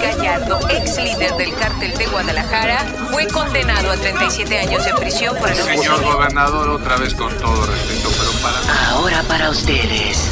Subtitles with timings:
[0.00, 2.78] Gallardo, ex líder del cártel de Guadalajara,
[3.10, 7.66] fue condenado a 37 años de prisión por el Señor gobernador, otra vez con todo
[7.66, 8.90] respeto, pero para...
[8.90, 10.30] Ahora para ustedes.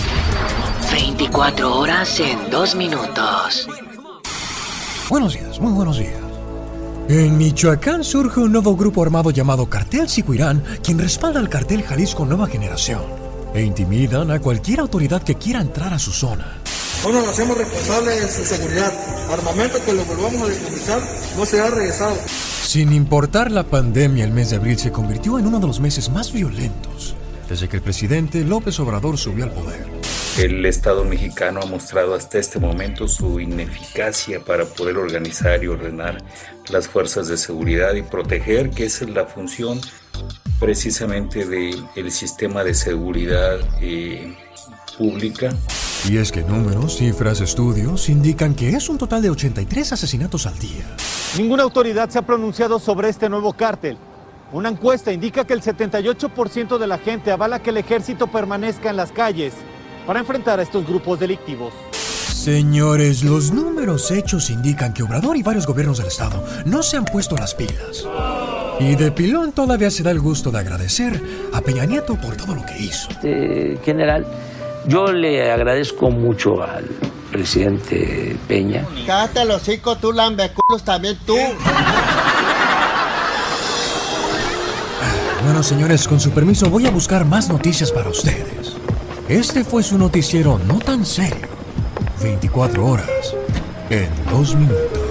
[0.91, 3.69] 24 horas en 2 minutos.
[5.11, 6.15] Buenos días, muy buenos días.
[7.09, 12.27] En Michoacán surge un nuevo grupo armado llamado Cartel Sicuirán, quien respalda al cartel Jalisco
[12.27, 13.03] Nueva Generación
[13.55, 16.59] e intimidan a cualquier autoridad que quiera entrar a su zona.
[17.05, 18.93] No nos hacemos responsables de su seguridad.
[19.31, 21.01] Armamento que lo volvamos a decomisar
[21.37, 22.17] no será regresado.
[22.65, 26.11] Sin importar la pandemia, el mes de abril se convirtió en uno de los meses
[26.11, 27.15] más violentos
[27.49, 29.87] desde que el presidente López Obrador subió al poder.
[30.37, 36.23] El Estado mexicano ha mostrado hasta este momento su ineficacia para poder organizar y ordenar
[36.69, 39.81] las fuerzas de seguridad y proteger, que esa es la función
[40.61, 44.37] precisamente del sistema de seguridad eh,
[44.97, 45.55] pública.
[46.07, 50.59] Y es que números, cifras, estudios indican que es un total de 83 asesinatos al
[50.59, 50.85] día.
[51.37, 53.99] Ninguna autoridad se ha pronunciado sobre este nuevo cártel.
[54.53, 58.97] Una encuesta indica que el 78% de la gente avala que el ejército permanezca en
[58.97, 59.53] las calles
[60.07, 61.75] para enfrentar a estos grupos delictivos.
[61.93, 67.05] Señores, los números hechos indican que Obrador y varios gobiernos del estado no se han
[67.05, 68.07] puesto las pilas.
[68.81, 71.21] Y de pilón todavía se da el gusto de agradecer
[71.53, 73.11] a Peña Nieto por todo lo que hizo.
[73.11, 74.25] Este, general,
[74.89, 76.87] yo le agradezco mucho al
[77.31, 78.87] presidente Peña.
[79.07, 81.37] Cállate los hocico, tú lambeculos también tú.
[85.45, 88.77] Bueno, señores, con su permiso voy a buscar más noticias para ustedes.
[89.29, 91.47] Este fue su noticiero no tan serio.
[92.23, 93.35] 24 horas
[93.91, 95.08] en 2 minutos.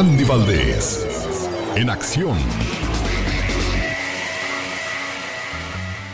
[0.00, 1.06] Andy Valdés,
[1.76, 2.38] en acción.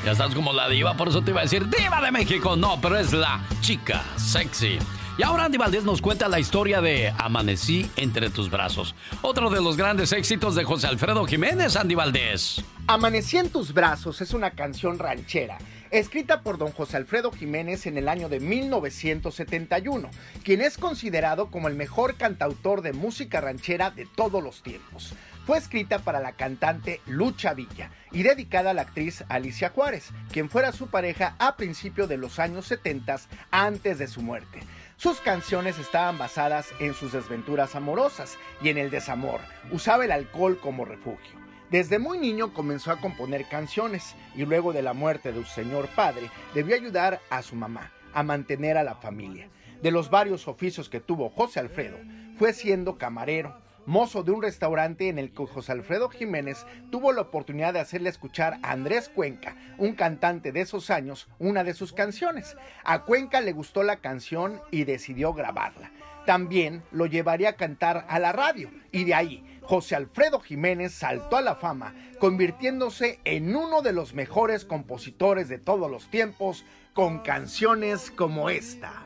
[0.04, 2.56] Ya estás como la diva, por eso te iba a decir diva de México.
[2.56, 4.80] No, pero es la chica sexy.
[5.16, 8.96] Y ahora Andy Valdés nos cuenta la historia de Amanecí entre tus brazos.
[9.22, 12.64] Otro de los grandes éxitos de José Alfredo Jiménez, Andy Valdés.
[12.88, 15.58] Amanecí en tus brazos es una canción ranchera
[15.98, 20.10] escrita por don José Alfredo Jiménez en el año de 1971,
[20.44, 25.14] quien es considerado como el mejor cantautor de música ranchera de todos los tiempos.
[25.46, 30.50] Fue escrita para la cantante Lucha Villa y dedicada a la actriz Alicia Juárez, quien
[30.50, 33.20] fuera su pareja a principios de los años 70
[33.50, 34.60] antes de su muerte.
[34.96, 39.40] Sus canciones estaban basadas en sus desventuras amorosas y en el desamor.
[39.70, 41.45] Usaba el alcohol como refugio.
[41.70, 45.88] Desde muy niño comenzó a componer canciones y luego de la muerte de su señor
[45.88, 49.48] padre debió ayudar a su mamá a mantener a la familia.
[49.82, 51.98] De los varios oficios que tuvo José Alfredo,
[52.38, 57.22] fue siendo camarero, mozo de un restaurante en el que José Alfredo Jiménez tuvo la
[57.22, 61.92] oportunidad de hacerle escuchar a Andrés Cuenca, un cantante de esos años, una de sus
[61.92, 62.56] canciones.
[62.84, 65.90] A Cuenca le gustó la canción y decidió grabarla.
[66.26, 71.36] También lo llevaría a cantar a la radio y de ahí José Alfredo Jiménez saltó
[71.36, 76.64] a la fama, convirtiéndose en uno de los mejores compositores de todos los tiempos
[76.94, 79.04] con canciones como esta.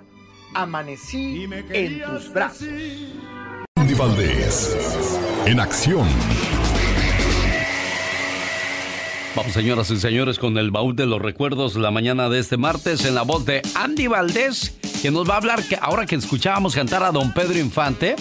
[0.54, 2.68] Amanecí en tus brazos.
[3.76, 6.06] Andy Valdés, en acción.
[9.36, 13.04] Vamos, señoras y señores, con el baúl de los recuerdos la mañana de este martes
[13.04, 16.74] en la voz de Andy Valdés, que nos va a hablar que ahora que escuchábamos
[16.74, 18.16] cantar a don Pedro Infante,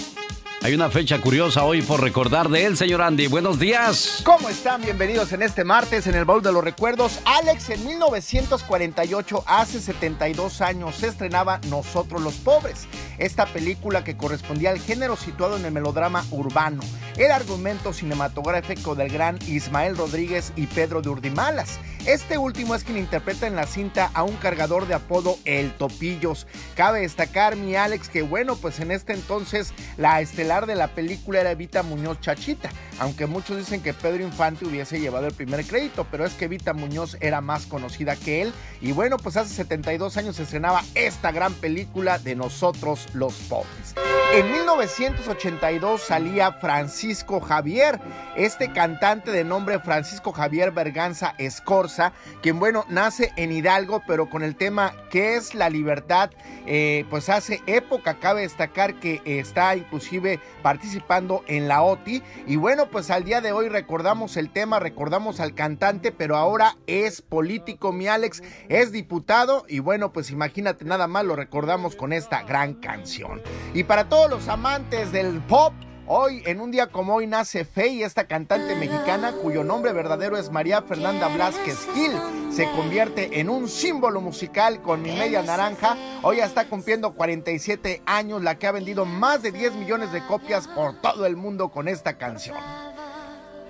[0.62, 3.28] hay una fecha curiosa hoy por recordar de él, señor Andy.
[3.28, 4.22] Buenos días.
[4.26, 4.82] ¿Cómo están?
[4.82, 7.20] Bienvenidos en este martes en el Baúl de los Recuerdos.
[7.24, 12.88] Alex, en 1948, hace 72 años, se estrenaba Nosotros los Pobres.
[13.18, 16.82] Esta película que correspondía al género situado en el melodrama urbano.
[17.18, 21.80] El argumento cinematográfico del gran Ismael Rodríguez y Pedro de Urdimalas.
[22.06, 26.48] Este último es quien interpreta en la cinta a un cargador de apodo El Topillos.
[26.76, 31.52] Cabe destacar, mi Alex, que bueno, pues en este entonces la de la película era
[31.52, 36.26] Evita Muñoz Chachita, aunque muchos dicen que Pedro Infante hubiese llevado el primer crédito, pero
[36.26, 38.54] es que Evita Muñoz era más conocida que él.
[38.82, 43.89] Y bueno, pues hace 72 años se estrenaba esta gran película de Nosotros los Pobres.
[44.32, 48.00] En 1982 salía Francisco Javier,
[48.36, 52.14] este cantante de nombre Francisco Javier Berganza Escorza,
[52.44, 56.30] quien bueno, nace en Hidalgo, pero con el tema ¿qué es la libertad?
[56.68, 62.22] Eh, pues hace época, cabe destacar que está inclusive participando en la OTI.
[62.46, 66.78] Y bueno, pues al día de hoy recordamos el tema, recordamos al cantante, pero ahora
[66.86, 72.14] es político, mi Alex, es diputado y bueno, pues imagínate nada más, lo recordamos con
[72.14, 73.42] esta gran canción.
[73.84, 75.72] Para todos todos los amantes del pop,
[76.12, 80.52] Hoy, en un día como hoy, nace Faye, esta cantante mexicana cuyo nombre verdadero es
[80.52, 82.12] María Fernanda Blasquez Gil.
[82.52, 85.96] Se convierte en un símbolo musical con mi media naranja.
[86.24, 90.26] Hoy ya está cumpliendo 47 años, la que ha vendido más de 10 millones de
[90.26, 92.58] copias por todo el mundo con esta canción.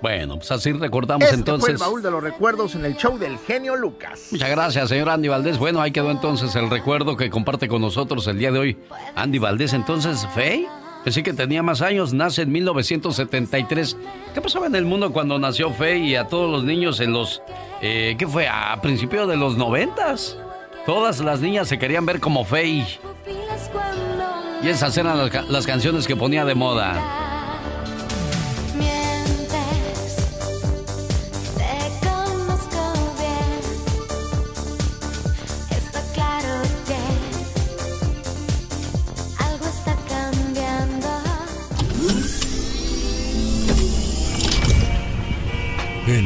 [0.02, 1.64] Bueno, pues así recordamos este entonces.
[1.64, 4.28] Fue el baúl de los recuerdos en el show del genio Lucas.
[4.30, 5.58] Muchas gracias, señor Andy Valdés.
[5.58, 8.78] Bueno, ahí quedó entonces el recuerdo que comparte con nosotros el día de hoy.
[9.14, 10.66] Andy Valdés, entonces, Faye.
[11.04, 13.96] Pensé que tenía más años, nace en 1973.
[14.34, 17.42] ¿Qué pasaba en el mundo cuando nació Faye y a todos los niños en los...
[17.80, 18.48] Eh, ¿Qué fue?
[18.48, 20.36] A principios de los noventas.
[20.84, 22.98] Todas las niñas se querían ver como Faye.
[24.62, 27.29] Y esas eran las, las canciones que ponía de moda.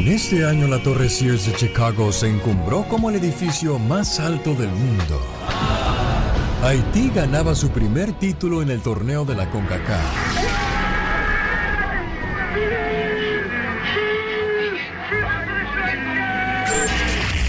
[0.04, 4.54] En este año la Torre Sears de Chicago se encumbró como el edificio más alto
[4.54, 5.18] del mundo.
[6.62, 10.04] Haití ganaba su primer título en el torneo de la CONCACAF.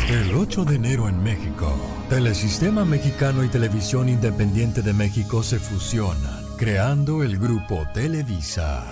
[0.10, 1.76] El 8 de enero en México,
[2.10, 8.86] Telesistema Mexicano y Televisión Independiente de México se fusionan, creando el grupo Televisa.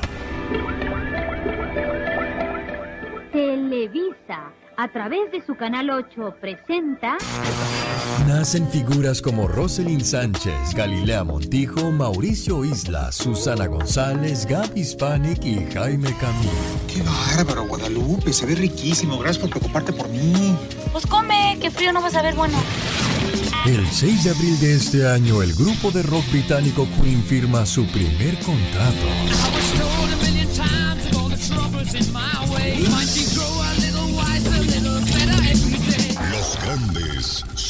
[4.83, 7.18] A través de su canal 8, presenta.
[8.27, 16.13] Nacen figuras como Roselyn Sánchez, Galilea Montijo, Mauricio Isla, Susana González, Gaby Hispanic y Jaime
[16.18, 16.50] Camil.
[16.94, 18.33] ¡Qué bárbaro, Guadalupe!
[18.33, 19.18] Se ve riquísimo.
[19.19, 20.53] Gracias por preocuparte por mí.
[20.91, 22.57] Pues come, que frío no vas a ver bueno.
[23.65, 27.86] El 6 de abril de este año, el grupo de rock británico Queen firma su
[27.86, 30.02] primer contrato.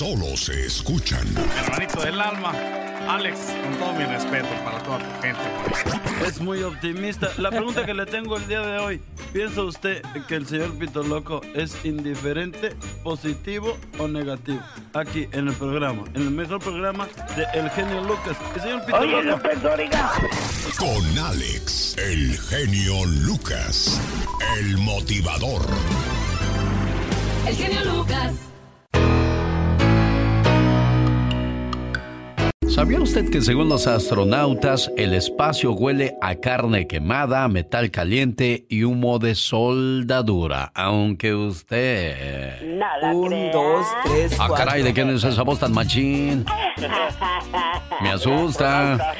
[0.03, 1.25] Solo se escuchan.
[1.63, 2.51] Hermanito del alma,
[3.07, 5.39] Alex, con todo mi respeto para toda tu gente.
[6.27, 7.29] Es muy optimista.
[7.37, 9.01] La pregunta que le tengo el día de hoy,
[9.31, 14.59] ¿piensa usted que el señor Pito Loco es indiferente, positivo o negativo?
[14.93, 17.07] Aquí en el programa, en el mejor programa
[17.37, 18.35] de El Genio Lucas.
[18.55, 19.49] El señor Pito Oye, Loco.
[20.79, 24.01] Con Alex, el genio Lucas,
[24.59, 25.61] el motivador.
[27.47, 28.52] El genio Lucas.
[32.73, 38.83] ¿Sabía usted que según los astronautas el espacio huele a carne quemada, metal caliente y
[38.83, 40.71] humo de soldadura?
[40.73, 42.63] Aunque usted...
[42.63, 46.45] Nada Un, dos, tres, Ah, caray, ¿de quién es esa voz tan machín?
[48.01, 49.13] Me asusta.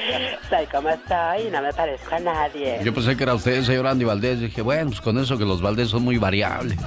[0.50, 2.80] Soy como estoy, no me parezco a nadie.
[2.84, 4.40] Yo pensé que era usted, señor Andy Valdés.
[4.40, 6.80] Dije, bueno, pues con eso que los Valdés son muy variables.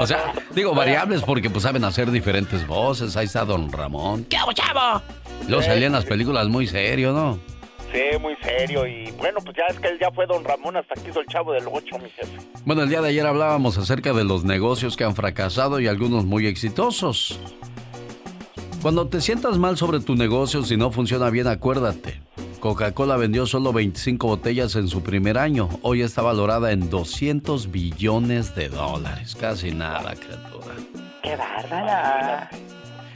[0.00, 3.16] O sea, digo variables porque pues saben hacer diferentes voces.
[3.18, 4.24] Ahí está Don Ramón.
[4.24, 5.02] ¿Qué hago, chavo?
[5.48, 7.38] Luego salían las películas muy serio, ¿no?
[7.92, 8.86] Sí, muy serio.
[8.86, 11.26] Y bueno, pues ya es que él ya fue don Ramón, hasta aquí hizo el
[11.26, 12.36] chavo del 8, mi jefe.
[12.64, 16.24] Bueno, el día de ayer hablábamos acerca de los negocios que han fracasado y algunos
[16.24, 17.38] muy exitosos.
[18.82, 22.20] Cuando te sientas mal sobre tu negocio, si no funciona bien, acuérdate.
[22.60, 25.68] Coca-Cola vendió solo 25 botellas en su primer año.
[25.82, 29.36] Hoy está valorada en 200 billones de dólares.
[29.36, 30.74] Casi nada, criatura.
[31.22, 32.50] ¡Qué bárbara!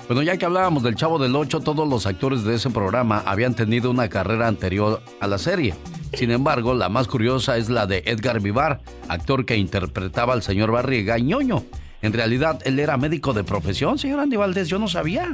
[0.06, 3.54] Bueno, ya que hablábamos del Chavo del 8, todos los actores de ese programa habían
[3.54, 5.74] tenido una carrera anterior a la serie.
[6.14, 10.72] Sin embargo, la más curiosa es la de Edgar Vivar, actor que interpretaba al señor
[10.72, 11.64] Barriga ñoño.
[12.02, 15.30] En realidad, él era médico de profesión, señor Andy Valdés, yo no sabía.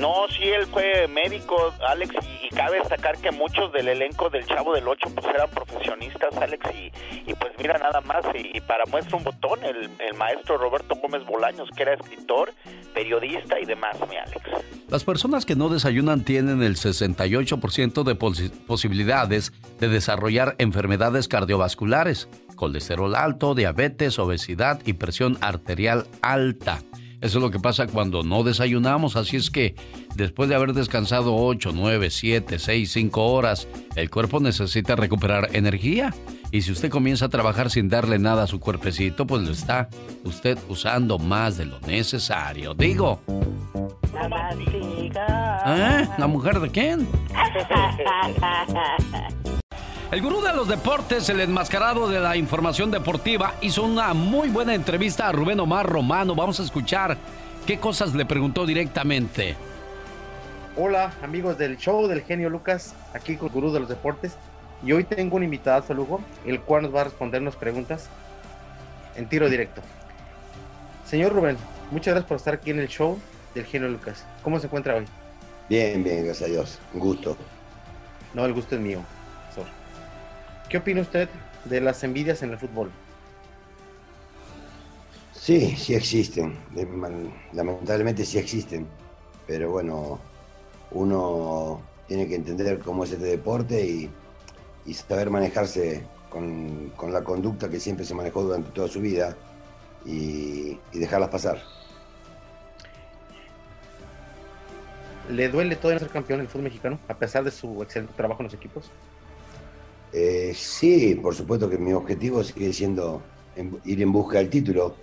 [0.00, 4.74] No, sí, él fue médico, Alex, y, cabe destacar que muchos del elenco del Chavo
[4.74, 9.16] del 8 pues eran profesionistas, Alex, y, y pues mira nada más, y, para muestra
[9.18, 12.52] un botón, el, el maestro Roberto Gómez Bolaños, que era escritor,
[12.94, 14.40] periodista y demás, mi Alex.
[14.88, 22.28] Las personas que no desayunan tienen el 68% de posi- posibilidades de desarrollar enfermedades cardiovasculares,
[22.56, 26.78] colesterol alto, diabetes, obesidad y presión arterial alta.
[27.20, 29.74] Eso es lo que pasa cuando no desayunamos, así es que
[30.14, 36.14] después de haber descansado 8, 9, 7, 6, 5 horas, el cuerpo necesita recuperar energía.
[36.50, 39.88] Y si usted comienza a trabajar sin darle nada a su cuerpecito, pues lo está
[40.24, 42.74] usted usando más de lo necesario.
[42.74, 43.20] Digo,
[45.66, 46.08] ¿eh?
[46.18, 47.06] ¿La mujer de quién?
[50.10, 54.74] El gurú de los deportes, el enmascarado de la información deportiva, hizo una muy buena
[54.74, 56.34] entrevista a Rubén Omar Romano.
[56.34, 57.16] Vamos a escuchar
[57.64, 59.54] qué cosas le preguntó directamente.
[60.76, 64.32] Hola amigos del show del genio Lucas, aquí con Gurú de los Deportes.
[64.84, 68.08] Y hoy tengo un invitado a lujo, el cual nos va a respondernos preguntas
[69.14, 69.80] en tiro directo.
[71.06, 71.56] Señor Rubén,
[71.92, 73.16] muchas gracias por estar aquí en el show
[73.54, 74.24] del genio Lucas.
[74.42, 75.04] ¿Cómo se encuentra hoy?
[75.68, 76.78] Bien, bien, gracias a Dios.
[76.94, 77.36] Un gusto.
[78.34, 79.04] No, el gusto es mío.
[80.70, 81.28] ¿Qué opina usted
[81.64, 82.92] de las envidias en el fútbol?
[85.34, 86.56] Sí, sí existen.
[87.52, 88.86] Lamentablemente sí existen.
[89.48, 90.20] Pero bueno,
[90.92, 94.10] uno tiene que entender cómo es este deporte y,
[94.86, 99.36] y saber manejarse con, con, la conducta que siempre se manejó durante toda su vida
[100.06, 101.60] y, y dejarlas pasar.
[105.28, 108.44] ¿Le duele todo ser campeón del fútbol mexicano, a pesar de su excelente trabajo en
[108.44, 108.88] los equipos?
[110.12, 113.22] Eh, sí, por supuesto que mi objetivo sigue siendo
[113.56, 114.96] en, ir en busca del título.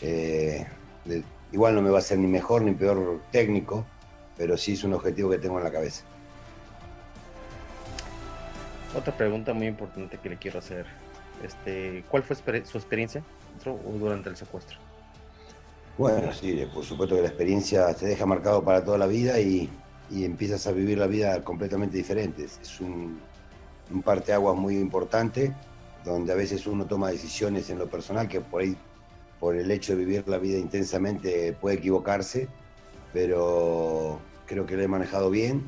[0.00, 0.66] Eh,
[1.04, 1.22] de,
[1.52, 3.84] igual no me va a ser ni mejor ni peor técnico,
[4.36, 6.04] pero sí es un objetivo que tengo en la cabeza.
[8.96, 10.86] Otra pregunta muy importante que le quiero hacer.
[11.42, 13.22] Este, ¿Cuál fue su experiencia
[13.98, 14.78] durante el secuestro?
[15.98, 19.68] Bueno, sí, por supuesto que la experiencia te deja marcado para toda la vida y,
[20.10, 22.44] y empiezas a vivir la vida completamente diferente.
[22.44, 23.18] Es un,
[23.90, 25.52] un parteaguas muy importante
[26.04, 28.76] donde a veces uno toma decisiones en lo personal que por ahí,
[29.40, 32.48] por el hecho de vivir la vida intensamente, puede equivocarse,
[33.12, 35.64] pero creo que lo he manejado bien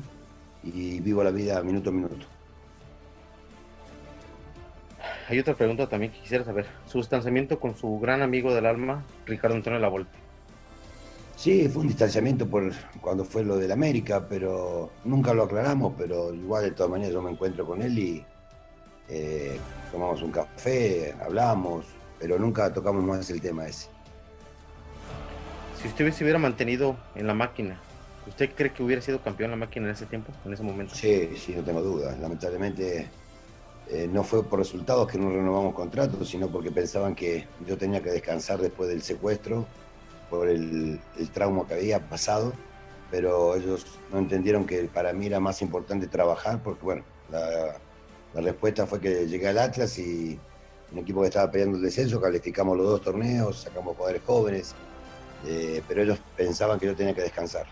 [0.63, 2.25] y vivo la vida minuto a minuto.
[5.27, 6.65] Hay otra pregunta también que quisiera saber.
[6.87, 10.28] Su distanciamiento con su gran amigo del alma, Ricardo Antonio Lavolpe.
[11.39, 12.69] Sí, fue un distanciamiento por
[12.99, 17.21] cuando fue lo del América, pero nunca lo aclaramos, pero igual de todas maneras yo
[17.21, 18.25] me encuentro con él y
[19.07, 19.57] eh,
[19.89, 21.85] tomamos un café, hablamos,
[22.19, 23.87] pero nunca tocamos más el tema ese.
[25.81, 27.79] Si usted se hubiera mantenido en la máquina,
[28.27, 30.93] ¿usted cree que hubiera sido campeón en la máquina en ese tiempo, en ese momento?
[30.93, 32.19] Sí, sí, no tengo dudas.
[32.19, 33.07] Lamentablemente
[33.87, 38.03] eh, no fue por resultados que no renovamos contratos, sino porque pensaban que yo tenía
[38.03, 39.65] que descansar después del secuestro
[40.29, 42.53] por el, el, trauma que había pasado,
[43.11, 47.75] pero ellos no entendieron que para mí era más importante trabajar, porque bueno, la,
[48.33, 50.39] la respuesta fue que llegué al Atlas y
[50.91, 54.75] un equipo que estaba peleando el descenso, calificamos los dos torneos, sacamos jugadores jóvenes,
[55.45, 57.65] eh, pero ellos pensaban que yo tenía que descansar.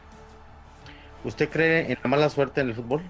[1.23, 3.01] ¿Usted cree en la mala suerte en el fútbol?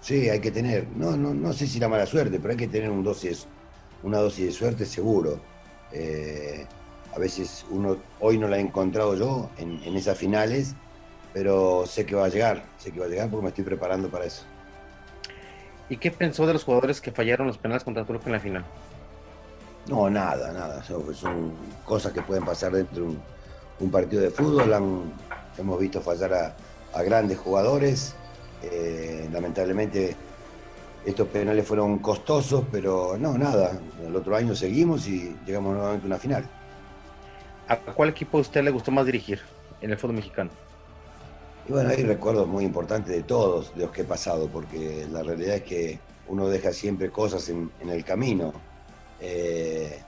[0.00, 2.68] Sí, hay que tener, no, no, no sé si la mala suerte, pero hay que
[2.68, 3.46] tener un dosis,
[4.02, 5.40] una dosis de suerte seguro.
[5.92, 6.66] Eh,
[7.14, 10.74] a veces uno, hoy no la he encontrado yo en, en, esas finales,
[11.32, 14.08] pero sé que va a llegar, sé que va a llegar porque me estoy preparando
[14.08, 14.44] para eso.
[15.88, 18.64] ¿Y qué pensó de los jugadores que fallaron los penales contra Turco en la final?
[19.86, 20.82] No, nada, nada.
[20.82, 21.52] Son, son
[21.84, 23.22] cosas que pueden pasar dentro de un,
[23.80, 24.72] un partido de fútbol.
[24.72, 25.12] Han,
[25.58, 26.56] hemos visto fallar a,
[26.94, 28.14] a grandes jugadores.
[28.62, 30.16] Eh, lamentablemente
[31.04, 33.78] estos penales fueron costosos, pero no, nada.
[34.04, 36.48] El otro año seguimos y llegamos nuevamente a una final.
[37.68, 39.40] ¿A cuál equipo a usted le gustó más dirigir
[39.80, 40.50] en el fútbol mexicano?
[41.66, 45.22] Y bueno, hay recuerdos muy importantes de todos, de los que he pasado, porque la
[45.22, 48.52] realidad es que uno deja siempre cosas en, el camino.
[49.20, 49.98] Eh,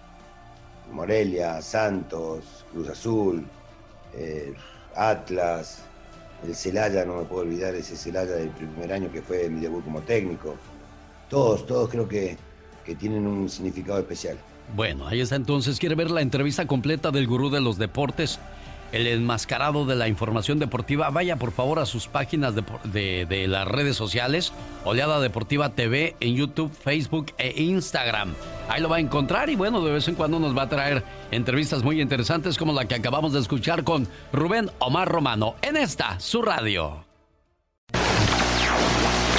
[0.92, 3.46] Morelia, Santos, Cruz Azul,
[4.14, 4.54] eh,
[4.94, 5.82] Atlas,
[6.44, 9.82] el Celaya, no me puedo olvidar ese Celaya del primer año que fue mi debut
[9.82, 10.56] como técnico.
[11.30, 12.36] Todos, todos creo que,
[12.84, 14.36] que tienen un significado especial.
[14.75, 15.78] Bueno, ahí está entonces.
[15.78, 18.38] ¿Quiere ver la entrevista completa del gurú de los deportes?
[18.92, 21.11] El enmascarado de la información deportiva.
[21.11, 24.52] Vaya por favor a sus páginas de, de, de, las redes sociales.
[24.85, 28.35] Oleada Deportiva TV en YouTube, Facebook e Instagram.
[28.68, 31.02] Ahí lo va a encontrar y bueno, de vez en cuando nos va a traer
[31.30, 36.20] entrevistas muy interesantes como la que acabamos de escuchar con Rubén Omar Romano en esta,
[36.20, 37.04] su radio.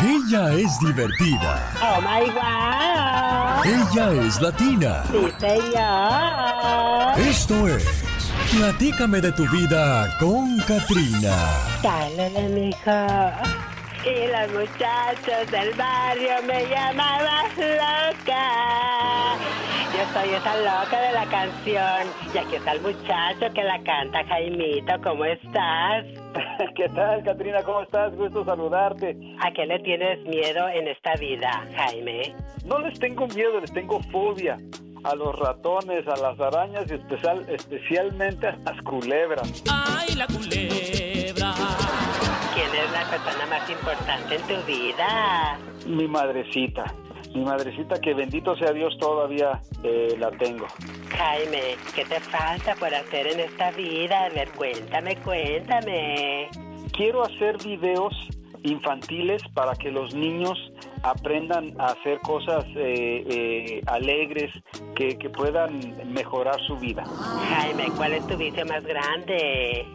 [0.03, 1.73] Ella es divertida.
[1.81, 3.26] Oh my wow.
[3.65, 5.03] Ella es latina.
[5.11, 7.19] Sí, señor.
[7.19, 8.07] Esto es
[8.51, 11.35] Platícame de tu vida con Katrina.
[11.83, 13.01] Dale, mijo.
[14.05, 18.47] Y los muchachos del barrio me llamaban loca.
[19.97, 22.13] Yo soy esa loca de la canción.
[22.31, 24.93] Y aquí está el muchacho que la canta, Jaimito.
[25.01, 26.05] ¿Cómo estás?
[26.75, 27.63] ¿Qué tal, Katrina?
[27.63, 28.15] ¿Cómo estás?
[28.15, 29.17] Gusto saludarte.
[29.41, 32.35] ¿A qué le tienes miedo en esta vida, Jaime?
[32.63, 34.59] No les tengo miedo, les tengo fobia
[35.03, 39.63] a los ratones, a las arañas y especial, especialmente a las culebras.
[39.67, 41.55] ¡Ay, la culebra!
[42.53, 45.57] ¿Quién es la persona más importante en tu vida?
[45.87, 46.85] Mi madrecita.
[47.37, 50.65] Mi madrecita, que bendito sea Dios, todavía eh, la tengo.
[51.15, 54.25] Jaime, ¿qué te falta por hacer en esta vida?
[54.25, 56.49] A ver, cuéntame, cuéntame.
[56.93, 58.11] quiero hacer videos
[58.63, 60.57] infantiles para que los niños
[61.03, 64.51] aprendan a hacer cosas eh, eh, alegres
[64.95, 65.79] que, que puedan
[66.11, 67.03] mejorar su vida.
[67.05, 69.85] Jaime, ¿cuál es tu vicio más grande?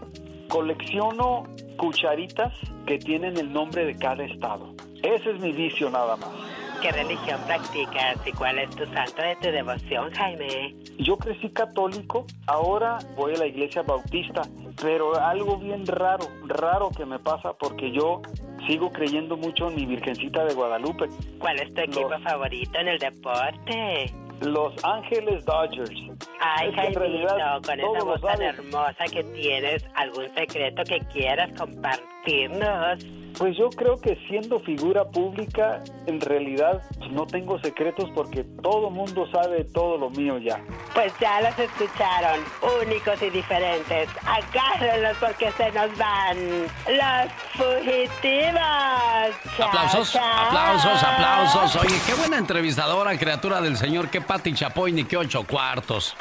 [0.48, 1.42] Colecciono
[1.76, 2.52] cucharitas
[2.86, 4.72] que tienen el nombre de cada estado.
[5.02, 6.61] Ese es mi vicio nada más.
[6.82, 10.74] ¿Qué religión practicas y cuál es tu santo de tu devoción, Jaime?
[10.98, 14.42] Yo crecí católico, ahora voy a la iglesia bautista,
[14.82, 18.20] pero algo bien raro, raro que me pasa porque yo
[18.66, 21.06] sigo creyendo mucho en mi Virgencita de Guadalupe.
[21.38, 24.12] ¿Cuál es tu equipo favorito en el deporte?
[24.40, 25.92] Los Ángeles Dodgers.
[26.40, 31.48] Ay, Es Jaimito, realidad con esa voz tan hermosa que tienes, ¿algún secreto que quieras
[31.56, 33.21] compartirnos?
[33.38, 39.26] Pues yo creo que siendo figura pública, en realidad no tengo secretos porque todo mundo
[39.32, 40.60] sabe todo lo mío ya.
[40.94, 42.40] Pues ya los escucharon,
[42.82, 44.08] únicos y diferentes.
[44.24, 49.34] Agárrenlos porque se nos van los fugitivos.
[49.56, 50.46] Chao, Aplausos, chao.
[50.46, 51.76] aplausos, aplausos.
[51.84, 56.16] Oye, qué buena entrevistadora, criatura del señor, qué Pati Chapoy ni qué ocho cuartos.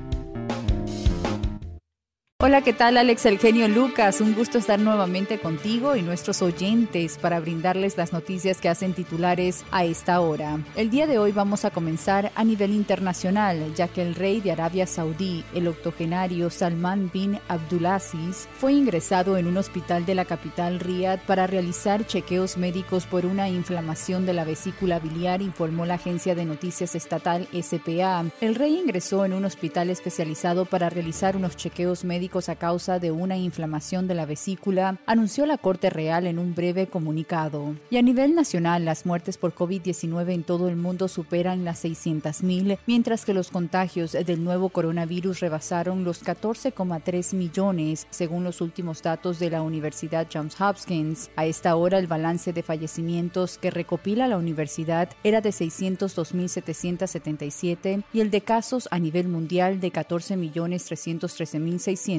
[2.44, 4.20] Hola, ¿qué tal Alex El Genio Lucas?
[4.20, 9.64] Un gusto estar nuevamente contigo y nuestros oyentes para brindarles las noticias que hacen titulares
[9.72, 10.60] a esta hora.
[10.76, 14.52] El día de hoy vamos a comenzar a nivel internacional, ya que el rey de
[14.52, 20.82] Arabia Saudí, el octogenario Salman bin Abdulaziz, fue ingresado en un hospital de la capital
[20.82, 26.36] Riyadh para realizar chequeos médicos por una inflamación de la vesícula biliar, informó la agencia
[26.36, 28.26] de noticias estatal SPA.
[28.42, 33.12] El rey ingresó en un hospital especializado para realizar unos chequeos médicos a causa de
[33.12, 37.76] una inflamación de la vesícula, anunció la Corte Real en un breve comunicado.
[37.92, 42.80] Y a nivel nacional, las muertes por COVID-19 en todo el mundo superan las 600.000,
[42.88, 49.38] mientras que los contagios del nuevo coronavirus rebasaron los 14,3 millones, según los últimos datos
[49.38, 51.30] de la Universidad Johns Hopkins.
[51.36, 58.22] A esta hora, el balance de fallecimientos que recopila la universidad era de 602.777 y
[58.22, 62.15] el de casos a nivel mundial de 14.313.600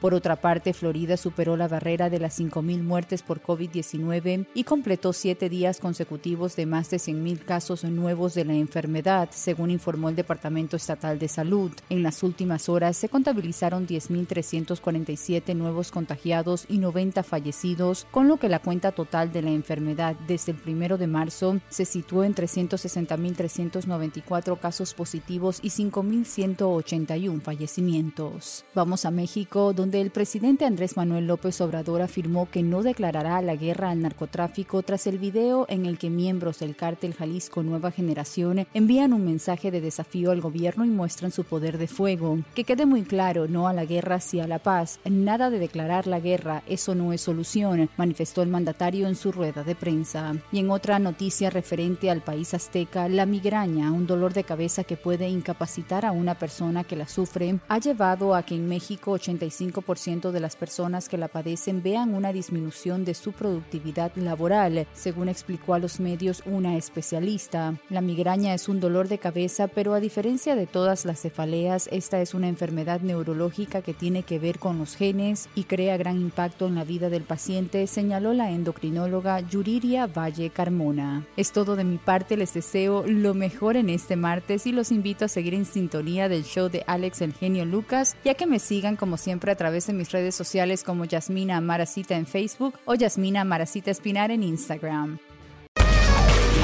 [0.00, 5.12] por otra parte, Florida superó la barrera de las 5.000 muertes por COVID-19 y completó
[5.12, 10.16] siete días consecutivos de más de 100.000 casos nuevos de la enfermedad, según informó el
[10.16, 11.72] Departamento Estatal de Salud.
[11.88, 18.48] En las últimas horas se contabilizaron 10.347 nuevos contagiados y 90 fallecidos, con lo que
[18.48, 24.58] la cuenta total de la enfermedad desde el primero de marzo se situó en 360.394
[24.58, 28.41] casos positivos y 5.181 fallecimientos.
[28.74, 33.54] Vamos a México, donde el presidente Andrés Manuel López Obrador afirmó que no declarará la
[33.54, 38.66] guerra al narcotráfico tras el video en el que miembros del cártel Jalisco Nueva Generación
[38.74, 42.38] envían un mensaje de desafío al gobierno y muestran su poder de fuego.
[42.54, 44.98] Que quede muy claro, no a la guerra, sí a la paz.
[45.04, 49.62] Nada de declarar la guerra, eso no es solución, manifestó el mandatario en su rueda
[49.62, 50.34] de prensa.
[50.50, 54.96] Y en otra noticia referente al país azteca, la migraña, un dolor de cabeza que
[54.96, 60.30] puede incapacitar a una persona que la sufre, ha llevado a que en México 85%
[60.30, 65.74] de las personas que la padecen vean una disminución de su productividad laboral, según explicó
[65.74, 67.74] a los medios una especialista.
[67.88, 72.20] La migraña es un dolor de cabeza, pero a diferencia de todas las cefaleas, esta
[72.20, 76.66] es una enfermedad neurológica que tiene que ver con los genes y crea gran impacto
[76.66, 81.26] en la vida del paciente, señaló la endocrinóloga Yuriria Valle Carmona.
[81.36, 85.24] Es todo de mi parte, les deseo lo mejor en este martes y los invito
[85.24, 88.96] a seguir en sintonía del show de Alex El Genio Lucas ya que me sigan
[88.96, 93.42] como siempre a través de mis redes sociales como Yasmina Amaracita en Facebook o Yasmina
[93.42, 95.18] Amaracita Espinar en Instagram.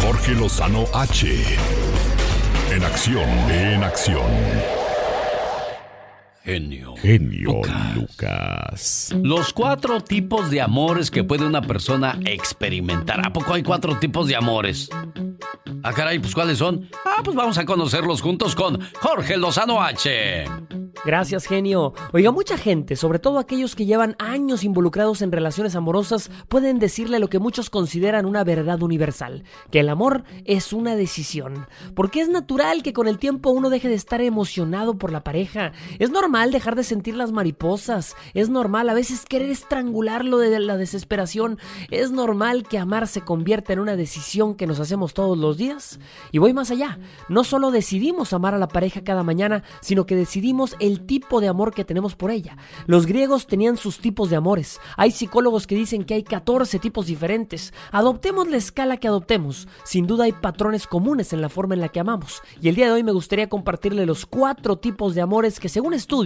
[0.02, 1.26] Jorge Lozano H.
[2.70, 4.77] En acción, en acción.
[6.48, 6.94] Genio.
[6.96, 7.60] Genio
[7.94, 9.14] Lucas.
[9.22, 13.20] Los cuatro tipos de amores que puede una persona experimentar.
[13.22, 14.88] ¿A poco hay cuatro tipos de amores?
[15.82, 16.88] Ah, caray, pues ¿cuáles son?
[17.04, 20.46] Ah, pues vamos a conocerlos juntos con Jorge Lozano H.
[21.04, 21.94] Gracias, genio.
[22.12, 27.18] Oiga, mucha gente, sobre todo aquellos que llevan años involucrados en relaciones amorosas, pueden decirle
[27.18, 31.66] lo que muchos consideran una verdad universal, que el amor es una decisión.
[31.94, 35.72] Porque es natural que con el tiempo uno deje de estar emocionado por la pareja.
[35.98, 38.14] Es normal dejar de sentir las mariposas.
[38.32, 41.58] Es normal a veces querer estrangularlo de la desesperación.
[41.90, 45.98] Es normal que amar se convierta en una decisión que nos hacemos todos los días.
[46.30, 46.98] Y voy más allá.
[47.28, 51.48] No solo decidimos amar a la pareja cada mañana, sino que decidimos el tipo de
[51.48, 52.56] amor que tenemos por ella.
[52.86, 54.80] Los griegos tenían sus tipos de amores.
[54.96, 57.72] Hay psicólogos que dicen que hay 14 tipos diferentes.
[57.90, 59.66] Adoptemos la escala que adoptemos.
[59.84, 62.42] Sin duda hay patrones comunes en la forma en la que amamos.
[62.60, 65.94] Y el día de hoy me gustaría compartirle los cuatro tipos de amores que según
[65.94, 66.17] estudios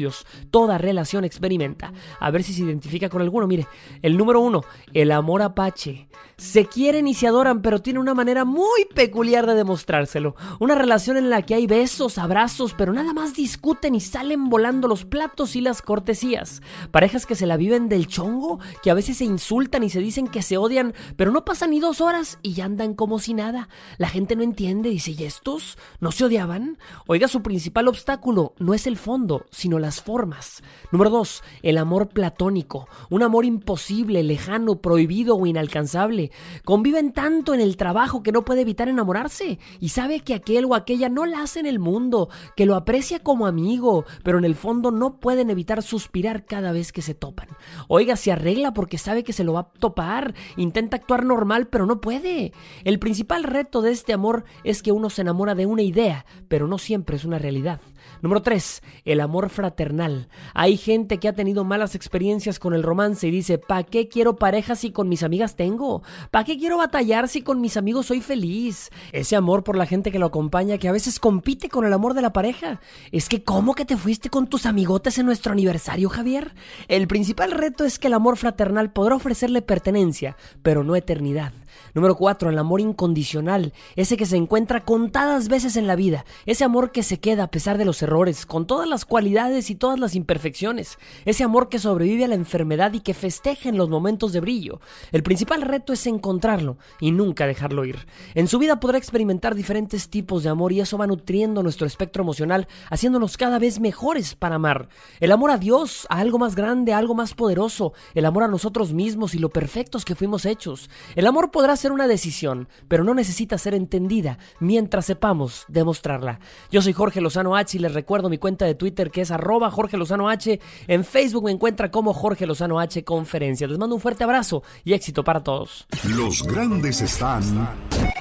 [0.50, 1.92] toda relación experimenta.
[2.20, 3.46] A ver si se identifica con alguno.
[3.46, 3.66] Mire,
[4.02, 6.08] el número uno, el amor apache.
[6.42, 10.34] Se quieren y se adoran, pero tiene una manera muy peculiar de demostrárselo.
[10.58, 14.88] Una relación en la que hay besos, abrazos, pero nada más discuten y salen volando
[14.88, 16.60] los platos y las cortesías.
[16.90, 20.26] Parejas que se la viven del chongo, que a veces se insultan y se dicen
[20.26, 23.68] que se odian, pero no pasan ni dos horas y ya andan como si nada.
[23.96, 25.78] La gente no entiende, dice, ¿y estos?
[26.00, 26.76] ¿No se odiaban?
[27.06, 30.64] Oiga, su principal obstáculo no es el fondo, sino las formas.
[30.90, 32.88] Número dos, el amor platónico.
[33.10, 36.31] Un amor imposible, lejano, prohibido o inalcanzable.
[36.64, 40.74] Conviven tanto en el trabajo que no puede evitar enamorarse y sabe que aquel o
[40.74, 44.54] aquella no la hace en el mundo, que lo aprecia como amigo, pero en el
[44.54, 47.48] fondo no pueden evitar suspirar cada vez que se topan.
[47.88, 51.86] Oiga, se arregla porque sabe que se lo va a topar, intenta actuar normal, pero
[51.86, 52.52] no puede.
[52.84, 56.68] El principal reto de este amor es que uno se enamora de una idea, pero
[56.68, 57.80] no siempre es una realidad.
[58.22, 58.82] Número 3.
[59.04, 60.28] El amor fraternal.
[60.54, 64.36] Hay gente que ha tenido malas experiencias con el romance y dice, ¿pa' qué quiero
[64.36, 66.04] pareja si con mis amigas tengo?
[66.30, 68.90] ¿Pa' qué quiero batallar si con mis amigos soy feliz?
[69.10, 72.14] Ese amor por la gente que lo acompaña que a veces compite con el amor
[72.14, 72.80] de la pareja.
[73.10, 76.54] Es que ¿cómo que te fuiste con tus amigotes en nuestro aniversario, Javier?
[76.86, 81.52] El principal reto es que el amor fraternal podrá ofrecerle pertenencia, pero no eternidad.
[81.94, 86.64] Número 4, el amor incondicional, ese que se encuentra contadas veces en la vida, ese
[86.64, 89.98] amor que se queda a pesar de los errores, con todas las cualidades y todas
[89.98, 94.32] las imperfecciones, ese amor que sobrevive a la enfermedad y que festeja en los momentos
[94.32, 94.80] de brillo.
[95.12, 98.06] El principal reto es encontrarlo y nunca dejarlo ir.
[98.34, 102.22] En su vida podrá experimentar diferentes tipos de amor y eso va nutriendo nuestro espectro
[102.22, 104.88] emocional, haciéndonos cada vez mejores para amar.
[105.20, 108.48] El amor a Dios, a algo más grande, a algo más poderoso, el amor a
[108.48, 110.90] nosotros mismos y lo perfectos que fuimos hechos.
[111.16, 116.40] El amor podrá ser una decisión, pero no necesita ser entendida mientras sepamos demostrarla.
[116.72, 119.70] Yo soy Jorge Lozano H y les recuerdo mi cuenta de Twitter que es arroba
[119.70, 120.58] Jorge Lozano H.
[120.88, 123.70] En Facebook me encuentra como Jorge Lozano H Conferencias.
[123.70, 125.86] Les mando un fuerte abrazo y éxito para todos.
[126.02, 127.68] Los grandes están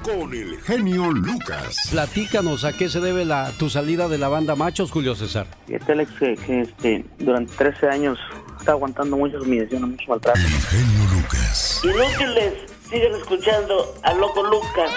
[0.04, 1.90] con el genio Lucas.
[1.90, 5.48] Platícanos a qué se debe la, tu salida de la banda Machos, Julio César.
[5.66, 8.20] Fíjate, Alex, que, que, este, durante 13 años
[8.60, 10.40] está aguantando muchas humillaciones, mucho maltrato.
[10.40, 11.82] El genio Lucas.
[11.84, 12.54] Inútiles,
[12.92, 14.92] siguen escuchando al loco Lucas.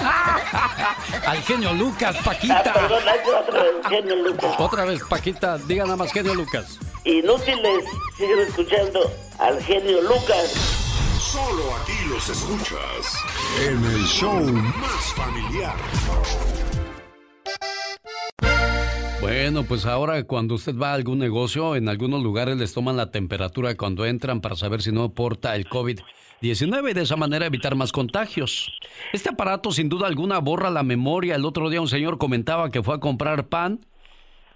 [1.26, 2.58] Al genio Lucas, Paquita.
[2.58, 3.02] Ah, perdón,
[3.40, 4.54] otra vez, genio Lucas.
[4.58, 6.78] Otra vez, Paquita, diga nada más genio Lucas.
[7.04, 7.84] Inútiles,
[8.18, 10.52] siguen escuchando al genio Lucas.
[11.18, 13.18] Solo aquí los escuchas
[13.62, 15.76] en el show más familiar.
[19.20, 23.10] Bueno, pues ahora cuando usted va a algún negocio, en algunos lugares les toman la
[23.10, 25.66] temperatura cuando entran para saber si no porta el
[26.44, 28.72] COVID-19 y de esa manera evitar más contagios.
[29.12, 31.36] Este aparato sin duda alguna borra la memoria.
[31.36, 33.80] El otro día un señor comentaba que fue a comprar pan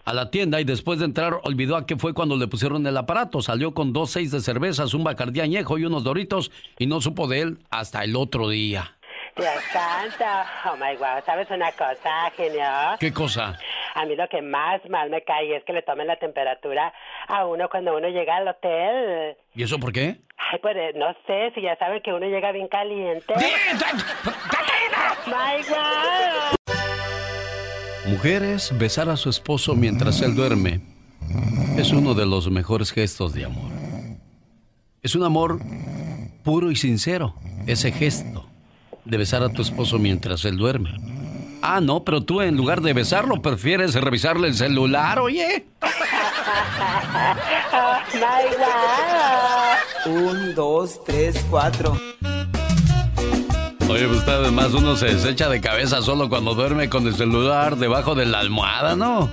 [0.05, 2.97] a la tienda y después de entrar olvidó a qué fue cuando le pusieron el
[2.97, 3.41] aparato.
[3.41, 7.27] Salió con dos seis de cervezas, un bacardí añejo y unos doritos y no supo
[7.27, 8.98] de él hasta el otro día.
[9.39, 10.25] Dios santo,
[10.65, 12.65] oh my God, ¿sabes una cosa, genio?
[12.99, 13.57] ¿Qué cosa?
[13.95, 16.93] A mí lo que más mal me cae es que le tomen la temperatura
[17.29, 19.37] a uno cuando uno llega al hotel.
[19.55, 20.17] ¿Y eso por qué?
[20.39, 23.33] Ay, pues eh, no sé, si ya saben que uno llega bien caliente.
[25.27, 26.57] my God.
[28.07, 30.81] Mujeres, besar a su esposo mientras él duerme
[31.77, 33.71] es uno de los mejores gestos de amor.
[35.01, 35.61] Es un amor
[36.43, 37.37] puro y sincero,
[37.69, 38.48] ese gesto
[39.09, 40.95] de besar a tu esposo mientras él duerme.
[41.63, 45.67] Ah, no, pero tú en lugar de besarlo prefieres revisarle el celular, oye.
[47.73, 48.45] Oh, my
[50.07, 50.13] God.
[50.13, 51.99] Un, dos, tres, cuatro.
[53.89, 58.15] Oye, pues además uno se desecha de cabeza solo cuando duerme con el celular debajo
[58.15, 59.31] de la almohada, ¿no?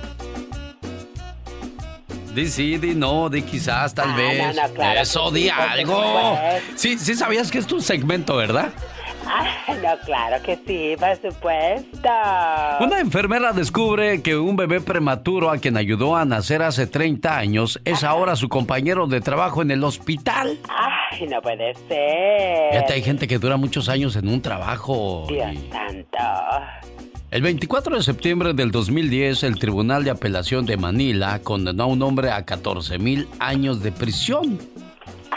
[2.34, 4.56] Di sí, di no, di quizás, tal Ah, vez.
[4.56, 5.94] no, no, claro Eso, di algo.
[5.94, 6.66] supuesto.
[6.76, 8.72] Sí, sí sabías que es tu segmento, ¿verdad?
[9.82, 12.08] No, claro que sí, por supuesto.
[12.80, 17.80] Una enfermera descubre que un bebé prematuro a quien ayudó a nacer hace 30 años
[17.84, 20.58] es ahora su compañero de trabajo en el hospital.
[20.68, 22.70] Ay, no puede ser.
[22.72, 25.26] Fíjate, hay gente que dura muchos años en un trabajo.
[25.28, 26.18] Dios y- santo.
[27.30, 32.00] El 24 de septiembre del 2010, el Tribunal de Apelación de Manila condenó a un
[32.02, 34.58] hombre a 14 mil años de prisión.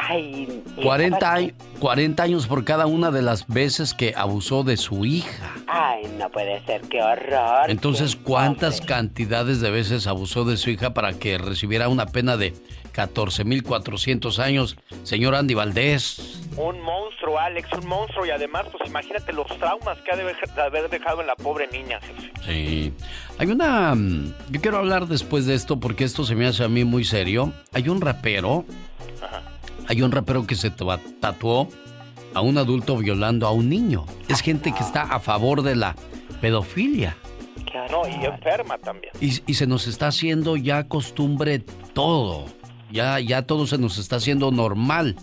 [0.10, 4.64] Ay, ¿y 40, esa años- 40 años por cada una de las veces que abusó
[4.64, 5.54] de su hija.
[5.68, 7.70] Ay, no puede ser, qué horror.
[7.70, 12.54] Entonces, ¿cuántas cantidades de veces abusó de su hija para que recibiera una pena de
[12.94, 14.76] 14.400 años?
[15.04, 16.42] Señor Andy Valdés.
[16.58, 18.26] Un monstruo, Alex, un monstruo.
[18.26, 21.36] Y además, pues imagínate los traumas que ha de haber- de haber dejado en la
[21.36, 22.00] pobre niña.
[22.02, 22.32] jefe.
[22.46, 22.94] Sí.
[23.38, 23.94] Hay una...
[23.96, 27.04] mm, Yo quiero hablar después de esto porque esto se me hace a mí muy
[27.06, 27.54] serio.
[27.74, 28.66] Hay un rapero,
[29.22, 29.44] Ajá.
[29.90, 31.68] Hay un rapero que se tatuó
[32.36, 34.06] a un adulto violando a un niño.
[34.28, 35.96] Es gente que está a favor de la
[36.42, 37.18] pedofilia.
[37.90, 39.12] No, y enferma también.
[39.20, 41.60] Y, y se nos está haciendo ya costumbre
[41.94, 42.46] todo.
[42.92, 45.16] Ya, ya todo se nos está haciendo normal.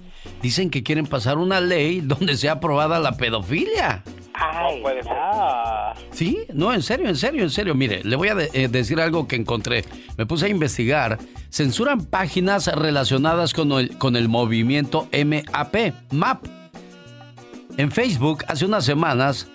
[0.43, 4.03] Dicen que quieren pasar una ley donde sea aprobada la pedofilia.
[4.35, 5.13] Ay, No puede ser.
[5.13, 5.93] no.
[6.13, 7.75] Sí, no, en serio, en serio, en serio.
[7.75, 9.85] Mire, le voy a de- eh, decir algo que encontré.
[10.19, 11.19] Me puse a investigar.
[11.51, 16.45] Censuran páginas relacionadas con el, con el movimiento MAP, MAP.
[17.79, 19.49] En Facebook, hace unas semanas,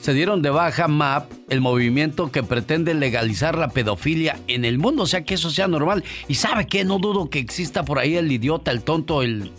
[0.00, 5.04] se dieron de baja MAP, el movimiento que pretende legalizar la pedofilia en el mundo,
[5.04, 6.04] o sea que eso sea normal.
[6.28, 9.52] Y sabe qué, no dudo que exista por ahí el idiota, el tonto, el...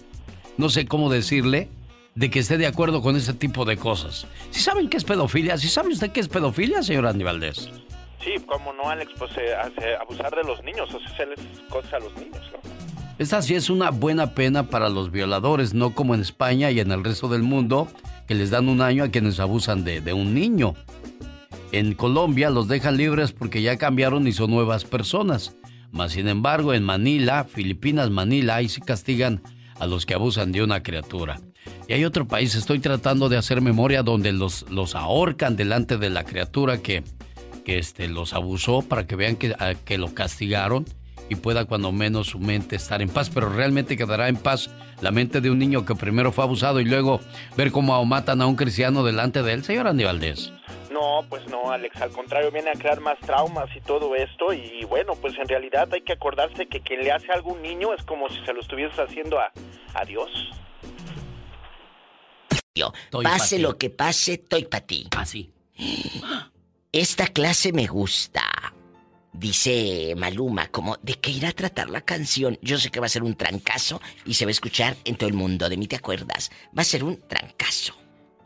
[0.57, 1.69] no sé cómo decirle,
[2.15, 4.25] de que esté de acuerdo con ese tipo de cosas.
[4.51, 7.69] Si saben qué es pedofilia, si sabe usted qué es pedofilia, señor Andy Valdés.
[8.23, 9.53] Sí, como no, Alex, pues eh,
[9.99, 11.39] abusar de los niños, o sea, hacerles
[11.69, 12.59] cosas a los niños, ¿no?
[13.17, 16.91] Esta sí es una buena pena para los violadores, no como en España y en
[16.91, 17.87] el resto del mundo,
[18.27, 20.73] que les dan un año a quienes abusan de, de un niño.
[21.71, 25.55] En Colombia los dejan libres porque ya cambiaron y son nuevas personas.
[25.91, 29.41] Mas, sin embargo, en Manila, Filipinas, Manila, ahí sí castigan
[29.79, 31.39] a los que abusan de una criatura.
[31.87, 36.09] Y hay otro país, estoy tratando de hacer memoria, donde los, los ahorcan delante de
[36.09, 37.03] la criatura que,
[37.63, 40.85] que este, los abusó para que vean que, que lo castigaron
[41.29, 44.69] y pueda cuando menos su mente estar en paz, pero realmente quedará en paz
[45.01, 47.19] la mente de un niño que primero fue abusado y luego
[47.57, 50.51] ver cómo matan a un cristiano delante de él, señor Andy Valdés.
[50.95, 54.53] No, pues no, Alex, al contrario, viene a crear más traumas y todo esto.
[54.53, 57.61] Y bueno, pues en realidad hay que acordarse que quien le hace algo a un
[57.61, 59.51] niño es como si se lo estuvieses haciendo a,
[59.93, 60.29] a Dios.
[62.75, 65.07] Yo, Estoy pa' pase lo que pase, estoy para ti.
[65.17, 65.51] Así.
[66.93, 68.41] Esta clase me gusta.
[69.33, 72.57] Dice Maluma, como de qué irá a tratar la canción.
[72.61, 75.27] Yo sé que va a ser un trancazo y se va a escuchar en todo
[75.27, 75.67] el mundo.
[75.67, 76.51] De mí te acuerdas.
[76.67, 77.95] Va a ser un trancazo.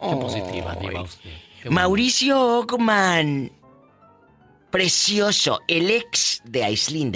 [0.02, 1.49] Qué positiva, diva usted.
[1.68, 3.52] Mauricio Ockman.
[4.72, 7.12] Precioso, el ex de Aislinn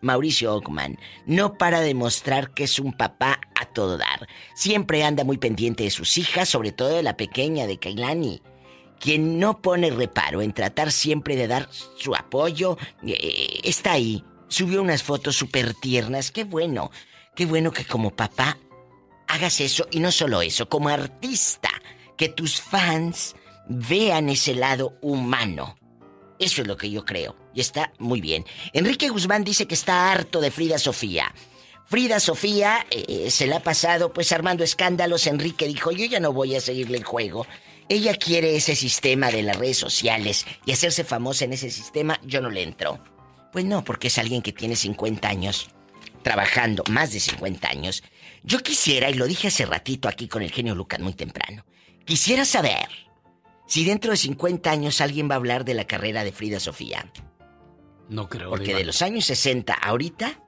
[0.00, 4.26] Mauricio Ockman, no para de mostrar que es un papá a todo dar.
[4.54, 8.40] Siempre anda muy pendiente de sus hijas, sobre todo de la pequeña de Kailani,
[8.98, 12.78] quien no pone reparo en tratar siempre de dar su apoyo.
[13.06, 16.90] eh, está ahí, subió unas fotos súper tiernas, qué bueno,
[17.36, 18.56] qué bueno que como papá
[19.26, 21.70] hagas eso y no solo eso, como artista,
[22.16, 23.36] que tus fans
[23.68, 25.76] vean ese lado humano.
[26.38, 27.36] Eso es lo que yo creo.
[27.54, 28.44] Y está muy bien.
[28.72, 31.34] Enrique Guzmán dice que está harto de Frida Sofía.
[31.86, 35.26] Frida Sofía eh, se la ha pasado pues armando escándalos.
[35.26, 37.46] Enrique dijo, yo ya no voy a seguirle el juego.
[37.88, 42.40] Ella quiere ese sistema de las redes sociales y hacerse famosa en ese sistema, yo
[42.40, 43.02] no le entro.
[43.50, 45.70] Pues no, porque es alguien que tiene 50 años
[46.22, 48.02] trabajando, más de 50 años.
[48.42, 51.64] Yo quisiera, y lo dije hace ratito aquí con el genio Lucas muy temprano,
[52.04, 53.07] quisiera saber
[53.68, 57.12] si dentro de 50 años alguien va a hablar de la carrera de Frida Sofía.
[58.08, 58.48] No creo.
[58.48, 58.78] Porque diva.
[58.78, 60.42] de los años 60 ahorita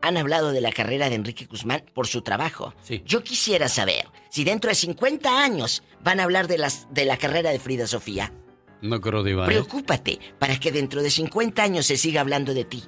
[0.00, 2.74] han hablado de la carrera de Enrique Guzmán por su trabajo.
[3.04, 7.18] Yo quisiera saber si dentro de 50 años van a hablar de, las, de la
[7.18, 8.32] carrera de Frida Sofía.
[8.80, 9.44] No creo, diva.
[9.44, 9.48] ¿eh?
[9.48, 12.82] Preocúpate para que dentro de 50 años se siga hablando de ti.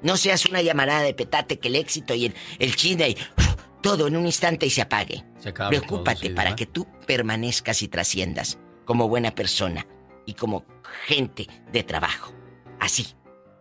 [0.00, 3.16] No seas una llamarada de petate que el éxito y el, el y
[3.82, 5.24] todo en un instante y se apague.
[5.40, 6.56] Se Preocúpate todo, sí, para ¿verdad?
[6.56, 9.86] que tú permanezcas y trasciendas como buena persona
[10.26, 10.64] y como
[11.06, 12.32] gente de trabajo.
[12.80, 13.06] Así.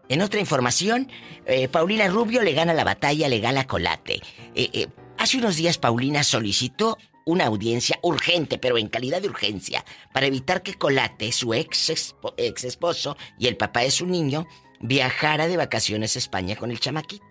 [0.10, 1.10] En otra información,
[1.46, 4.22] eh, Paulina Rubio le gana la batalla legal a Colate.
[4.54, 9.86] Eh, eh, hace unos días Paulina solicitó una audiencia urgente, pero en calidad de urgencia,
[10.14, 14.46] para evitar que Colate, su ex, ex esposo y el papá de su niño,
[14.82, 17.26] viajara de vacaciones a España con el chamaquito.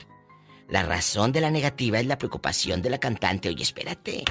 [0.69, 3.51] La razón de la negativa es la preocupación de la cantante.
[3.51, 4.25] Oye, espérate.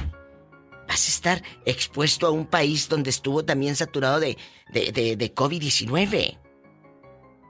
[0.91, 4.37] Vas a estar expuesto a un país donde estuvo también saturado de,
[4.73, 6.37] de, de- de COVID-19.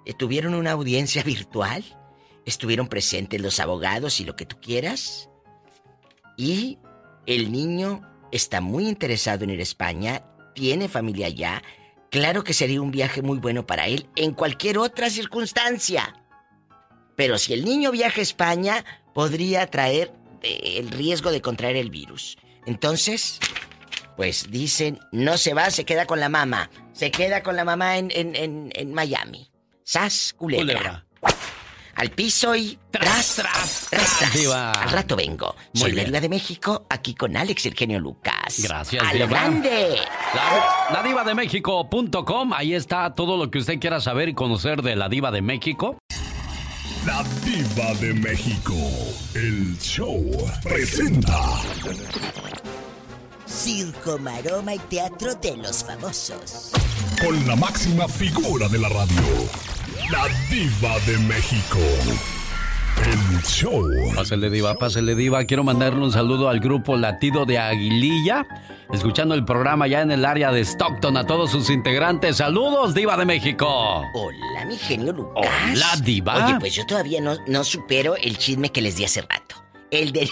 [0.05, 1.83] Eh, ¿Tuvieron una audiencia virtual?
[2.45, 5.27] ¿Estuvieron presentes los abogados y lo que tú quieras?
[6.37, 6.77] Y
[7.25, 10.23] el niño está muy interesado en ir a España,
[10.53, 11.63] tiene familia allá.
[12.11, 16.13] Claro que sería un viaje muy bueno para él en cualquier otra circunstancia.
[17.15, 22.37] Pero si el niño viaja a España, podría traer el riesgo de contraer el virus.
[22.65, 23.39] Entonces,
[24.15, 26.69] pues dicen, no se va, se queda con la mamá.
[26.93, 29.49] Se queda con la mamá en, en, en, en Miami.
[29.83, 30.73] Sas, culebra.
[30.73, 31.05] Culebra.
[31.95, 34.33] Al piso y tras, tras, tras, tras.
[34.33, 34.71] Diva.
[34.71, 35.55] Al rato vengo.
[35.73, 38.59] Muy Soy la diva de México, aquí con Alex el genio Lucas.
[38.63, 39.27] Gracias, ¡A lo diva.
[39.27, 39.97] grande!
[40.33, 44.81] La, la diva de México.com, ahí está todo lo que usted quiera saber y conocer
[44.81, 45.97] de la diva de México.
[47.05, 48.73] La Diva de México.
[49.33, 50.23] El show
[50.63, 51.35] presenta.
[53.61, 56.71] Circo, maroma y teatro de los famosos.
[57.23, 59.21] Con la máxima figura de la radio.
[60.09, 61.77] La Diva de México.
[63.05, 63.87] El show.
[64.15, 65.45] Pásale diva, pásale diva.
[65.45, 68.47] Quiero mandarle un saludo al grupo Latido de Aguililla,
[68.91, 72.37] escuchando el programa ya en el área de Stockton a todos sus integrantes.
[72.37, 73.67] Saludos, diva de México.
[74.15, 75.47] Hola, mi genio Lucas.
[75.71, 76.47] Hola, diva.
[76.47, 79.61] Oye, pues yo todavía no, no supero el chisme que les di hace rato.
[79.91, 80.29] El de...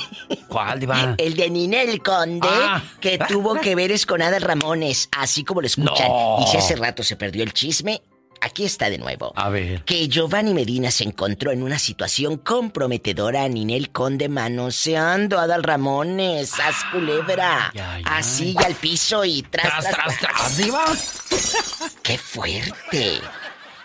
[0.47, 1.15] ¿Cuál, diva?
[1.17, 2.81] El de Ninel Conde, Ah.
[3.01, 6.07] que tuvo que ver es con Adal Ramones, así como lo escuchan.
[6.07, 6.37] No.
[6.41, 8.01] Y si hace rato se perdió el chisme,
[8.39, 9.33] aquí está de nuevo.
[9.35, 9.83] A ver.
[9.83, 15.63] Que Giovanni Medina se encontró en una situación comprometedora a Ninel Conde manoseando a Adal
[15.63, 17.73] Ramones, haz culebra.
[18.05, 20.85] Así y al piso y tras, Tras, tras, tras, diva.
[22.01, 23.19] ¡Qué fuerte!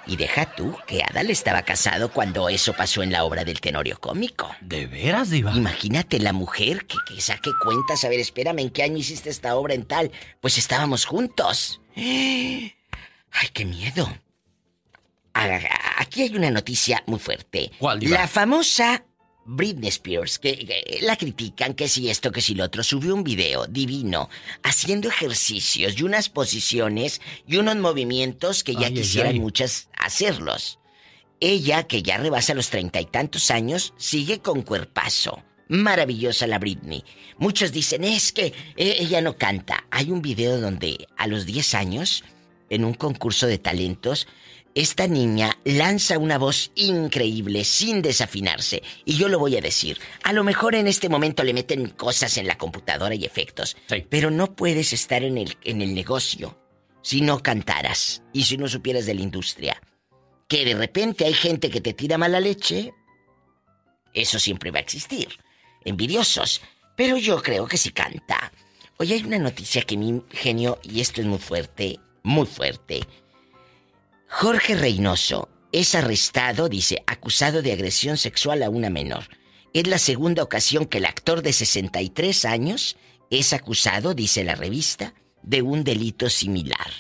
[0.07, 3.99] Y deja tú que Adal estaba casado cuando eso pasó en la obra del Tenorio
[3.99, 4.55] Cómico.
[4.61, 5.53] ¿De veras, Diva?
[5.55, 8.05] Imagínate la mujer que, que saque cuentas.
[8.05, 10.13] A ver, espérame, ¿en qué año hiciste esta obra en tal?
[10.41, 11.81] Pues estábamos juntos.
[11.97, 14.09] Ay, qué miedo.
[15.35, 17.73] Aquí hay una noticia muy fuerte.
[17.79, 18.19] ¿Cuál, Diva?
[18.19, 19.05] La famosa
[19.47, 23.25] Britney Spears, que, que la critican, que si esto, que si lo otro, subió un
[23.25, 24.29] video divino
[24.63, 29.41] haciendo ejercicios y unas posiciones y unos movimientos que ya Ay, ay, quisieran ay.
[29.41, 30.79] muchas hacerlos.
[31.41, 35.43] Ella, que ya rebasa los treinta y tantos años, sigue con cuerpazo.
[35.69, 37.05] Maravillosa la Britney.
[37.39, 39.87] Muchos dicen, es que eh, ella no canta.
[39.91, 42.25] Hay un video donde a los 10 años,
[42.71, 44.27] en un concurso de talentos,
[44.75, 48.83] esta niña lanza una voz increíble sin desafinarse.
[49.05, 49.99] Y yo lo voy a decir.
[50.25, 53.77] A lo mejor en este momento le meten cosas en la computadora y efectos.
[54.09, 56.59] Pero no puedes estar en el, en el negocio
[57.03, 59.81] si no cantaras y si no supieras de la industria.
[60.49, 62.93] Que de repente hay gente que te tira mala leche.
[64.13, 65.29] Eso siempre va a existir.
[65.85, 66.63] Envidiosos.
[66.97, 68.53] Pero yo creo que sí canta.
[68.97, 73.03] Hoy hay una noticia que mi genio, y esto es muy fuerte, muy fuerte.
[74.37, 79.29] Jorge Reynoso es arrestado, dice, acusado de agresión sexual a una menor.
[79.73, 82.97] Es la segunda ocasión que el actor de 63 años
[83.31, 85.15] es acusado, dice la revista,
[85.45, 86.91] de un delito similar.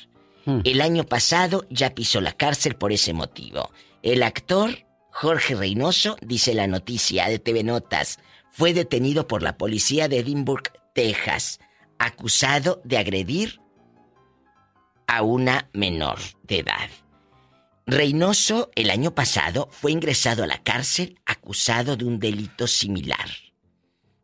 [0.62, 3.72] El año pasado ya pisó la cárcel por ese motivo.
[4.04, 8.20] El actor Jorge Reynoso, dice la noticia de TV Notas,
[8.52, 11.58] fue detenido por la policía de Edinburgh, Texas,
[11.98, 13.60] acusado de agredir
[15.08, 17.03] a una menor de edad.
[17.86, 23.28] Reynoso el año pasado fue ingresado a la cárcel acusado de un delito similar.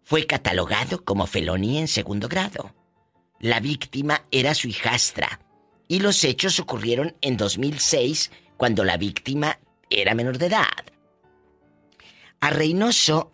[0.02, 2.74] Fue catalogado como felonía en segundo grado.
[3.38, 5.40] La víctima era su hijastra
[5.88, 9.58] y los hechos ocurrieron en 2006 cuando la víctima
[9.90, 10.64] era menor de edad.
[12.40, 13.30] A Reynoso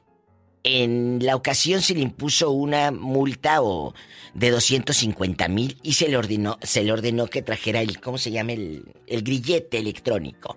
[0.66, 3.94] en la ocasión se le impuso una multa o
[4.34, 8.32] de 250 mil y se le ordenó, se le ordenó que trajera el, ¿cómo se
[8.32, 8.52] llama?
[8.52, 10.56] El, el grillete electrónico.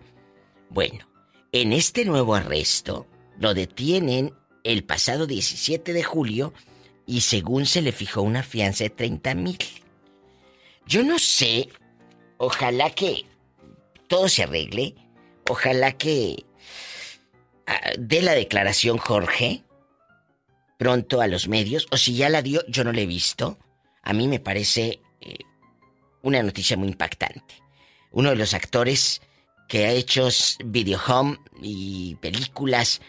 [0.71, 1.07] Bueno,
[1.51, 3.05] en este nuevo arresto
[3.37, 4.33] lo detienen
[4.63, 6.53] el pasado 17 de julio
[7.05, 9.59] y según se le fijó una fianza de 30 mil.
[10.87, 11.69] Yo no sé,
[12.37, 13.25] ojalá que
[14.07, 14.95] todo se arregle,
[15.47, 16.45] ojalá que
[17.67, 19.63] ah, dé la declaración Jorge
[20.79, 23.59] pronto a los medios, o si ya la dio, yo no la he visto.
[24.01, 25.39] A mí me parece eh,
[26.21, 27.61] una noticia muy impactante.
[28.11, 29.21] Uno de los actores
[29.67, 30.29] que ha hecho
[30.63, 33.01] video home y películas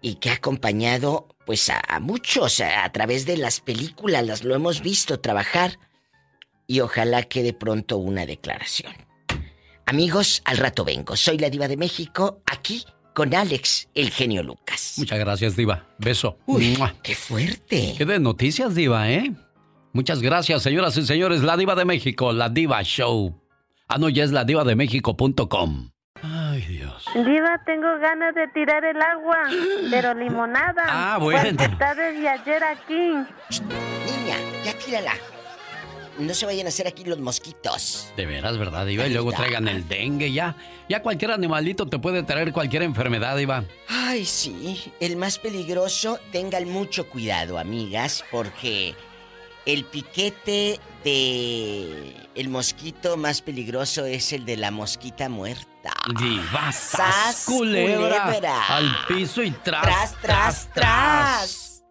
[0.00, 4.44] y que ha acompañado pues a, a muchos a, a través de las películas, las
[4.44, 5.76] lo hemos visto trabajar
[6.68, 8.94] y ojalá que de pronto una declaración.
[9.86, 11.16] Amigos, al rato vengo.
[11.16, 12.84] Soy la diva de México, aquí
[13.14, 14.94] con Alex, el genio Lucas.
[14.98, 15.86] Muchas gracias, Diva.
[15.98, 16.38] Beso.
[16.46, 16.94] Uy, ¡Mua!
[17.02, 17.94] qué fuerte.
[17.96, 19.32] Qué de noticias, Diva, ¿eh?
[19.92, 21.42] Muchas gracias, señoras y señores.
[21.42, 23.40] La Diva de México, la Diva Show.
[23.92, 25.90] Ah, no, ya es la diva de México.com.
[26.22, 27.04] Ay, Dios.
[27.12, 29.38] Diva, tengo ganas de tirar el agua,
[29.90, 30.84] pero limonada.
[30.86, 31.60] Ah, bueno.
[31.60, 32.94] Está desde ayer aquí.
[33.64, 35.14] Niña, ya tírala.
[36.18, 38.12] No se vayan a hacer aquí los mosquitos.
[38.16, 39.06] De veras, ¿verdad, Diva?
[39.06, 40.56] Y luego traigan el dengue, ya.
[40.88, 43.64] Ya cualquier animalito te puede traer cualquier enfermedad, Diva.
[43.88, 44.92] Ay, sí.
[45.00, 48.94] El más peligroso, tengan mucho cuidado, amigas, porque
[49.66, 55.92] el piquete de el mosquito más peligroso es el de la mosquita muerta.
[56.18, 58.76] Diva, ¡Sas, culebra, culebra!
[58.76, 61.84] Al piso y tras, Tras, tras, tras.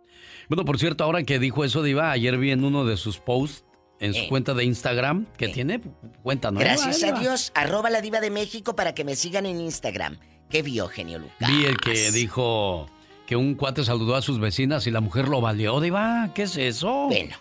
[0.47, 3.63] Bueno, por cierto, ahora que dijo eso, Diva, ayer vi en uno de sus posts
[3.99, 4.27] en su Eh.
[4.29, 5.81] cuenta de Instagram, que tiene
[6.23, 6.69] cuenta nueva.
[6.71, 7.19] Gracias a.
[7.19, 10.19] Dios, arroba la diva de México para que me sigan en Instagram.
[10.49, 11.49] ¿Qué vio, genio Lucas?
[11.49, 12.89] Vi el que dijo
[13.27, 16.31] que un cuate saludó a sus vecinas y la mujer lo valió, Diva.
[16.33, 17.05] ¿Qué es eso?
[17.07, 17.35] Bueno,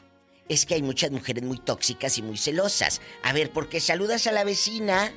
[0.49, 3.01] es que hay muchas mujeres muy tóxicas y muy celosas.
[3.23, 5.11] A ver, porque saludas a la vecina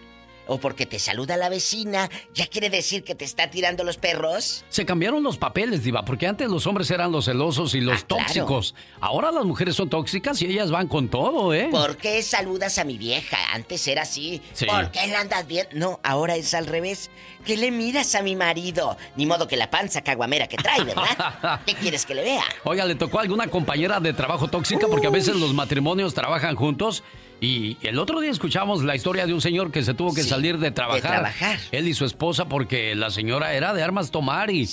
[0.48, 4.66] o porque te saluda la vecina, ¿ya quiere decir que te está tirando los perros?
[4.70, 8.06] Se cambiaron los papeles, Diva, porque antes los hombres eran los celosos y los Ah,
[8.08, 8.24] claro.
[8.24, 8.76] tóxicos.
[9.00, 11.70] Ahora las mujeres son tóxicas y ellas van con todo, ¿eh?
[11.72, 13.38] ¿Por qué saludas a mi vieja?
[13.54, 14.42] Antes era así.
[14.54, 14.66] Sí.
[14.66, 15.68] ¿Por qué la andas bien?
[15.74, 17.10] No, ahora es al revés.
[17.46, 18.98] ¿Qué le miras a mi marido?
[19.16, 21.62] Ni modo que la panza caguamera que trae, ¿verdad?
[21.66, 22.44] ¿Qué quieres que le vea?
[22.64, 24.88] Oiga, ¿le tocó a alguna compañera de trabajo tóxica?
[24.88, 27.04] Porque a veces los matrimonios trabajan juntos.
[27.44, 30.30] Y el otro día escuchamos la historia de un señor que se tuvo que Sí,
[30.30, 31.02] salir de trabajar.
[31.02, 31.60] trabajar.
[31.72, 34.66] Él y su esposa porque la señora era de armas tomar y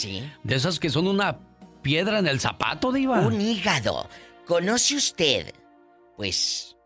[0.44, 1.38] de esas que son una
[1.82, 3.20] piedra en el zapato, Diva.
[3.20, 4.06] Un hígado.
[4.46, 5.54] ¿Conoce usted,
[6.18, 6.76] pues,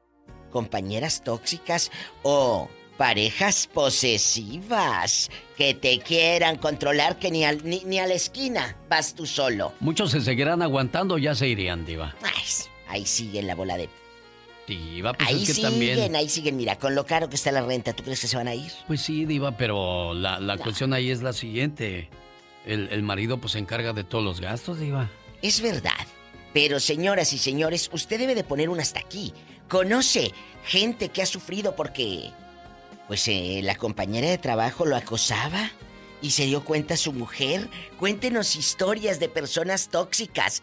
[0.52, 1.90] compañeras tóxicas
[2.22, 8.76] o parejas posesivas que te quieran controlar que ni, al- ni, ni a la esquina
[8.88, 9.72] vas tú solo.
[9.80, 12.14] Muchos se seguirán aguantando, ya se irían, Diva.
[12.22, 12.44] Ay,
[12.88, 13.88] ahí siguen la bola de...
[14.74, 16.16] Pues ahí es que siguen, también.
[16.16, 16.56] ahí siguen.
[16.56, 18.72] Mira, con lo caro que está la renta, ¿tú crees que se van a ir?
[18.86, 22.08] Pues sí, Diva, pero la, la cuestión ahí es la siguiente.
[22.66, 25.10] El, el marido pues se encarga de todos los gastos, Diva.
[25.42, 25.90] Es verdad.
[26.54, 29.32] Pero señoras y señores, usted debe de poner un hasta aquí.
[29.68, 30.32] Conoce
[30.64, 32.30] gente que ha sufrido porque...
[33.08, 35.70] Pues eh, la compañera de trabajo lo acosaba
[36.22, 37.68] y se dio cuenta su mujer.
[37.98, 40.62] Cuéntenos historias de personas tóxicas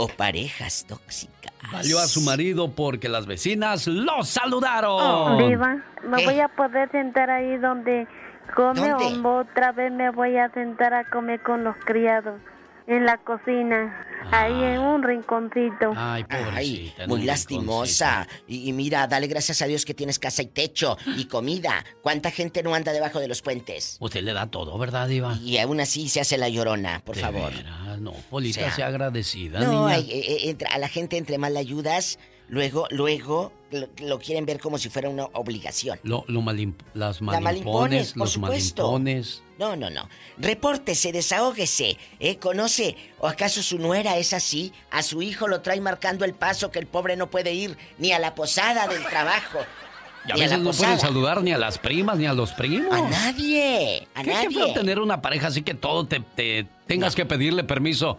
[0.00, 1.52] o parejas tóxicas.
[1.70, 5.36] Valió a su marido porque las vecinas lo saludaron.
[5.36, 8.08] Diva, ¿me voy a poder sentar ahí donde
[8.56, 9.28] come ¿Dónde?
[9.28, 12.40] o otra vez me voy a sentar a comer con los criados?
[12.86, 15.92] En la cocina, ahí en un rinconcito.
[15.96, 18.26] Ay, Ay, muy lastimosa.
[18.48, 21.84] Y, y mira, dale gracias a Dios que tienes casa y techo y comida.
[22.02, 23.96] ¿Cuánta gente no anda debajo de los puentes?
[24.00, 25.36] Usted le da todo, ¿verdad, Diva?
[25.42, 27.52] Y aún así se hace la llorona, por De favor.
[27.54, 29.94] veras, no, Polita, O sea, sea agradecida, No, niña.
[29.96, 32.18] hay- eh, eh, entre- a la gente entre más la ayudas,
[32.50, 35.98] luego, luego lo, lo quieren ver como si fuera una obligación.
[36.02, 36.42] Lo, lo
[36.94, 38.82] las La malimpones, malimpones, por los supuesto.
[38.82, 39.42] malimpones.
[39.58, 40.08] No, no, no.
[40.38, 41.96] Repórtese, desahógese.
[42.18, 42.36] ¿eh?
[42.36, 42.96] ¿Conoce?
[43.18, 44.72] ¿O acaso su nuera es así?
[44.90, 48.12] A su hijo lo trae marcando el paso que el pobre no puede ir ni
[48.12, 49.58] a la posada del trabajo.
[50.26, 52.92] Y a veces no pueden saludar ni a las primas ni a los primos.
[52.92, 54.06] A nadie.
[54.14, 54.50] A ¿Qué, qué nadie.
[54.50, 58.18] feo tener una pareja así que todo te, te tengas que pedirle permiso.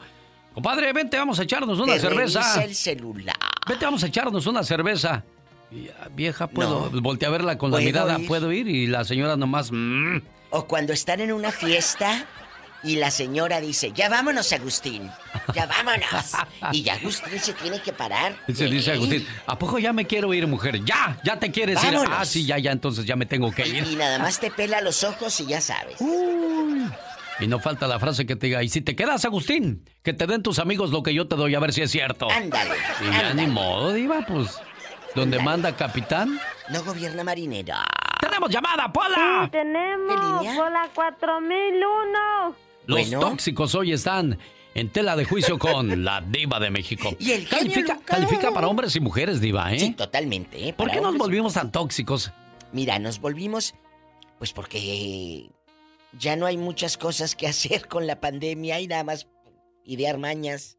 [0.54, 2.40] Compadre, vente, vamos a echarnos una Te cerveza.
[2.42, 3.38] revisa el celular.
[3.68, 5.24] Vete, vamos a echarnos una cerveza.
[5.72, 6.90] Y, ah, vieja, puedo.
[6.92, 7.02] No.
[7.02, 8.28] Voltea a verla con la ¿Puedo mirada, ir?
[8.28, 8.68] puedo ir.
[8.68, 9.72] Y la señora nomás.
[9.72, 10.18] mm.
[10.50, 12.26] O cuando están en una fiesta
[12.84, 15.10] y la señora dice, ya vámonos, Agustín.
[15.56, 16.34] Ya vámonos.
[16.74, 18.36] y ya Agustín se tiene que parar.
[18.50, 20.84] Y se dice Agustín, ¿a poco ya me quiero ir, mujer?
[20.84, 21.18] ¡Ya!
[21.24, 21.94] ¿Ya te quieres ir?
[21.94, 22.18] Vámonos.
[22.20, 23.88] Ah, sí, ya, ya, entonces ya me tengo que ir.
[23.88, 25.96] Y nada más te pela los ojos y ya sabes.
[27.40, 30.28] Y no falta la frase que te diga, y si te quedas, Agustín, que te
[30.28, 32.30] den tus amigos lo que yo te doy, a ver si es cierto.
[32.30, 32.76] Ándale.
[33.02, 34.60] Y ya ni modo, diva, pues.
[35.16, 36.40] Donde manda capitán.
[36.70, 37.84] No gobierna marinera.
[38.20, 39.46] ¡Tenemos llamada, Pola!
[39.46, 42.56] Sí, tenemos por la 4001.
[42.86, 44.38] Los tóxicos hoy están
[44.74, 47.16] en tela de juicio con la diva de México.
[47.20, 49.80] Y el califica, califica para hombres y mujeres, diva, ¿eh?
[49.80, 50.70] Sí, totalmente.
[50.70, 50.74] ¿eh?
[50.74, 52.32] ¿Por qué nos volvimos tan tóxicos?
[52.72, 53.74] Mira, nos volvimos,
[54.38, 55.50] pues porque
[56.18, 59.28] ya no hay muchas cosas que hacer con la pandemia y nada más
[59.84, 60.78] idear mañas.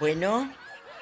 [0.00, 0.50] Bueno.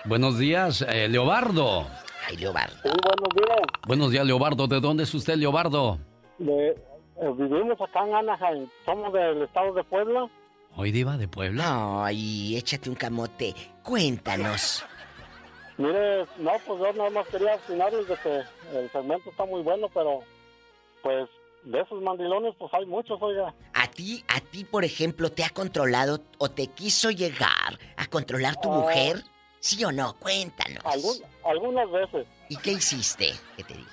[0.04, 1.86] Buenos días, eh, Leobardo.
[2.26, 2.76] Ay, Leobardo.
[2.82, 3.60] buenos días.
[3.86, 4.66] Buenos días, Leobardo.
[4.66, 5.98] ¿De dónde es usted, Leobardo?
[6.38, 8.68] De- eh, vivimos acá en Anaheim.
[8.86, 10.26] Somos del estado de Puebla.
[10.76, 12.04] Hoy diva de Puebla.
[12.06, 13.54] Ay, échate un camote.
[13.82, 14.84] Cuéntanos.
[15.76, 18.42] Mire, no, pues yo nada más quería opinar de que
[18.78, 20.20] el segmento está muy bueno, pero
[21.02, 21.28] pues
[21.64, 23.54] de esos mandilones pues hay muchos, oiga.
[23.74, 28.56] ¿A ti, a ti, por ejemplo, te ha controlado o te quiso llegar a controlar
[28.60, 28.78] tu Ah.
[28.78, 29.22] mujer?
[29.60, 30.14] ¿Sí o no?
[30.18, 30.82] Cuéntanos.
[30.86, 32.26] Algún- algunas veces.
[32.48, 33.32] ¿Y qué hiciste?
[33.56, 33.90] ¿Qué te dije?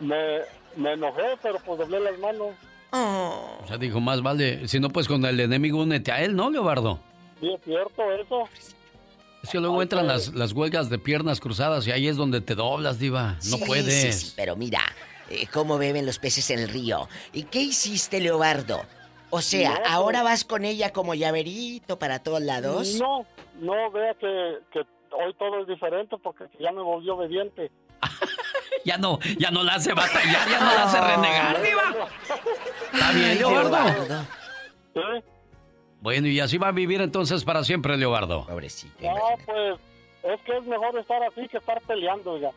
[0.00, 0.38] Me,
[0.76, 2.54] me enojé, pero pues doblé las manos.
[2.92, 6.50] O sea, dijo, más vale, si no, pues con el enemigo únete a él, ¿no,
[6.50, 6.98] Leobardo?
[7.38, 8.48] Sí, es cierto eso.
[9.42, 12.54] Es que luego entran las, las huelgas de piernas cruzadas y ahí es donde te
[12.54, 13.34] doblas, diva.
[13.50, 13.94] No Sí, puedes.
[13.94, 14.80] sí, sí, pero mira,
[15.30, 17.08] eh, cómo beben los peces en el río.
[17.32, 18.82] ¿Y qué hiciste, Leobardo?
[19.30, 22.94] O sea, No, pues- ¿ahora vas con ella como llaverito para todos lados?
[23.00, 23.24] No,
[23.60, 24.80] no vea que, que
[25.12, 27.70] hoy todo es diferente porque ya me volvió obediente.
[28.82, 32.08] Ya no, ya no la hace batallar, ya no la hace renegar, diva.
[32.94, 34.24] Está bien, Leobardo.
[34.94, 35.22] Leobardo.
[36.00, 38.46] Bueno, y así va a vivir entonces para siempre, Leobardo.
[38.46, 38.94] Pobrecito.
[39.02, 39.14] No,
[39.44, 39.78] pues
[40.22, 42.52] es que es mejor estar así que estar peleando, oiga.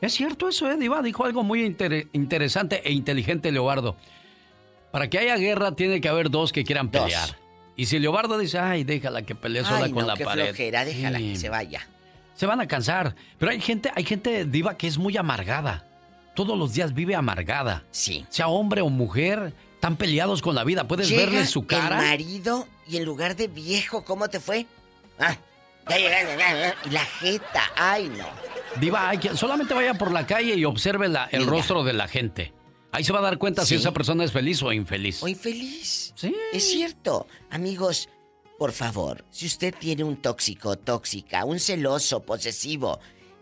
[0.00, 1.02] Es cierto eso, ¿eh, Diva?
[1.02, 3.96] Dijo algo muy inter- interesante e inteligente, Leobardo.
[4.92, 7.02] Para que haya guerra tiene que haber dos que quieran Dos.
[7.02, 7.36] pelear.
[7.76, 10.46] Y si Leobardo dice, ay, déjala que pelee sola Ay, con no, la qué pared.
[10.46, 11.32] flojera, déjala Sí.
[11.32, 11.86] que se vaya.
[12.34, 13.14] Se van a cansar.
[13.38, 15.84] Pero hay gente, hay gente diva que es muy amargada.
[16.34, 17.84] Todos los días vive amargada.
[17.90, 18.24] Sí.
[18.30, 20.86] Sea hombre o mujer, están peleados con la vida.
[20.86, 21.98] Puedes Llega verle su cara.
[22.00, 24.66] El marido y en lugar de viejo, ¿cómo te fue?
[25.18, 25.36] Ah,
[25.88, 28.26] la jeta, ay no.
[28.80, 31.52] Diva, hay que, solamente vaya por la calle y observe la- el Mira.
[31.52, 32.52] rostro de la gente.
[32.92, 35.22] Ahí se va a dar cuenta si esa persona es feliz o infeliz.
[35.22, 36.12] O infeliz.
[36.16, 36.34] Sí.
[36.52, 37.26] Es cierto.
[37.50, 38.08] Amigos,
[38.58, 42.98] por favor, si usted tiene un tóxico, tóxica, un celoso, posesivo,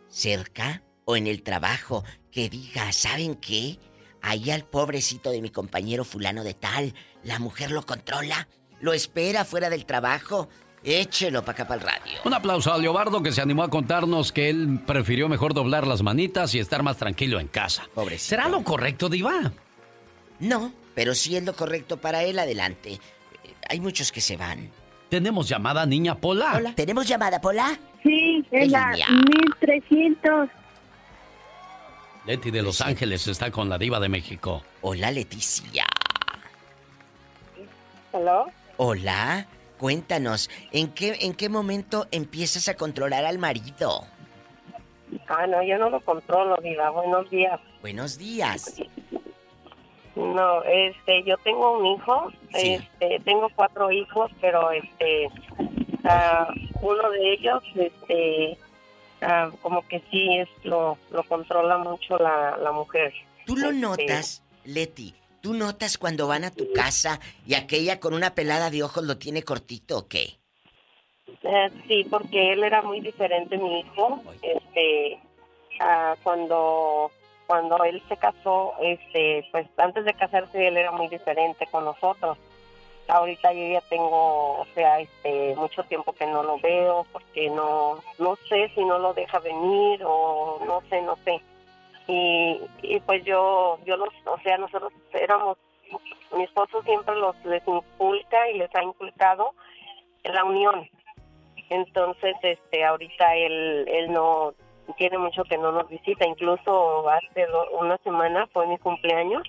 [0.09, 3.79] cerca o en el trabajo, que diga, ¿saben qué?
[4.23, 8.49] Ahí al pobrecito de mi compañero fulano de tal, la mujer lo controla,
[8.81, 10.49] lo espera fuera del trabajo,
[10.87, 12.19] échelo para acá para el radio.
[12.25, 16.03] Un aplauso a Leobardo que se animó a contarnos que él prefirió mejor doblar las
[16.03, 17.85] manitas y estar más tranquilo en casa.
[17.95, 18.29] Pobrecito.
[18.31, 19.53] ¿Será lo correcto, Diva?
[20.39, 22.93] No, pero si es lo correcto para él, adelante.
[22.93, 22.99] Eh,
[23.69, 24.71] Hay muchos que se van.
[25.09, 26.73] Tenemos llamada, niña Pola.
[26.75, 27.79] ¿Tenemos llamada, Pola?
[28.03, 29.09] Sí, en la línea?
[29.61, 30.49] 1300.
[32.27, 34.63] Leti de Los Ángeles está con la diva de México.
[34.83, 35.87] Hola, Leticia.
[38.13, 38.47] ¿Hello?
[38.79, 39.47] Hola,
[39.79, 44.05] cuéntanos, ¿en qué, ¿en qué momento empiezas a controlar al marido?
[45.29, 46.91] Ah, no, yo no lo controlo, Diva.
[46.91, 47.61] Buenos días.
[47.81, 48.81] Buenos días.
[50.15, 52.75] No, este, yo tengo un hijo, Sí.
[52.75, 55.29] este, tengo cuatro hijos, pero este,
[56.05, 56.49] ah,
[56.81, 58.57] uno de ellos, este,
[59.21, 63.13] ah, como que sí es lo, lo controla mucho la, la mujer.
[63.45, 65.15] ¿Tú lo Este, notas, Leti?
[65.41, 69.19] ¿Tú notas cuando van a tu casa y aquella con una pelada de ojos lo
[69.19, 70.39] tiene cortito o qué?
[71.43, 74.23] Eh, sí, porque él era muy diferente, mi hijo.
[74.43, 75.21] Este,
[75.81, 77.11] ah, cuando
[77.47, 82.39] cuando él se casó, este, pues antes de casarse él era muy diferente con nosotros.
[83.09, 88.01] Ahorita yo ya tengo, o sea, este, mucho tiempo que no lo veo porque no,
[88.19, 91.41] no sé si no lo deja venir o no sé, no sé.
[92.09, 95.59] Y, y pues yo, yo los, o sea, nosotros éramos,
[96.37, 99.53] mi esposo siempre los les inculca y les ha inculcado
[100.25, 100.89] la unión.
[101.69, 104.55] Entonces, este, ahorita él, él no
[104.97, 106.27] tiene mucho que no nos visita.
[106.27, 107.47] Incluso hace
[107.79, 109.43] una semana fue mi cumpleaños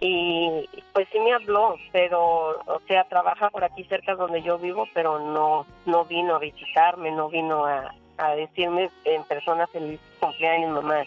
[0.00, 4.86] y pues sí me habló, pero, o sea, trabaja por aquí cerca donde yo vivo,
[4.92, 10.72] pero no, no vino a visitarme, no vino a, a decirme en persona feliz cumpleaños,
[10.72, 11.04] mamá.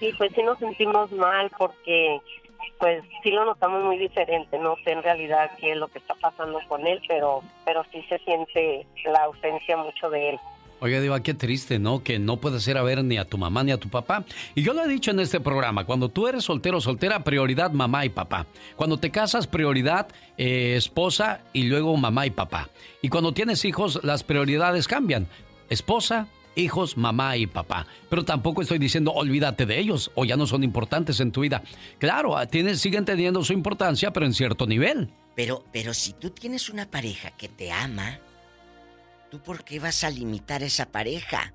[0.00, 2.20] Y pues sí nos sentimos mal porque
[2.78, 6.14] pues sí lo notamos muy diferente, no sé en realidad qué es lo que está
[6.14, 10.40] pasando con él, pero pero sí se siente la ausencia mucho de él.
[10.78, 12.02] Oiga, Diva, qué triste, ¿no?
[12.02, 14.24] Que no puedes ir a ver ni a tu mamá ni a tu papá.
[14.54, 17.70] Y yo lo he dicho en este programa, cuando tú eres soltero o soltera, prioridad
[17.70, 18.46] mamá y papá.
[18.76, 22.68] Cuando te casas, prioridad eh, esposa y luego mamá y papá.
[23.00, 25.28] Y cuando tienes hijos, las prioridades cambian.
[25.70, 27.86] Esposa, hijos, mamá y papá.
[28.10, 31.62] Pero tampoco estoy diciendo olvídate de ellos o ya no son importantes en tu vida.
[31.98, 35.10] Claro, ah, siguen teniendo su importancia, pero en cierto nivel.
[35.36, 38.18] Pero, pero si tú tienes una pareja que te ama,
[39.30, 41.52] ¿tú por qué vas a limitar a esa pareja?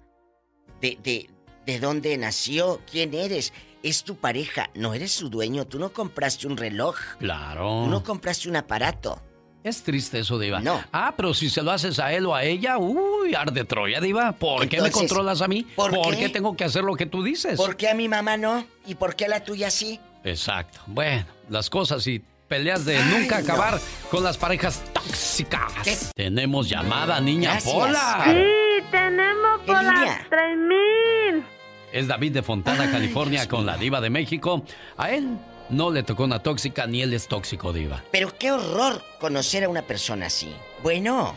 [0.79, 1.29] De, de,
[1.65, 3.53] de dónde nació, quién eres.
[3.83, 5.65] Es tu pareja, no eres su dueño.
[5.65, 6.95] Tú no compraste un reloj.
[7.17, 7.83] Claro.
[7.83, 9.21] Tú no compraste un aparato.
[9.63, 10.59] Es triste eso, Diva.
[10.59, 10.83] No.
[10.91, 14.31] Ah, pero si se lo haces a él o a ella, uy, arde Troya, Diva.
[14.31, 15.67] ¿Por qué me controlas a mí?
[15.75, 16.29] ¿por qué?
[16.29, 17.57] tengo que hacer lo que tú dices?
[17.57, 18.65] ¿Por qué a mi mamá no?
[18.87, 19.99] ¿Y por qué a la tuya sí?
[20.23, 20.79] Exacto.
[20.87, 26.11] Bueno, las cosas y peleas de nunca acabar con las parejas tóxicas.
[26.15, 27.73] Tenemos llamada, niña Gracias.
[27.73, 28.23] Pola.
[28.25, 31.45] Sí, tenemos las 3000.
[31.93, 34.63] Es David de Fontana, Ay, California, Dios con la Diva de México.
[34.97, 35.37] A él
[35.71, 38.03] no le tocó una tóxica ni él es tóxico, Diva.
[38.11, 40.53] Pero qué horror conocer a una persona así.
[40.83, 41.35] Bueno,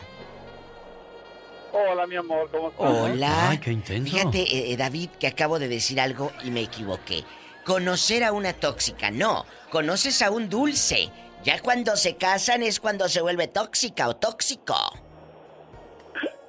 [1.77, 2.89] Hola, mi amor, ¿cómo estás?
[2.89, 3.49] hola.
[3.49, 4.09] Ay, qué intenso.
[4.09, 7.25] Fíjate, eh, eh, David, que acabo de decir algo y me equivoqué.
[7.65, 9.45] Conocer a una tóxica, no.
[9.71, 11.09] Conoces a un dulce.
[11.43, 14.75] Ya cuando se casan es cuando se vuelve tóxica o tóxico.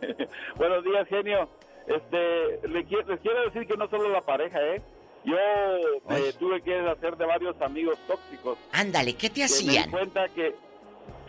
[0.56, 1.48] Buenos días, genio.
[1.88, 4.82] Este, les quiero decir que no solo la pareja, ¿eh?
[5.26, 8.56] Yo eh, tuve que hacer de varios amigos tóxicos.
[8.72, 9.90] Ándale, ¿qué te que me di hacían?
[9.90, 10.54] cuenta que,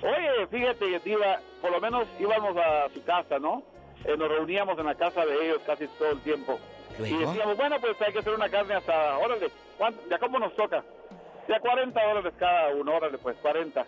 [0.04, 3.64] oye, fíjate, Diva, por lo menos íbamos a su casa, ¿no?
[4.06, 6.60] Eh, nos reuníamos en la casa de ellos casi todo el tiempo.
[7.00, 7.32] Y Luego.
[7.32, 9.50] decíamos, bueno, pues hay que hacer una carne hasta, órale.
[10.10, 10.84] ¿ya cómo nos toca?
[11.50, 13.84] Ya 40 dólares cada uno, órale, pues 40.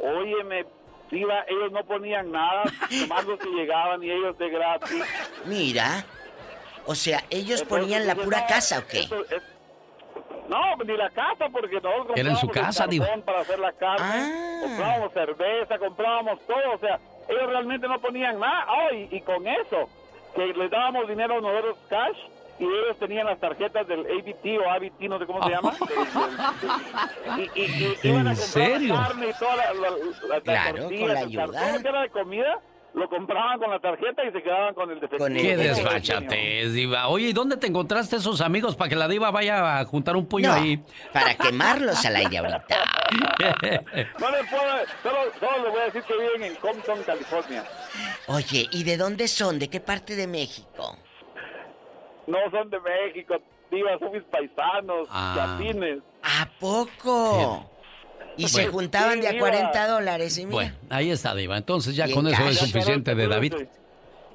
[0.00, 0.64] Óyeme,
[1.10, 5.04] Diva, ellos no ponían nada, nomás los que llegaban y ellos de gratis.
[5.44, 6.06] Mira.
[6.86, 9.00] O sea, ellos Entonces, ponían la pura no, casa, ¿o qué?
[9.00, 9.42] esto es-
[10.48, 13.06] No, ni la casa, porque nosotros Era en su casa, digo.
[13.24, 14.60] para hacer la carne, Ah.
[14.62, 18.66] comprábamos cerveza, comprábamos todo, o sea, ellos realmente no ponían nada.
[18.68, 19.88] Oh, y, y con eso,
[20.34, 22.16] que les dábamos dinero a nosotros cash,
[22.58, 25.72] y ellos tenían las tarjetas del ABT o ABT, no sé cómo se llama.
[25.78, 28.94] Del- del- y, y- y iban a ¿En comprar serio?
[28.94, 29.90] la carne y toda la, la-
[30.28, 31.44] la- Claro, tortillas, con la ayuda.
[31.60, 32.58] todo lo que era de comida,
[32.94, 35.24] lo compraban con la tarjeta y se quedaban con el defectivo.
[35.24, 37.08] Con el Qué desfachatez, Diva.
[37.08, 40.26] Oye, ¿y dónde te encontraste esos amigos para que la Diva vaya a juntar un
[40.26, 40.82] puño No, ahí?
[41.12, 42.76] para quemarlos al aire ahorita.
[44.20, 44.62] No les puedo,
[45.02, 47.64] solo, solo les voy a decir que viven en Compton, California.
[48.28, 49.58] Oye, ¿y de dónde son?
[49.58, 50.96] ¿De qué parte de México?
[52.26, 53.34] No son de México,
[53.70, 55.34] divas, son mis paisanos, Ah.
[55.58, 55.98] chapines.
[56.22, 57.70] ¿A poco?
[58.36, 59.86] Y se juntaban de a Sí, 40 Diva.
[59.86, 60.52] dólares, y mira.
[60.52, 61.56] Bueno, ahí está, Diva.
[61.58, 63.54] Entonces ya con eso es suficiente de David.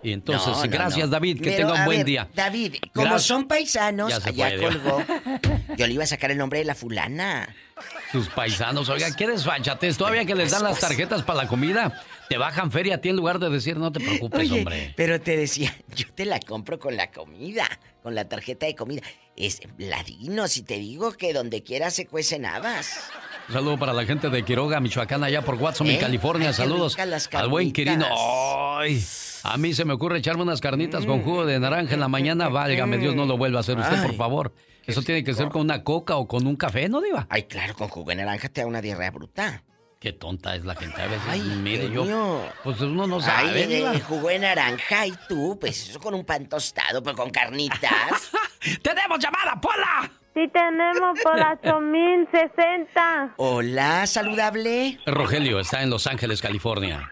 [0.03, 1.11] Y entonces, No, no, gracias no.
[1.13, 2.27] David, que Pero, tenga un buen ver, día.
[2.35, 3.23] David, como Gracias.
[3.23, 5.03] son paisanos, Ya se allá fue, colgó.
[5.75, 7.53] Yo le iba a sacar el nombre de la fulana.
[8.11, 9.97] Sus paisanos, oiga, ¿qué desfachatez?
[9.97, 13.15] Todavía que les dan las tarjetas para la comida, te bajan feria a ti en
[13.15, 14.93] lugar de decir, no te preocupes, Oye, hombre.
[14.95, 17.67] pero te decía, yo te la compro con la comida,
[18.03, 19.01] con la tarjeta de comida.
[19.35, 22.99] Es ladino, si te digo que donde quiera se cuecen habas.
[23.47, 25.93] Un saludo para la gente de Quiroga, Michoacán, allá por Watson, ¿Eh?
[25.93, 26.49] en California.
[26.49, 26.97] Ay, Saludos
[27.33, 27.71] al buen.
[27.71, 28.05] Quirino.
[28.77, 29.01] Ay,
[29.43, 32.49] a mí se me ocurre echarme unas carnitas con jugo de naranja en la mañana.
[32.49, 34.53] Válgame, Dios no lo vuelva a hacer usted, por Ay, favor.
[34.85, 37.25] Eso tiene que ser con una coca o con un café, ¿no, Diva?
[37.29, 39.63] Ay, claro, con jugo de naranja te da una diarrea bruta.
[39.99, 41.23] Qué tonta es la gente a veces.
[41.29, 42.03] Ay, Mire, yo.
[42.05, 42.41] mío.
[42.63, 43.67] Pues uno no Ay, sabe.
[43.67, 43.91] Diva.
[43.91, 48.29] de jugo de naranja y tú, pues eso con un pan tostado, pero con carnitas.
[48.81, 50.11] ¡Tenemos llamada, Pola!
[50.37, 53.33] Sí tenemos por 8060.
[53.37, 54.99] Hola, saludable.
[55.07, 57.11] Rogelio está en Los Ángeles, California.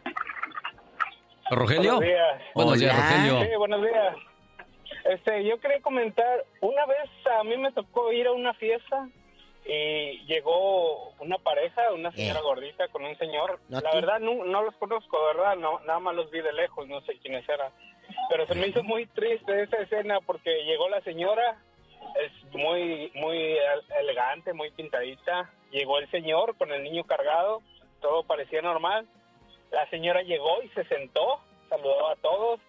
[1.49, 1.95] ¿Rogelio?
[1.95, 2.41] Buenos días.
[2.53, 2.95] Buenos días.
[2.95, 3.41] Rogelio.
[3.41, 4.15] Sí, buenos días.
[5.05, 7.09] Este, yo quería comentar, una vez
[7.39, 9.07] a mí me tocó ir a una fiesta
[9.65, 12.43] y llegó una pareja, una señora Eh.
[12.43, 13.59] gordita con un señor.
[13.69, 15.55] ¿No La verdad no, no los conozco, ¿verdad?
[15.55, 17.71] No, nada más los vi de lejos, no sé quiénes eran.
[18.29, 21.57] Pero se me hizo muy triste esa escena porque llegó la señora,
[22.23, 25.49] es muy muy el- elegante, muy pintadita.
[25.71, 27.61] Llegó el señor con el niño cargado,
[28.01, 29.07] todo parecía normal.
[29.71, 31.39] La señora llegó y se sentó,
[31.69, 32.59] saludó a todos.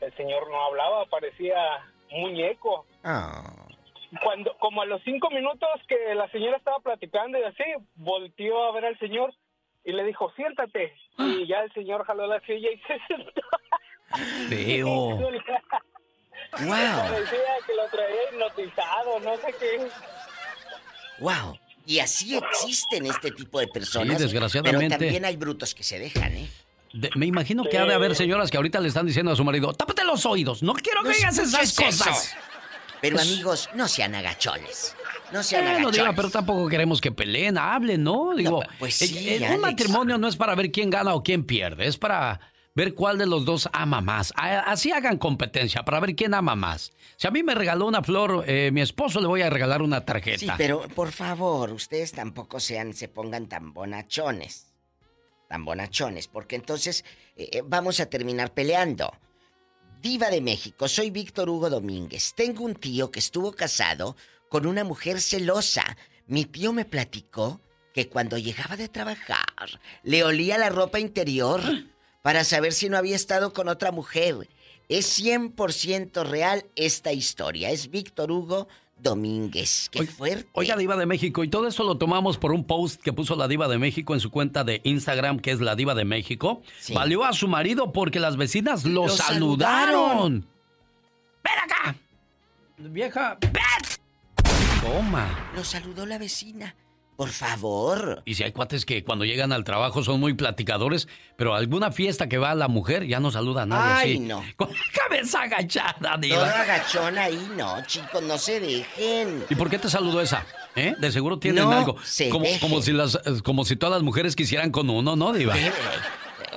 [0.00, 1.58] El señor no hablaba, parecía
[2.12, 2.86] un muñeco.
[3.04, 3.42] Ah.
[4.22, 7.64] Cuando, como a los cinco minutos que la señora estaba platicando y así,
[7.96, 9.32] volteó a ver al señor
[9.84, 10.94] y le dijo, siéntate.
[11.18, 13.42] Y ya el señor jaló la silla y se sentó.
[16.56, 16.66] Feo.
[16.68, 19.88] Parecía que lo traía hipnotizado, no sé qué.
[21.18, 21.58] Wow.
[21.86, 24.16] Y así existen este tipo de personas.
[24.16, 24.88] Sí, desgraciadamente.
[24.88, 26.48] Pero también hay brutos que se dejan, ¿eh?
[26.92, 29.44] De- me imagino que ha de haber señoras que ahorita le están diciendo a su
[29.44, 32.24] marido, tápate los oídos, no quiero que No digas esas cosas.
[32.26, 32.36] eso.
[33.00, 34.96] Pero amigos, no sean agachones.
[35.32, 35.96] No sean agachones.
[35.96, 38.34] diga, pero tampoco queremos que peleen, hablen, ¿no?
[38.34, 41.44] Digo, pues eh, sí, eh, un matrimonio no es para ver quién gana o quién
[41.44, 42.40] pierde, es para
[42.76, 44.32] ver cuál de los dos ama más.
[44.36, 46.92] Así hagan competencia, para ver quién ama más.
[47.16, 50.04] Si a mí me regaló una flor, eh, mi esposo le voy a regalar una
[50.04, 50.38] tarjeta.
[50.38, 54.74] Sí, pero por favor, ustedes tampoco sean, se pongan tan bonachones.
[55.48, 57.04] Tan bonachones, porque entonces
[57.36, 59.10] eh, eh, vamos a terminar peleando.
[60.02, 62.34] Diva de México, soy Víctor Hugo Domínguez.
[62.36, 64.16] Tengo un tío que estuvo casado
[64.50, 65.96] con una mujer celosa.
[66.26, 67.62] Mi tío me platicó
[67.94, 69.46] que cuando llegaba de trabajar
[70.02, 71.62] le olía la ropa interior
[72.26, 74.48] para saber si no había estado con otra mujer.
[74.88, 77.70] Es 100% real esta historia.
[77.70, 78.66] Es Víctor Hugo
[78.98, 79.88] Domínguez.
[79.92, 80.48] Qué fuerte.
[80.52, 83.46] Oiga, Diva de México, y todo eso lo tomamos por un post que puso la
[83.46, 86.62] Diva de México en su cuenta de Instagram, que es la Diva de México.
[86.92, 89.86] Valió a su marido porque las vecinas lo, Lo saludaron.
[89.86, 90.46] saludaron.
[91.44, 91.96] ¡Ven acá!
[92.78, 93.62] Vieja, ven.
[94.82, 95.52] Toma.
[95.54, 96.74] Lo saludó la vecina.
[97.16, 98.22] Por favor.
[98.26, 101.90] Y si hay cuates que cuando llegan al trabajo son muy platicadores, pero a alguna
[101.90, 103.94] fiesta que va la mujer ya no saluda a nadie.
[104.04, 104.18] Ay, así.
[104.20, 104.44] no.
[104.56, 106.36] Con la cabeza agachada, Diva.
[106.36, 109.44] Todo agachón ahí, no, chicos, no se dejen.
[109.48, 110.44] ¿Y por qué te saludó esa?
[110.74, 110.94] ¿Eh?
[110.98, 111.96] De seguro tienen No algo.
[112.04, 112.60] se Como, dejen.
[112.60, 115.54] como si las, eh, como si todas las mujeres quisieran con uno, ¿no, Diva?
[115.54, 115.72] Bebe.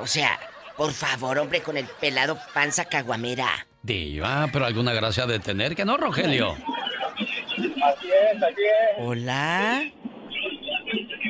[0.01, 0.38] O sea,
[0.76, 3.66] por favor, hombre, con el pelado panza caguamera.
[3.82, 6.51] Diva, pero alguna gracia de tener que no, Rogelio.
[6.51, 8.97] Así es, así es.
[8.99, 9.84] Hola.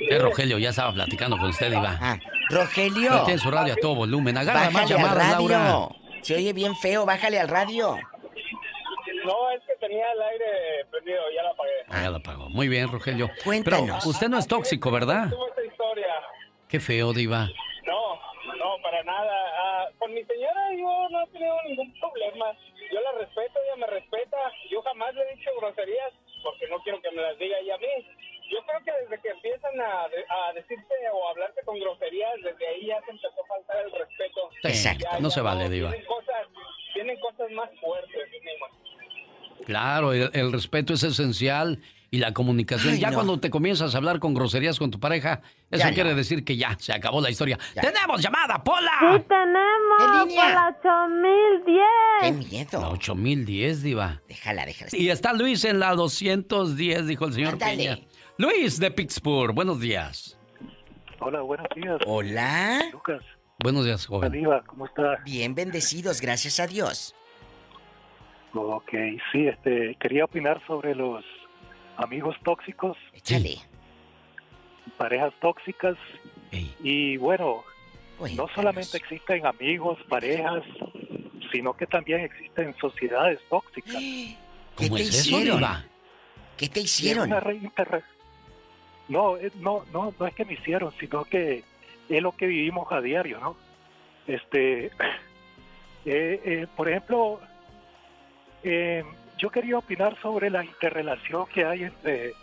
[0.10, 1.98] Eh, Rogelio, ya estaba platicando con usted, Diva.
[2.02, 2.18] Ah,
[2.50, 3.24] Rogelio.
[3.26, 4.38] Tiene su radio a todo volumen.
[4.38, 5.50] Agarra más llamadas, radio.
[5.50, 5.90] Laura.
[6.22, 7.96] Se oye bien feo, bájale al radio.
[9.26, 11.72] No, es que tenía el aire prendido, ya lo apagué.
[11.90, 12.50] Ah, ya la pagó.
[12.50, 13.30] Muy bien, Rogelio.
[13.44, 14.00] Cuéntanos.
[14.00, 15.26] Pero usted no es tóxico, ¿verdad?
[15.26, 16.16] Esta historia.
[16.68, 17.48] Qué feo, Diva.
[17.86, 18.16] No,
[18.58, 19.34] no, para nada.
[19.62, 22.46] Ah, con mi señora yo no he tenido ningún problema.
[22.92, 24.38] Yo la respeto, ella me respeta.
[24.72, 27.78] Yo jamás le he dicho groserías porque no quiero que me las diga ella a
[27.78, 27.88] mí.
[28.60, 32.32] Yo creo que desde que empiezan a, de- a decirte o a hablarte con groserías,
[32.44, 34.42] desde ahí ya se empezó a faltar el respeto.
[34.64, 35.90] Exacto, Ya- no ya se vale, Diva.
[35.92, 36.44] Tienen cosas,
[36.94, 38.10] tienen cosas más fuertes.
[39.66, 41.80] Claro, el, el respeto es esencial
[42.12, 42.94] y la comunicación.
[42.96, 43.16] Ay, ya no.
[43.16, 45.94] cuando te comienzas a hablar con groserías con tu pareja, eso Ya no.
[45.94, 47.60] quiere decir que ya se acabó la historia.
[47.80, 48.92] ¡Tenemos llamada, Pola!
[49.16, 51.86] Sí tenemos por la 8010.
[52.22, 52.82] ¡Qué miedo!
[52.82, 54.22] La 8010, Diva.
[54.28, 54.90] Déjala, déjala.
[54.94, 57.78] Y está Luis en la 210, dijo el señor Ándale.
[57.78, 58.00] Peña.
[58.40, 60.40] Luis de Pittsburgh, buenos días.
[61.20, 62.00] Hola, buenos días.
[62.06, 62.88] Hola.
[62.94, 63.22] Lucas.
[63.62, 64.32] Buenos días, joven.
[64.32, 65.18] Diva, ¿cómo está?
[65.26, 67.14] Bien bendecidos, gracias a Dios.
[68.54, 68.92] Ok,
[69.34, 71.26] sí, este, quería opinar sobre los
[71.98, 73.58] amigos tóxicos, Échale.
[74.98, 75.98] parejas tóxicas.
[76.82, 77.66] Y bueno,
[78.38, 80.64] no solamente existen amigos, parejas,
[81.52, 83.96] sino que también existen sociedades tóxicas.
[84.78, 85.62] ¿Qué te hicieron?
[86.56, 87.34] ¿Qué te hicieron?
[87.34, 87.62] Eh,
[89.10, 89.38] no,
[89.92, 91.64] no, no es que me hicieron, sino que
[92.08, 93.56] es lo que vivimos a diario, ¿no?
[94.28, 94.86] Este,
[96.06, 97.40] eh, eh, por ejemplo,
[98.64, 99.04] eh,
[99.38, 102.34] yo quería opinar sobre la interrelación que hay entre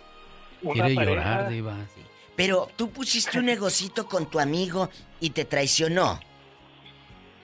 [0.62, 1.14] una Quiere pareja.
[1.14, 1.76] llorar, Diva.
[2.34, 4.90] Pero tú pusiste un negocito con tu amigo
[5.20, 6.20] y te traicionó.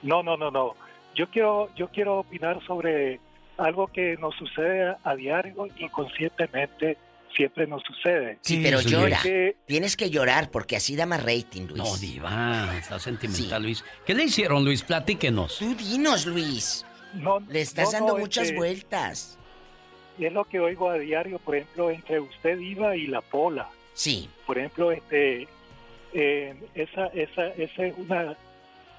[0.03, 0.75] No, no, no, no.
[1.15, 3.21] Yo quiero, yo quiero opinar sobre
[3.57, 6.99] algo que nos sucede a, a diario, inconscientemente,
[7.37, 8.39] siempre nos sucede.
[8.43, 9.21] Sí, pero Sí, llora.
[9.23, 11.79] Que- Tienes que llorar porque así da más rating, Luis.
[11.79, 13.85] No, Diva, está sentimental, Luis.
[14.07, 14.83] ¿Qué le hicieron, Luis?
[14.83, 15.59] Platíquenos.
[15.59, 16.85] Tú dinos, Luis.
[17.15, 19.39] No, Le estás no, dando no, muchas este, vueltas.
[20.19, 23.69] Es lo que oigo a diario, por ejemplo, entre usted, Iva, y la Pola.
[23.95, 24.29] Sí.
[24.47, 25.49] Por ejemplo, este,
[26.13, 28.37] eh, esa, esa, esa es una,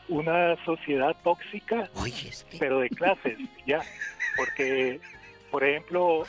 [0.10, 1.90] una sociedad tóxica,
[2.60, 3.82] pero de clases, ya.
[4.38, 5.00] Porque,
[5.52, 6.24] por ejemplo,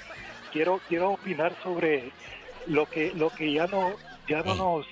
[0.55, 2.11] quiero, quiero opinar sobre
[2.67, 3.91] lo que, lo que ya no,
[4.27, 4.87] ya no nos,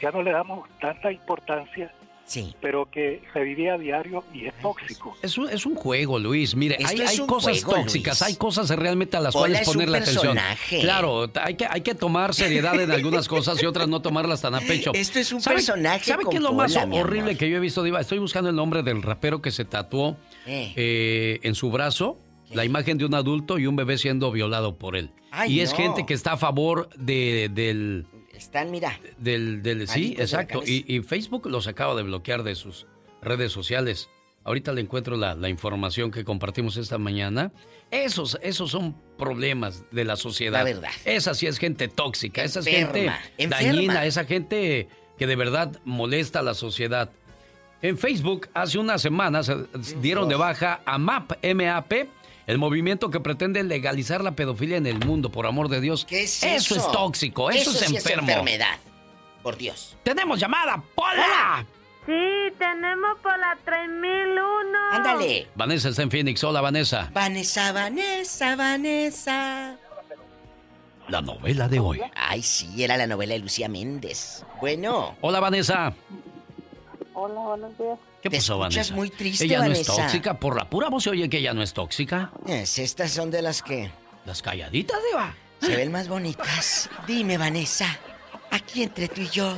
[0.00, 1.92] ya no le damos tanta importancia.
[2.24, 2.54] Sí.
[2.62, 5.14] Pero que se vive a diario y es tóxico.
[5.20, 6.54] Es un, es un juego, Luis.
[6.54, 8.22] Mire, Esto hay, hay cosas juego, tóxicas, Luis.
[8.30, 10.22] hay cosas realmente a las Pola cuales es un ponerle atención.
[10.22, 10.80] personaje.
[10.80, 14.54] Claro, hay que, hay que tomar seriedad en algunas cosas y otras no tomarlas tan
[14.54, 14.92] a pecho.
[14.94, 17.56] Esto es un ¿Sabe- personaje ¿Sabe qué es lo más Pola, mi horrible que yo
[17.56, 18.00] he visto, Diva?
[18.00, 20.72] Estoy buscando el nombre del rapero que se tatuó Eh.
[20.76, 22.18] eh, en su brazo
[22.54, 25.10] la imagen de un adulto y un bebé siendo violado por él.
[25.30, 25.78] Ay, y es no.
[25.78, 28.06] gente que está a favor de, del...
[28.32, 28.98] Están, mira.
[29.18, 30.62] Del, del, sí, la exacto.
[30.66, 32.86] Y, y Facebook los acaba de bloquear de sus
[33.22, 34.08] redes sociales.
[34.44, 37.52] Ahorita le encuentro la, la información que compartimos esta mañana.
[37.90, 40.58] Esos, esos son problemas de la sociedad.
[40.58, 40.90] La verdad.
[41.04, 43.56] Esa sí es gente tóxica, esa es gente enferma.
[43.56, 47.10] dañina, esa gente que de verdad molesta a la sociedad.
[47.82, 49.52] En Facebook, hace unas semanas
[50.00, 51.92] dieron de baja a MAP, MAP,
[52.46, 56.04] el movimiento que pretende legalizar la pedofilia en el mundo, por amor de Dios.
[56.04, 56.74] ¿Qué es eso?
[56.74, 56.86] eso?
[56.86, 58.28] es tóxico, eso, es sí enfermo.
[58.28, 58.78] enfermedad.
[59.42, 59.96] Por Dios.
[60.02, 60.82] ¡Tenemos llamada!
[60.94, 61.66] ¡Pola!
[62.06, 64.78] Sí, tenemos por la 3001.
[64.92, 65.48] Ándale.
[65.54, 66.42] Vanessa está en Phoenix.
[66.42, 67.10] Hola, Vanessa.
[67.12, 69.76] Vanessa, Vanessa, Vanessa.
[71.08, 72.00] La novela de hoy.
[72.14, 74.44] Ay, sí, era la novela de Lucía Méndez.
[74.60, 75.16] Bueno.
[75.20, 75.92] Hola, Vanessa.
[77.14, 77.98] Hola, buenos días.
[78.22, 78.94] ¿Qué Te pasó, escuchas Vanessa?
[78.94, 80.38] muy triste, Ella no es tóxica.
[80.38, 82.30] Por la pura voz se oye que ella no es tóxica.
[82.46, 83.90] Es, estas son de las que
[84.24, 85.34] Las calladitas, Diva.
[85.60, 86.88] se ven más bonitas.
[87.06, 87.98] Dime, Vanessa,
[88.50, 89.56] aquí entre tú y yo.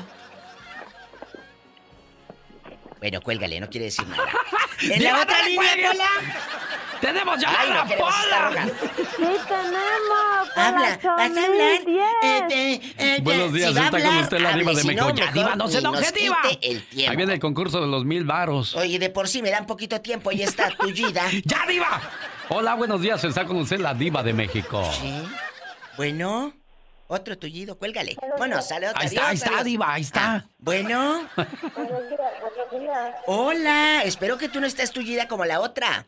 [3.01, 4.25] Bueno, cuélgale, no quiere decir nada.
[4.81, 5.93] En ¡Diva, la otra línea!
[5.93, 6.09] Pola.
[7.05, 8.65] ¡Tenemos Ay, llamada, no queremos estar Pola!
[8.65, 10.57] Sí, tenemos.
[10.57, 11.81] Habla, la ¿vas a hablar?
[11.83, 12.01] 8010.
[12.23, 14.87] Eh, eh, eh, Buenos días, si va a está con usted la diva de si
[14.87, 15.05] México.
[15.13, 16.39] no, diva, no se enoje, diva.
[16.49, 17.11] quite el tiempo.
[17.11, 18.75] Ahí viene el concurso de los mil varos.
[18.77, 21.25] Oye, de por sí me dan poquito tiempo y está tullida.
[21.45, 22.01] ¡Ya, diva!
[22.49, 23.23] Hola, buenos días.
[23.23, 24.83] Está con usted la diva de México.
[25.99, 26.55] Bueno,
[27.09, 28.17] otro tullido, cuélgale.
[28.39, 29.03] Bueno, sale otro.
[29.03, 29.65] Ahí está, ahí está, adiós.
[29.65, 30.37] diva, ahí está.
[30.37, 31.29] Ah, bueno.
[33.27, 36.07] Hola, espero que tú no estés tullida como la otra.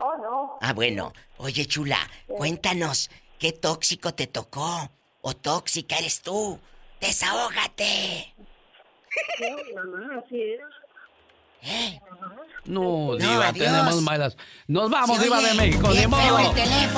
[0.00, 0.58] Oh, no.
[0.60, 1.12] Ah, bueno.
[1.38, 4.90] Oye, chula, cuéntanos, ¿qué tóxico te tocó?
[5.20, 6.58] ¿O tóxica eres tú?
[7.00, 8.34] ¡Desahógate!
[9.74, 10.56] mamá, así.
[12.20, 14.36] No, No, diva, tenemos malas.
[14.66, 16.54] Nos vamos, diva de México, feo modo.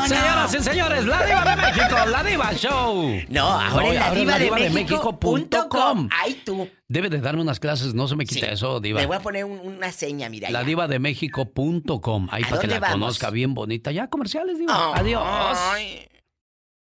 [0.09, 3.13] Señoras y señores, la diva de México, la diva show.
[3.29, 6.09] No, ahora la diva de México punto com.
[6.13, 6.69] Ay, tú.
[6.89, 9.01] Debe de darme unas clases, no se me quita eso, diva.
[9.01, 10.51] Le voy a poner un- una seña, mira.
[10.51, 12.29] La diva de México.com.
[12.33, 12.95] Ahí ¿A para que la vamos?
[12.95, 13.93] conozca bien bonita.
[13.93, 14.91] Ya, comerciales, diva.
[14.91, 15.23] Oh, Adiós.
[15.25, 16.09] ay.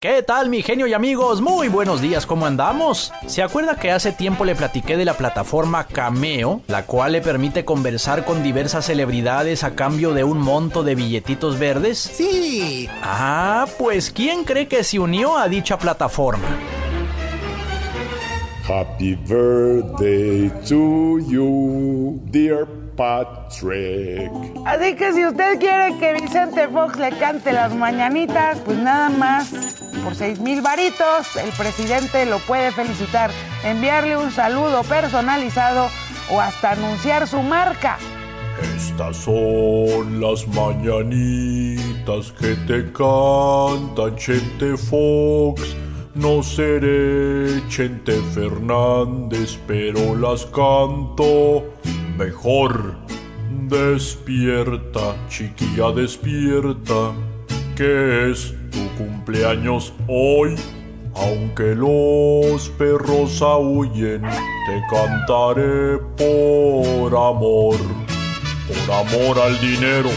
[0.06, 1.42] ¿Qué tal mi genio y amigos?
[1.42, 3.12] Muy buenos días, ¿cómo andamos?
[3.26, 7.66] ¿Se acuerda que hace tiempo le platiqué de la plataforma Cameo, la cual le permite
[7.66, 11.98] conversar con diversas celebridades a cambio de un monto de billetitos verdes?
[11.98, 12.88] Sí.
[13.02, 16.50] Ah, pues ¿quién cree que se unió a dicha plataforma?
[18.70, 24.32] Happy birthday to you, dear Patrick.
[24.66, 29.52] Así que si usted quiere que Vicente Fox le cante las mañanitas, pues nada más
[30.04, 33.32] por seis mil varitos, el presidente lo puede felicitar,
[33.64, 35.90] enviarle un saludo personalizado
[36.32, 37.98] o hasta anunciar su marca.
[38.76, 45.76] Estas son las mañanitas que te cantan Chente Fox.
[46.14, 51.75] No seré Chente Fernández, pero las canto
[52.18, 52.96] mejor.
[53.70, 57.14] Despierta, chiquilla, despierta,
[57.76, 60.56] que es tu cumpleaños hoy.
[61.16, 67.78] Aunque los perros aúllen, te cantaré por amor.
[68.68, 70.10] por amor al dinero.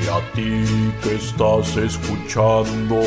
[0.00, 0.64] Y a ti
[1.02, 3.02] que estás escuchando,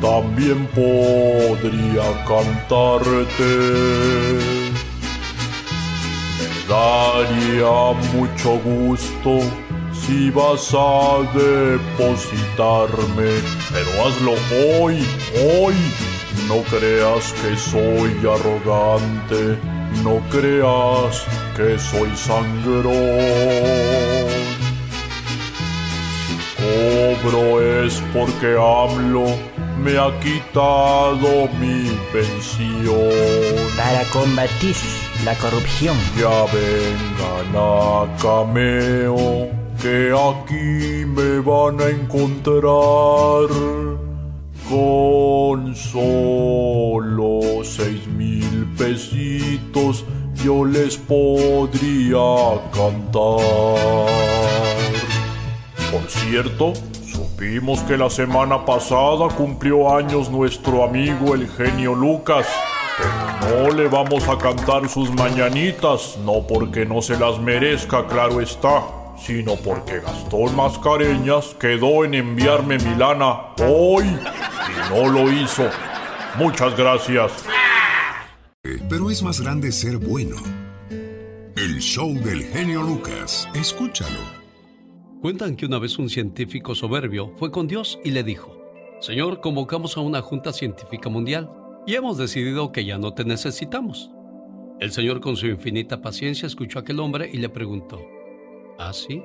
[0.00, 3.46] también podría cantarte.
[6.68, 9.40] Daría mucho gusto
[9.92, 13.30] si vas a depositarme,
[13.72, 14.34] pero hazlo
[14.80, 15.06] hoy,
[15.44, 15.76] hoy.
[16.48, 19.58] No creas que soy arrogante,
[20.02, 21.24] no creas
[21.56, 22.94] que soy sangrón.
[26.22, 29.26] Si cobro es porque AMLO
[29.82, 33.12] me ha quitado mi pensión.
[33.76, 34.74] Para combatir
[35.24, 35.96] la corrupción.
[36.18, 39.48] Ya vengan a cameo,
[39.80, 43.48] que aquí me van a encontrar
[44.68, 50.04] con solo seis mil pesitos.
[50.44, 53.40] Yo les podría cantar.
[55.90, 56.72] Por cierto,
[57.10, 62.46] supimos que la semana pasada cumplió años nuestro amigo el genio Lucas.
[63.40, 68.82] No le vamos a cantar sus mañanitas, no porque no se las merezca, claro está,
[69.18, 75.68] sino porque Gastón Mascareñas quedó en enviarme mi lana hoy y no lo hizo.
[76.38, 77.32] Muchas gracias.
[78.88, 80.36] Pero es más grande ser bueno.
[80.90, 83.48] El show del genio Lucas.
[83.54, 84.20] Escúchalo.
[85.20, 88.56] Cuentan que una vez un científico soberbio fue con Dios y le dijo,
[89.00, 91.50] Señor, convocamos a una junta científica mundial
[91.86, 94.10] y hemos decidido que ya no te necesitamos.
[94.80, 98.04] El Señor con su infinita paciencia escuchó a aquel hombre y le preguntó,
[98.78, 99.22] ¿Ah, sí?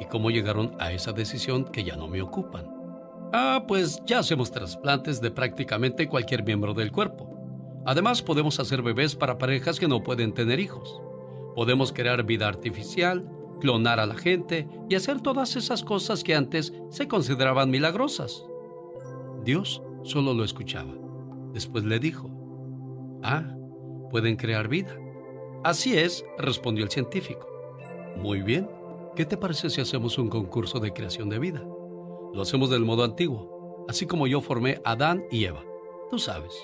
[0.00, 2.66] ¿Y cómo llegaron a esa decisión que ya no me ocupan?
[3.32, 7.30] Ah, pues ya hacemos trasplantes de prácticamente cualquier miembro del cuerpo.
[7.84, 11.00] Además, podemos hacer bebés para parejas que no pueden tener hijos.
[11.54, 13.28] Podemos crear vida artificial,
[13.60, 18.44] clonar a la gente y hacer todas esas cosas que antes se consideraban milagrosas.
[19.44, 21.07] Dios solo lo escuchaba.
[21.58, 22.30] Después le dijo,
[23.20, 23.42] Ah,
[24.12, 24.96] pueden crear vida.
[25.64, 27.48] Así es, respondió el científico.
[28.16, 28.70] Muy bien,
[29.16, 31.66] ¿qué te parece si hacemos un concurso de creación de vida?
[32.32, 35.64] Lo hacemos del modo antiguo, así como yo formé a Adán y Eva.
[36.08, 36.54] Tú sabes.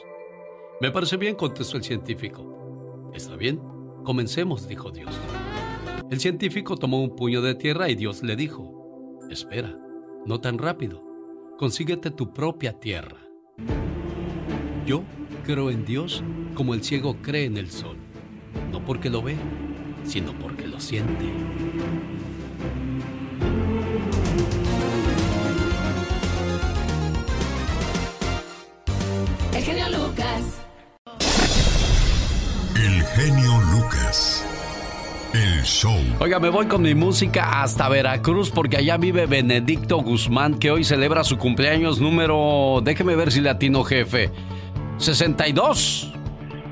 [0.80, 3.10] Me parece bien, contestó el científico.
[3.12, 3.60] Está bien,
[4.04, 5.12] comencemos, dijo Dios.
[6.08, 9.76] El científico tomó un puño de tierra y Dios le dijo, espera,
[10.24, 11.02] no tan rápido,
[11.58, 13.18] consíguete tu propia tierra.
[14.86, 15.02] Yo
[15.46, 16.22] creo en Dios
[16.54, 17.96] como el ciego cree en el sol,
[18.70, 19.34] no porque lo ve,
[20.04, 21.24] sino porque lo siente.
[29.54, 30.60] El genio Lucas.
[32.76, 34.44] El genio Lucas.
[35.32, 35.98] El show.
[36.20, 40.84] Oiga, me voy con mi música hasta Veracruz porque allá vive Benedicto Guzmán que hoy
[40.84, 44.30] celebra su cumpleaños número, déjeme ver si latino jefe,
[45.04, 46.12] 62.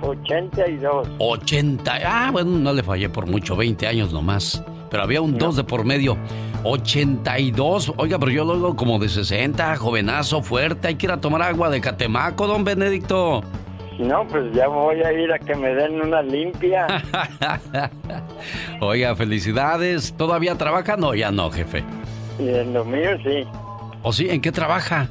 [0.01, 1.09] 82.
[1.18, 1.99] 80.
[2.05, 4.64] Ah, bueno, no le fallé por mucho, 20 años nomás.
[4.91, 6.16] Pero había un 2 de por medio.
[6.64, 7.93] 82.
[7.99, 10.89] Oiga, pero yo luego como de 60, jovenazo, fuerte.
[10.89, 13.43] Hay que ir a tomar agua de Catemaco, don Benedicto.
[13.99, 16.87] No, pues ya voy a ir a que me den una limpia.
[18.80, 20.14] Oiga, felicidades.
[20.16, 20.97] ¿Todavía trabaja?
[20.97, 21.85] No, ya no, jefe.
[22.39, 23.47] Y en lo mío sí.
[24.03, 24.28] ¿O sí?
[24.30, 25.09] ¿En qué trabaja?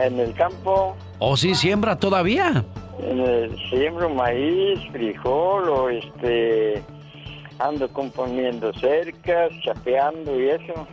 [0.00, 0.96] En el campo.
[1.26, 2.66] ¿O sí siembra todavía?
[3.02, 6.82] El siembro maíz, frijol o este
[7.58, 10.86] ando componiendo cercas, chapeando y eso.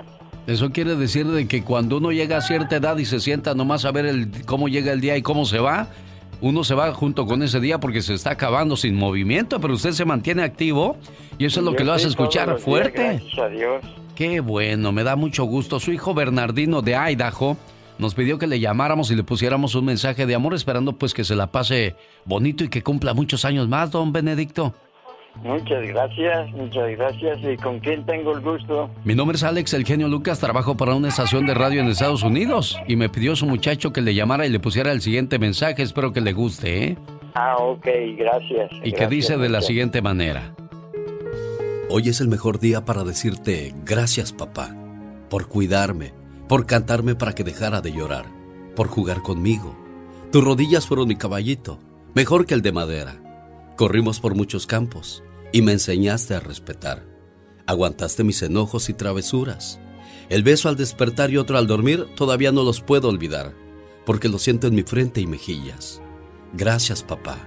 [0.48, 3.84] Eso quiere decir de que cuando uno llega a cierta edad y se sienta nomás
[3.84, 5.88] a ver el, cómo llega el día y cómo se va,
[6.40, 9.92] uno se va junto con ese día porque se está acabando sin movimiento, pero usted
[9.92, 10.96] se mantiene activo
[11.38, 13.04] y eso es lo Yo que lo hace escuchar días, fuerte.
[13.04, 13.84] gracias a Dios.
[14.16, 15.78] Qué bueno, me da mucho gusto.
[15.82, 17.58] Su hijo Bernardino de Idaho
[18.02, 21.24] nos pidió que le llamáramos y le pusiéramos un mensaje de amor esperando pues que
[21.24, 21.96] se la pase
[22.26, 24.74] bonito y que cumpla muchos años más, don Benedicto.
[25.44, 27.40] Muchas gracias, muchas gracias.
[27.44, 28.90] ¿Y con quién tengo el gusto?
[29.06, 32.24] Mi nombre es Alex El Genio Lucas, trabajo para una estación de radio en Estados
[32.24, 35.84] Unidos y me pidió su muchacho que le llamara y le pusiera el siguiente mensaje,
[35.84, 36.98] espero que le guste, ¿eh?
[37.36, 37.88] Ah, ok,
[38.18, 38.72] gracias.
[38.84, 40.56] Y que dice de la siguiente manera.
[41.90, 44.76] Hoy es el mejor día para decirte gracias papá,
[45.30, 46.14] por cuidarme,
[46.52, 48.26] por cantarme para que dejara de llorar,
[48.76, 49.74] por jugar conmigo.
[50.34, 51.80] Tus rodillas fueron mi caballito,
[52.14, 53.24] mejor que el de madera.
[53.78, 55.24] Corrimos por muchos campos
[55.54, 57.08] y me enseñaste a respetar.
[57.68, 59.80] Aguantaste mis enojos y travesuras.
[60.28, 63.56] El beso al despertar y otro al dormir todavía no los puedo olvidar,
[64.06, 66.02] porque lo siento en mi frente y mejillas.
[66.52, 67.38] Gracias papá,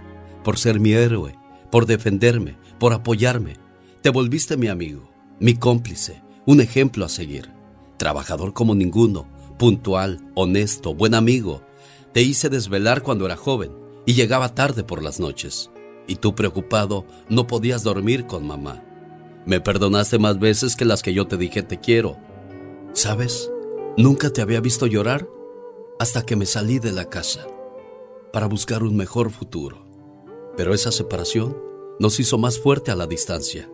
[0.42, 1.38] por ser mi héroe,
[1.70, 3.58] por defenderme, por apoyarme.
[4.00, 7.53] Te volviste mi amigo, mi cómplice, un ejemplo a seguir.
[7.96, 9.26] Trabajador como ninguno,
[9.58, 11.62] puntual, honesto, buen amigo.
[12.12, 13.72] Te hice desvelar cuando era joven
[14.06, 15.70] y llegaba tarde por las noches.
[16.06, 18.82] Y tú preocupado no podías dormir con mamá.
[19.46, 22.16] Me perdonaste más veces que las que yo te dije te quiero.
[22.92, 23.50] ¿Sabes?
[23.96, 25.28] Nunca te había visto llorar
[25.98, 27.46] hasta que me salí de la casa
[28.32, 29.86] para buscar un mejor futuro.
[30.56, 31.56] Pero esa separación
[32.00, 33.70] nos hizo más fuerte a la distancia.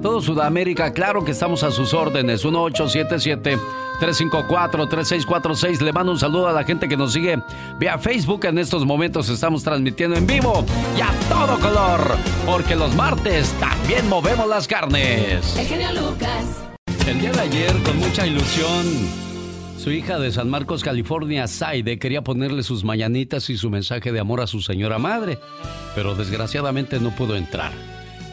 [0.00, 0.92] todo Sudamérica.
[0.92, 2.44] Claro que estamos a sus órdenes.
[2.44, 3.58] 1877
[4.00, 5.80] 354-3646.
[5.80, 7.38] Le mando un saludo a la gente que nos sigue
[7.78, 8.44] vía Facebook.
[8.44, 10.64] En estos momentos estamos transmitiendo en vivo
[10.96, 15.56] y a todo color, porque los martes también movemos las carnes.
[15.56, 16.44] El genio Lucas.
[17.06, 18.84] El día de ayer, con mucha ilusión,
[19.84, 24.18] su hija de San Marcos, California, Saide, quería ponerle sus mañanitas y su mensaje de
[24.18, 25.36] amor a su señora madre,
[25.94, 27.70] pero desgraciadamente no pudo entrar.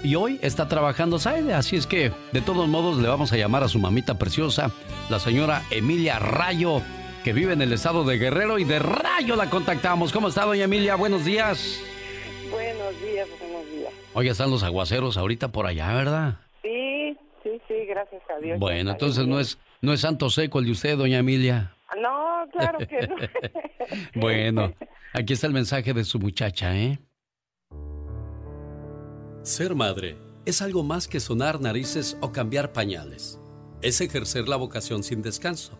[0.01, 3.63] Y hoy está trabajando Saide, así es que de todos modos le vamos a llamar
[3.63, 4.71] a su mamita preciosa,
[5.09, 6.81] la señora Emilia Rayo,
[7.25, 10.13] que vive en el estado de Guerrero y de Rayo la contactamos.
[10.13, 10.95] ¿Cómo está, doña Emilia?
[10.95, 11.81] Buenos días.
[12.49, 13.93] Buenos días, buenos días.
[14.13, 16.35] Oye, están los aguaceros ahorita por allá, ¿verdad?
[16.61, 18.57] Sí, sí, sí, gracias a Dios.
[18.57, 21.75] Bueno, entonces no es, no es santo seco el de usted, doña Emilia.
[22.01, 23.15] No, claro que no.
[24.21, 24.73] Bueno,
[25.13, 26.99] aquí está el mensaje de su muchacha, ¿eh?
[29.43, 33.39] Ser madre es algo más que sonar narices o cambiar pañales.
[33.81, 35.79] Es ejercer la vocación sin descanso,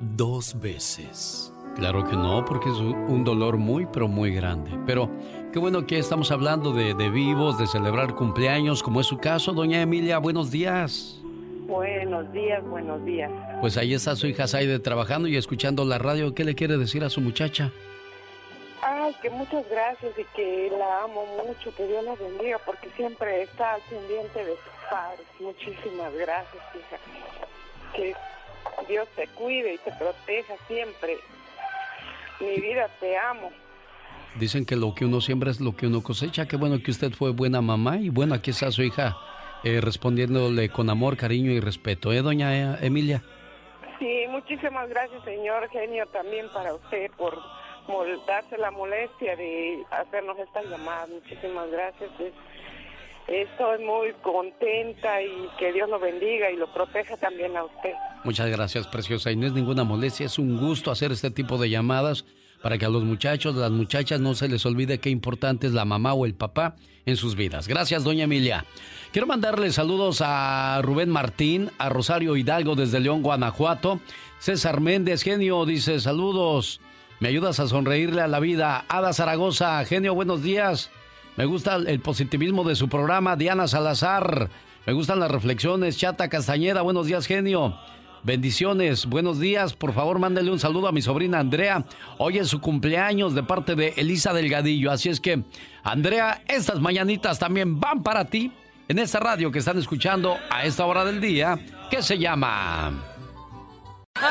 [0.00, 1.52] dos veces.
[1.76, 4.70] Claro que no, porque es un dolor muy, pero muy grande.
[4.84, 5.08] Pero
[5.52, 9.52] qué bueno que estamos hablando de, de vivos, de celebrar cumpleaños, como es su caso,
[9.52, 10.18] doña Emilia.
[10.18, 11.20] Buenos días.
[11.68, 13.30] Buenos días, buenos días.
[13.60, 16.34] Pues ahí está su hija Saide trabajando y escuchando la radio.
[16.34, 17.70] ¿Qué le quiere decir a su muchacha?
[18.82, 23.42] Ay, que muchas gracias y que la amo mucho, que Dios la bendiga, porque siempre
[23.42, 25.26] está al pendiente de sus padres.
[25.38, 26.96] Muchísimas gracias, hija.
[27.94, 28.14] Que
[28.88, 31.18] Dios te cuide y te proteja siempre.
[32.40, 33.50] Mi vida, te amo.
[34.38, 36.46] Dicen que lo que uno siembra es lo que uno cosecha.
[36.46, 39.16] Qué bueno que usted fue buena mamá y bueno, aquí está su hija
[39.64, 42.12] eh, respondiéndole con amor, cariño y respeto.
[42.12, 43.22] ¿Eh, doña Emilia?
[43.98, 47.36] Sí, muchísimas gracias, señor genio, también para usted por
[48.26, 51.06] darse la molestia de hacernos esta llamada.
[51.06, 52.10] Muchísimas gracias.
[53.28, 57.92] Estoy muy contenta y que Dios lo bendiga y lo proteja también a usted.
[58.24, 59.30] Muchas gracias, preciosa.
[59.30, 62.24] Y no es ninguna molestia, es un gusto hacer este tipo de llamadas
[62.62, 65.84] para que a los muchachos, las muchachas no se les olvide qué importante es la
[65.84, 67.68] mamá o el papá en sus vidas.
[67.68, 68.64] Gracias, doña Emilia.
[69.12, 74.00] Quiero mandarle saludos a Rubén Martín, a Rosario Hidalgo desde León, Guanajuato.
[74.38, 76.80] César Méndez, genio, dice saludos.
[77.20, 78.84] Me ayudas a sonreírle a la vida.
[78.88, 80.90] Ada Zaragoza, genio, buenos días.
[81.38, 83.36] Me gusta el positivismo de su programa.
[83.36, 84.50] Diana Salazar,
[84.84, 85.96] me gustan las reflexiones.
[85.96, 87.78] Chata Castañeda, buenos días, genio.
[88.24, 89.72] Bendiciones, buenos días.
[89.72, 91.84] Por favor, mándele un saludo a mi sobrina Andrea.
[92.18, 94.90] Hoy es su cumpleaños de parte de Elisa Delgadillo.
[94.90, 95.44] Así es que,
[95.84, 98.50] Andrea, estas mañanitas también van para ti
[98.88, 101.56] en esta radio que están escuchando a esta hora del día,
[101.88, 103.00] que se llama.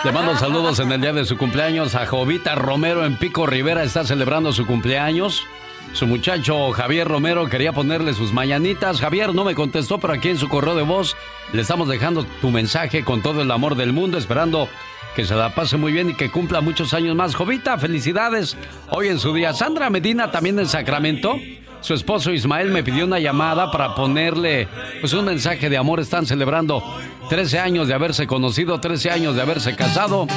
[0.04, 3.84] Le mando saludos en el día de su cumpleaños a Jovita Romero en Pico Rivera.
[3.84, 5.46] Está celebrando su cumpleaños.
[5.94, 9.02] Su muchacho Javier Romero quería ponerle sus mañanitas.
[9.02, 11.16] Javier no me contestó, pero aquí en su correo de voz
[11.54, 14.70] le estamos dejando tu mensaje con todo el amor del mundo, esperando
[15.16, 17.34] que se la pase muy bien y que cumpla muchos años más.
[17.34, 18.56] Jovita, felicidades
[18.90, 19.54] hoy en su día.
[19.54, 21.36] Sandra Medina también en Sacramento.
[21.82, 24.68] Su esposo Ismael me pidió una llamada para ponerle
[25.00, 26.00] pues un mensaje de amor.
[26.00, 26.84] Están celebrando
[27.30, 30.28] 13 años de haberse conocido, 13 años de haberse casado,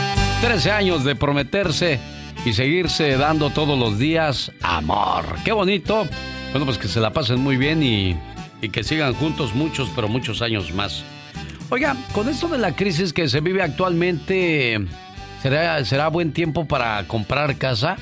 [0.40, 2.00] 13 años de prometerse
[2.44, 5.24] y seguirse dando todos los días amor.
[5.44, 6.06] Qué bonito.
[6.52, 8.16] Bueno, pues que se la pasen muy bien y,
[8.68, 11.04] que sigan juntos muchos, pero muchos años más.
[11.70, 14.80] Oiga, con esto de la crisis que se vive actualmente,
[15.42, 17.96] ¿será, será buen tiempo para comprar casa?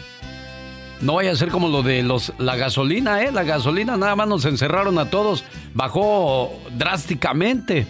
[1.00, 3.30] No vaya a ser como lo de los, la gasolina, ¿eh?
[3.30, 5.44] La gasolina nada más nos encerraron a todos,
[5.74, 7.86] bajó drásticamente.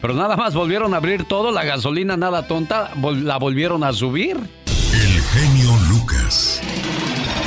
[0.00, 2.90] Pero nada más volvieron a abrir todo, la gasolina nada tonta,
[3.22, 4.38] la volvieron a subir
[6.30, 6.60] Lucas.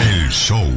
[0.02, 0.68] El show.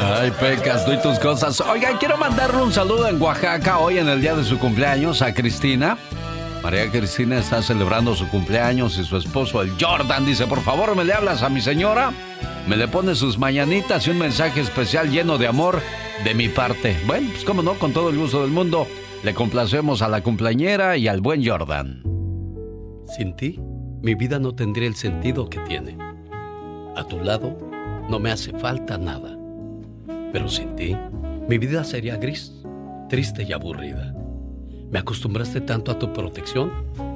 [0.00, 1.60] Ay, Pecas, tú y tus cosas.
[1.60, 5.34] Oigan, quiero mandarle un saludo en Oaxaca hoy en el día de su cumpleaños a
[5.34, 5.98] Cristina.
[6.62, 11.04] María Cristina está celebrando su cumpleaños y su esposo, el Jordan, dice, por favor, me
[11.04, 12.12] le hablas a mi señora,
[12.68, 15.80] me le pone sus mañanitas y un mensaje especial lleno de amor
[16.22, 16.98] de mi parte.
[17.06, 18.86] Bueno, pues cómo no, con todo el gusto del mundo,
[19.22, 22.02] le complacemos a la cumpleañera y al buen Jordan.
[23.16, 23.58] Sin ti,
[24.02, 26.09] mi vida no tendría el sentido que tiene.
[26.96, 27.56] A tu lado
[28.08, 29.36] no me hace falta nada.
[30.32, 30.96] Pero sin ti,
[31.48, 32.52] mi vida sería gris,
[33.08, 34.14] triste y aburrida.
[34.90, 36.70] Me acostumbraste tanto a tu protección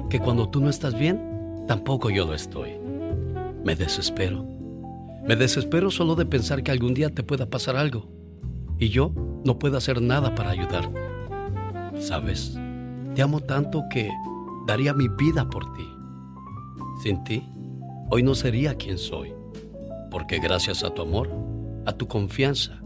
[0.09, 2.71] que cuando tú no estás bien, tampoco yo lo estoy.
[3.63, 4.45] Me desespero.
[5.27, 8.07] Me desespero solo de pensar que algún día te pueda pasar algo
[8.77, 9.11] y yo
[9.43, 11.01] no puedo hacer nada para ayudarte.
[11.99, 12.57] Sabes,
[13.15, 14.09] te amo tanto que
[14.67, 15.87] daría mi vida por ti.
[17.01, 17.43] Sin ti,
[18.09, 19.33] hoy no sería quien soy
[20.15, 21.29] porque gracias a tu amor,
[21.85, 22.79] a tu confianza,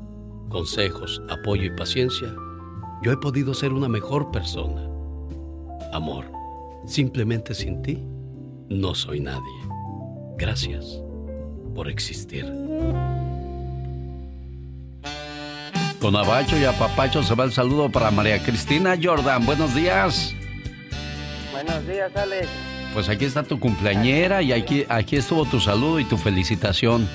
[0.49, 2.33] consejos, apoyo y paciencia,
[3.03, 4.81] yo he podido ser una mejor persona.
[5.93, 6.25] Amor,
[6.87, 8.03] simplemente sin ti,
[8.69, 9.43] no soy nadie.
[10.39, 11.03] Gracias
[11.75, 12.45] por existir.
[16.01, 19.45] Con abacho y apapacho se va el saludo para María Cristina Jordan.
[19.45, 20.33] Buenos días.
[21.51, 22.49] Buenos días, Alex.
[22.93, 27.07] Pues aquí está tu cumpleañera y aquí, aquí estuvo tu saludo y tu felicitación.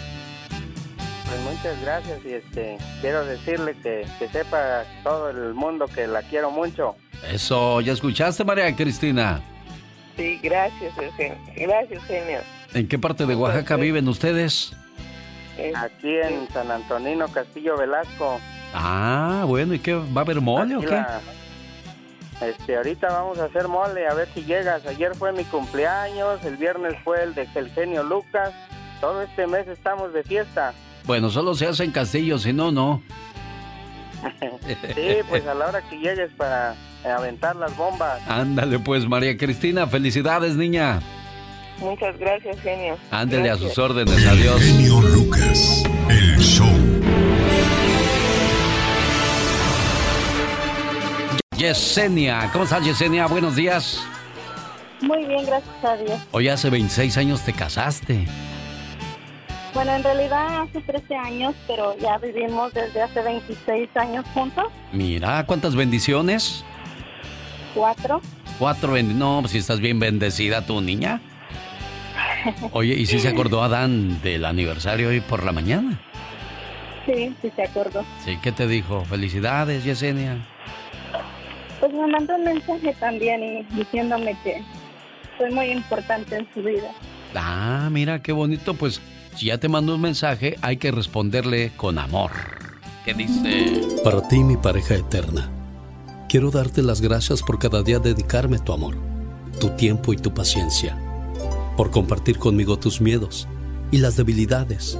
[1.26, 6.22] Pues muchas gracias y este quiero decirle que, que sepa todo el mundo que la
[6.22, 6.94] quiero mucho.
[7.30, 9.40] Eso, ¿ya escuchaste María Cristina?
[10.16, 10.92] Sí, gracias,
[11.56, 12.40] Gracias, genio.
[12.72, 14.72] ¿En qué parte de Oaxaca viven ustedes?
[15.76, 18.40] Aquí en San Antonino, Castillo Velasco.
[18.74, 19.94] Ah, bueno, ¿y qué?
[19.94, 21.01] ¿Va a haber mole o qué?
[22.40, 24.85] Este, ahorita vamos a hacer mole, a ver si llegas.
[24.86, 28.52] Ayer fue mi cumpleaños, el viernes fue el de el genio Lucas.
[29.01, 30.73] Todo este mes estamos de fiesta.
[31.05, 33.02] Bueno, solo se hace en Castillo, si no, no.
[34.94, 36.74] sí, pues a la hora que llegues para
[37.05, 38.20] aventar las bombas.
[38.28, 41.01] Ándale, pues, María Cristina, felicidades, niña.
[41.78, 42.97] Muchas gracias, genio.
[43.11, 44.61] Ándale a sus órdenes, adiós.
[44.62, 46.73] Genio Lucas, el show.
[51.56, 52.51] Yesenia.
[52.52, 53.26] ¿Cómo estás, Yesenia?
[53.26, 54.05] Buenos días.
[55.01, 56.18] Muy bien, gracias a Dios.
[56.32, 58.26] Hoy hace 26 años te casaste.
[59.72, 64.64] Bueno, en realidad hace 13 años, pero ya vivimos desde hace 26 años juntos.
[64.93, 66.64] Mira, ¿cuántas bendiciones?
[67.74, 68.20] Cuatro.
[68.59, 69.18] Cuatro bendiciones.
[69.18, 71.20] No, pues si estás bien bendecida tu niña.
[72.72, 76.01] Oye, ¿y si se acordó Adán del aniversario hoy por la mañana?
[77.05, 78.05] Sí, sí se acordó.
[78.24, 79.05] Sí, ¿qué te dijo?
[79.05, 80.47] Felicidades, Yesenia.
[81.85, 84.62] Pues me mandó un mensaje también y diciéndome que
[85.36, 86.90] soy muy importante en su vida.
[87.35, 88.73] Ah, mira, qué bonito.
[88.73, 89.02] Pues
[89.36, 92.31] si ya te mandó un mensaje, hay que responderle con amor.
[93.05, 93.82] ¿Qué dice?
[94.02, 95.51] Para ti, mi pareja eterna,
[96.27, 98.97] quiero darte las gracias por cada día dedicarme tu amor,
[99.61, 100.97] tu tiempo y tu paciencia,
[101.77, 103.47] por compartir conmigo tus miedos
[103.90, 104.98] y las debilidades,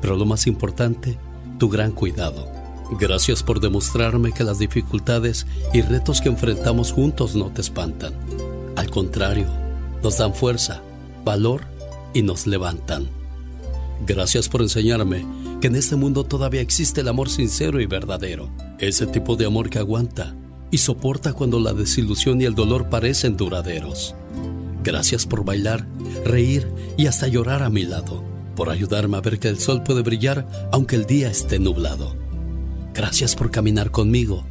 [0.00, 1.16] pero lo más importante,
[1.60, 2.63] tu gran cuidado.
[2.92, 8.14] Gracias por demostrarme que las dificultades y retos que enfrentamos juntos no te espantan.
[8.76, 9.46] Al contrario,
[10.02, 10.82] nos dan fuerza,
[11.24, 11.62] valor
[12.12, 13.08] y nos levantan.
[14.06, 15.24] Gracias por enseñarme
[15.60, 18.50] que en este mundo todavía existe el amor sincero y verdadero.
[18.78, 20.34] Ese tipo de amor que aguanta
[20.70, 24.14] y soporta cuando la desilusión y el dolor parecen duraderos.
[24.82, 25.86] Gracias por bailar,
[26.24, 28.22] reír y hasta llorar a mi lado.
[28.56, 32.23] Por ayudarme a ver que el sol puede brillar aunque el día esté nublado.
[32.94, 34.44] Gracias por caminar conmigo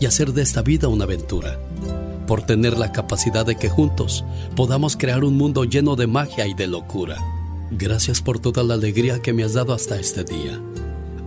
[0.00, 1.60] y hacer de esta vida una aventura.
[2.26, 4.24] Por tener la capacidad de que juntos
[4.56, 7.18] podamos crear un mundo lleno de magia y de locura.
[7.70, 10.58] Gracias por toda la alegría que me has dado hasta este día.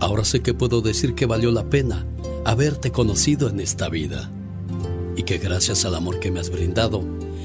[0.00, 2.04] Ahora sé que puedo decir que valió la pena
[2.44, 4.28] haberte conocido en esta vida.
[5.16, 7.04] Y que gracias al amor que me has brindado,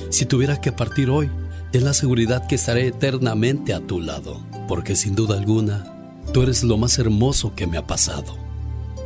[0.09, 1.29] si tuviera que partir hoy,
[1.71, 4.43] ten la seguridad que estaré eternamente a tu lado.
[4.67, 8.48] Porque sin duda alguna, tú eres lo más hermoso que me ha pasado.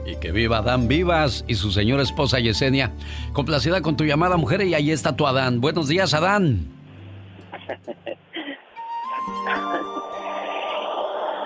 [0.06, 2.92] Y que viva Adán Vivas y su señora esposa Yesenia.
[3.32, 5.62] Complacida con tu llamada, mujer, y ahí está tu Adán.
[5.62, 6.68] Buenos días, Adán.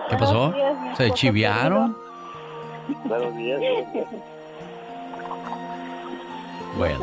[0.09, 0.53] ¿Qué pasó?
[0.97, 1.95] ¿Se chiviaron?
[3.05, 3.61] Buenos días.
[6.77, 6.99] Bueno.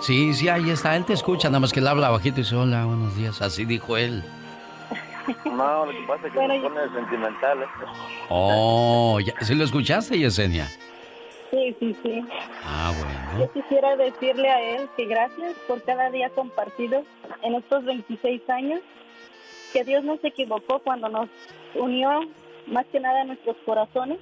[0.00, 0.96] Sí, sí, ahí está.
[0.96, 3.42] Él te escucha, nada más que él habla bajito y dice, hola, buenos días.
[3.42, 4.22] Así dijo él.
[5.44, 7.92] No, lo que pasa es que me pone sentimental esto.
[8.28, 10.66] Oh, ya, ¿sí lo escuchaste, Yesenia?
[11.50, 12.24] Sí, sí, sí.
[12.64, 13.38] Ah, bueno.
[13.38, 17.04] Yo quisiera decirle a él que gracias por cada día compartido
[17.42, 18.80] en estos 26 años,
[19.72, 21.28] que Dios no se equivocó cuando nos
[21.74, 22.20] unió
[22.66, 24.18] más que nada en nuestros corazones.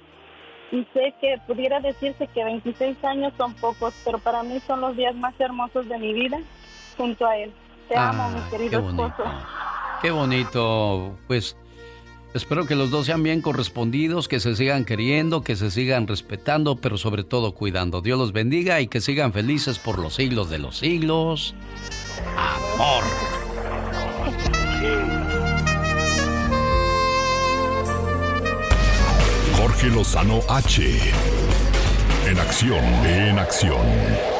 [0.71, 4.95] Y sé que pudiera decirse que 26 años son pocos, pero para mí son los
[4.95, 6.39] días más hermosos de mi vida
[6.97, 7.53] junto a él.
[7.87, 9.05] Te amo, mi querido qué bonito.
[9.05, 9.29] esposo.
[10.05, 11.17] Qué bonito.
[11.25, 11.57] Pues
[12.35, 16.75] espero que los dos sean bien correspondidos, que se sigan queriendo, que se sigan respetando,
[16.75, 18.01] pero sobre todo cuidando.
[18.01, 21.55] Dios los bendiga y que sigan felices por los siglos de los siglos.
[22.37, 23.03] Amor.
[29.57, 30.99] Jorge Lozano H.
[32.27, 34.34] En acción, en acción.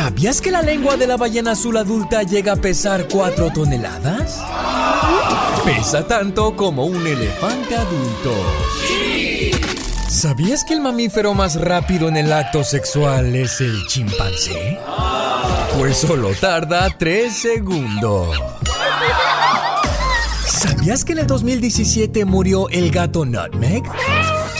[0.00, 4.40] ¿Sabías que la lengua de la ballena azul adulta llega a pesar 4 toneladas?
[5.62, 8.32] Pesa tanto como un elefante adulto.
[10.08, 14.78] ¿Sabías que el mamífero más rápido en el acto sexual es el chimpancé?
[15.76, 18.38] Pues solo tarda 3 segundos.
[20.46, 23.82] ¿Sabías que en el 2017 murió el gato Nutmeg?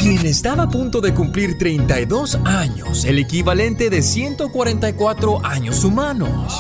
[0.01, 6.59] Quien estaba a punto de cumplir 32 años, el equivalente de 144 años humanos.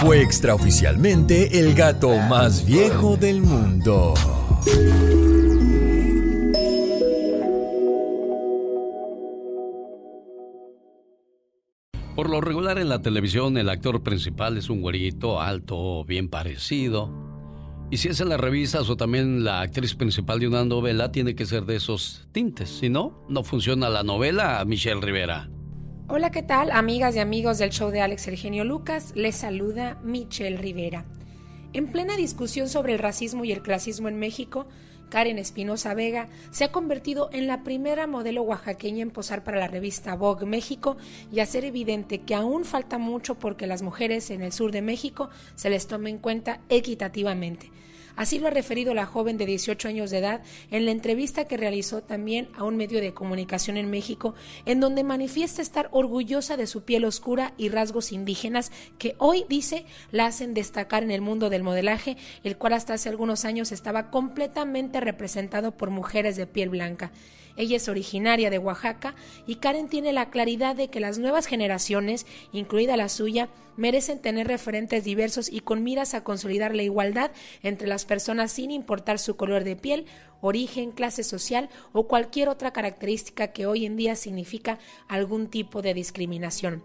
[0.00, 4.14] Fue extraoficialmente el gato más viejo del mundo.
[12.16, 17.31] Por lo regular en la televisión el actor principal es un güerito alto, bien parecido.
[17.92, 21.34] Y si es en las revistas o también la actriz principal de una novela, tiene
[21.34, 22.70] que ser de esos tintes.
[22.70, 25.50] Si no, no funciona la novela, Michelle Rivera.
[26.08, 26.70] Hola, ¿qué tal?
[26.70, 31.04] Amigas y amigos del show de Alex Eugenio Lucas, les saluda Michelle Rivera.
[31.74, 34.66] En plena discusión sobre el racismo y el clasismo en México,
[35.10, 39.68] Karen Espinosa Vega se ha convertido en la primera modelo oaxaqueña en posar para la
[39.68, 40.96] revista Vogue México
[41.30, 45.28] y hacer evidente que aún falta mucho porque las mujeres en el sur de México
[45.56, 47.70] se les tome en cuenta equitativamente.
[48.16, 51.56] Así lo ha referido la joven de 18 años de edad en la entrevista que
[51.56, 54.34] realizó también a un medio de comunicación en México,
[54.66, 59.86] en donde manifiesta estar orgullosa de su piel oscura y rasgos indígenas que hoy dice
[60.10, 64.10] la hacen destacar en el mundo del modelaje, el cual hasta hace algunos años estaba
[64.10, 67.12] completamente representado por mujeres de piel blanca.
[67.56, 69.14] Ella es originaria de Oaxaca
[69.46, 74.48] y Karen tiene la claridad de que las nuevas generaciones, incluida la suya, merecen tener
[74.48, 77.30] referentes diversos y con miras a consolidar la igualdad
[77.62, 80.06] entre las personas sin importar su color de piel,
[80.40, 85.94] origen, clase social o cualquier otra característica que hoy en día significa algún tipo de
[85.94, 86.82] discriminación.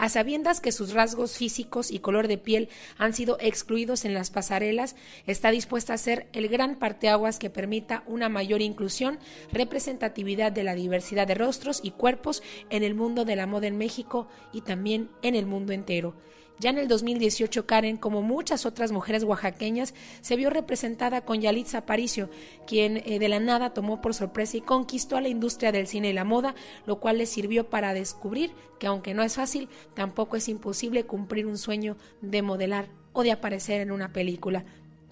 [0.00, 4.30] A sabiendas que sus rasgos físicos y color de piel han sido excluidos en las
[4.30, 4.96] pasarelas,
[5.26, 9.18] está dispuesta a ser el gran parteaguas que permita una mayor inclusión,
[9.52, 13.76] representatividad de la diversidad de rostros y cuerpos en el mundo de la moda en
[13.76, 16.14] México y también en el mundo entero.
[16.60, 21.78] Ya en el 2018, Karen, como muchas otras mujeres oaxaqueñas, se vio representada con Yalitza
[21.78, 22.28] Aparicio,
[22.66, 26.10] quien eh, de la nada tomó por sorpresa y conquistó a la industria del cine
[26.10, 26.54] y la moda,
[26.84, 31.46] lo cual le sirvió para descubrir que aunque no es fácil, tampoco es imposible cumplir
[31.46, 34.66] un sueño de modelar o de aparecer en una película.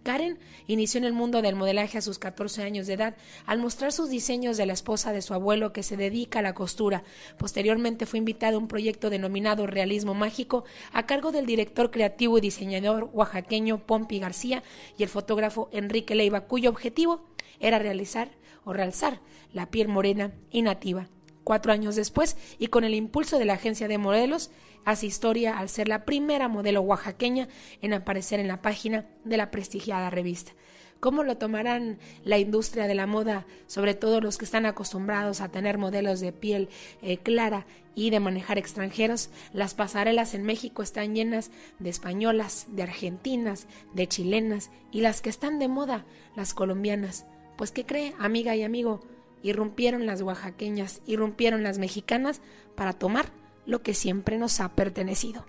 [0.08, 3.14] Karen inició en el mundo del modelaje a sus 14 años de edad
[3.44, 6.54] al mostrar sus diseños de la esposa de su abuelo que se dedica a la
[6.54, 7.04] costura.
[7.36, 10.64] Posteriormente fue invitada a un proyecto denominado Realismo Mágico
[10.94, 14.62] a cargo del director creativo y diseñador oaxaqueño Pompi García
[14.96, 17.26] y el fotógrafo Enrique Leiva, cuyo objetivo
[17.60, 18.30] era realizar
[18.64, 19.20] o realzar
[19.52, 21.10] la piel morena y nativa.
[21.44, 24.50] Cuatro años después, y con el impulso de la agencia de modelos,
[24.88, 27.48] hace historia al ser la primera modelo oaxaqueña
[27.82, 30.52] en aparecer en la página de la prestigiada revista.
[30.98, 35.50] ¿Cómo lo tomarán la industria de la moda, sobre todo los que están acostumbrados a
[35.50, 36.70] tener modelos de piel
[37.02, 39.28] eh, clara y de manejar extranjeros?
[39.52, 45.28] Las pasarelas en México están llenas de españolas, de argentinas, de chilenas y las que
[45.28, 47.26] están de moda, las colombianas.
[47.58, 49.00] Pues ¿qué cree, amiga y amigo?
[49.42, 52.40] irrumpieron las oaxaqueñas, irrumpieron las mexicanas
[52.74, 53.30] para tomar
[53.68, 55.44] lo que siempre nos ha pertenecido.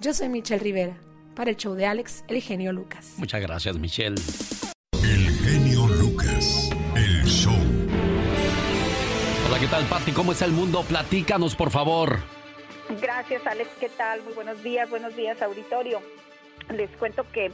[0.00, 0.96] Yo soy Michelle Rivera,
[1.36, 3.14] para el show de Alex, el genio Lucas.
[3.18, 4.20] Muchas gracias, Michelle.
[5.00, 7.54] El genio Lucas, el show.
[9.46, 10.10] Hola, ¿qué tal, Patti?
[10.10, 10.82] ¿Cómo está el mundo?
[10.82, 12.18] Platícanos, por favor.
[13.00, 13.70] Gracias, Alex.
[13.78, 14.24] ¿Qué tal?
[14.24, 16.02] Muy buenos días, buenos días, auditorio.
[16.68, 17.52] Les cuento que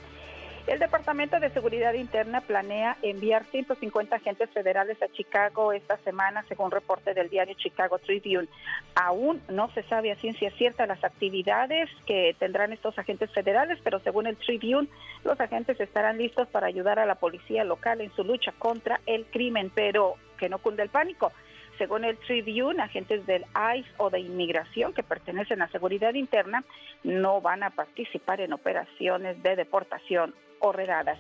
[0.69, 6.71] el Departamento de Seguridad Interna planea enviar 150 agentes federales a Chicago esta semana, según
[6.71, 8.49] reporte del diario Chicago Tribune.
[8.95, 13.99] Aún no se sabe a ciencia cierta las actividades que tendrán estos agentes federales, pero
[14.01, 14.89] según el Tribune,
[15.25, 19.25] los agentes estarán listos para ayudar a la policía local en su lucha contra el
[19.27, 21.33] crimen, pero que no cunde el pánico.
[21.79, 23.45] Según el Tribune, agentes del
[23.77, 26.65] ICE o de inmigración que pertenecen a seguridad interna
[27.05, 31.19] no van a participar en operaciones de deportación o redadas.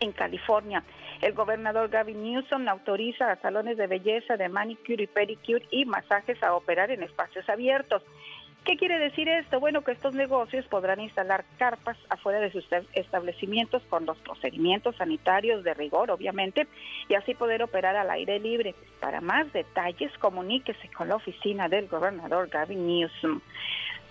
[0.00, 0.82] En California,
[1.20, 6.42] el gobernador Gavin Newsom autoriza a salones de belleza, de manicure y pedicure y masajes
[6.42, 8.02] a operar en espacios abiertos.
[8.64, 9.58] ¿Qué quiere decir esto?
[9.58, 15.64] Bueno, que estos negocios podrán instalar carpas afuera de sus establecimientos con los procedimientos sanitarios
[15.64, 16.66] de rigor, obviamente,
[17.08, 18.74] y así poder operar al aire libre.
[19.00, 23.40] Para más detalles, comuníquese con la oficina del gobernador Gavin Newsom.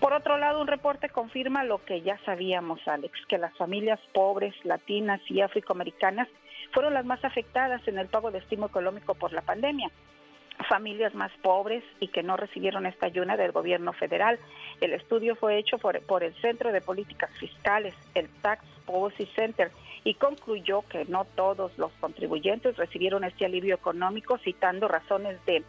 [0.00, 4.54] Por otro lado, un reporte confirma lo que ya sabíamos, Alex, que las familias pobres,
[4.64, 6.26] latinas y afroamericanas
[6.72, 9.90] fueron las más afectadas en el pago de estímulo económico por la pandemia
[10.68, 14.38] familias más pobres y que no recibieron esta ayuda del gobierno federal.
[14.80, 19.70] El estudio fue hecho por, por, el Centro de Políticas Fiscales, el Tax Policy Center,
[20.04, 25.62] y concluyó que no todos los contribuyentes recibieron este alivio económico, citando razones de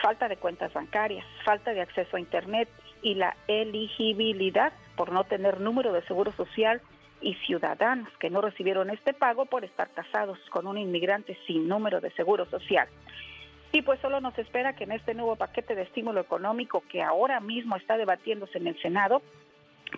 [0.00, 2.68] falta de cuentas bancarias, falta de acceso a Internet
[3.02, 6.80] y la elegibilidad por no tener número de seguro social
[7.20, 12.00] y ciudadanos que no recibieron este pago por estar casados con un inmigrante sin número
[12.00, 12.88] de seguro social.
[13.74, 17.40] Y pues solo nos espera que en este nuevo paquete de estímulo económico que ahora
[17.40, 19.20] mismo está debatiéndose en el Senado,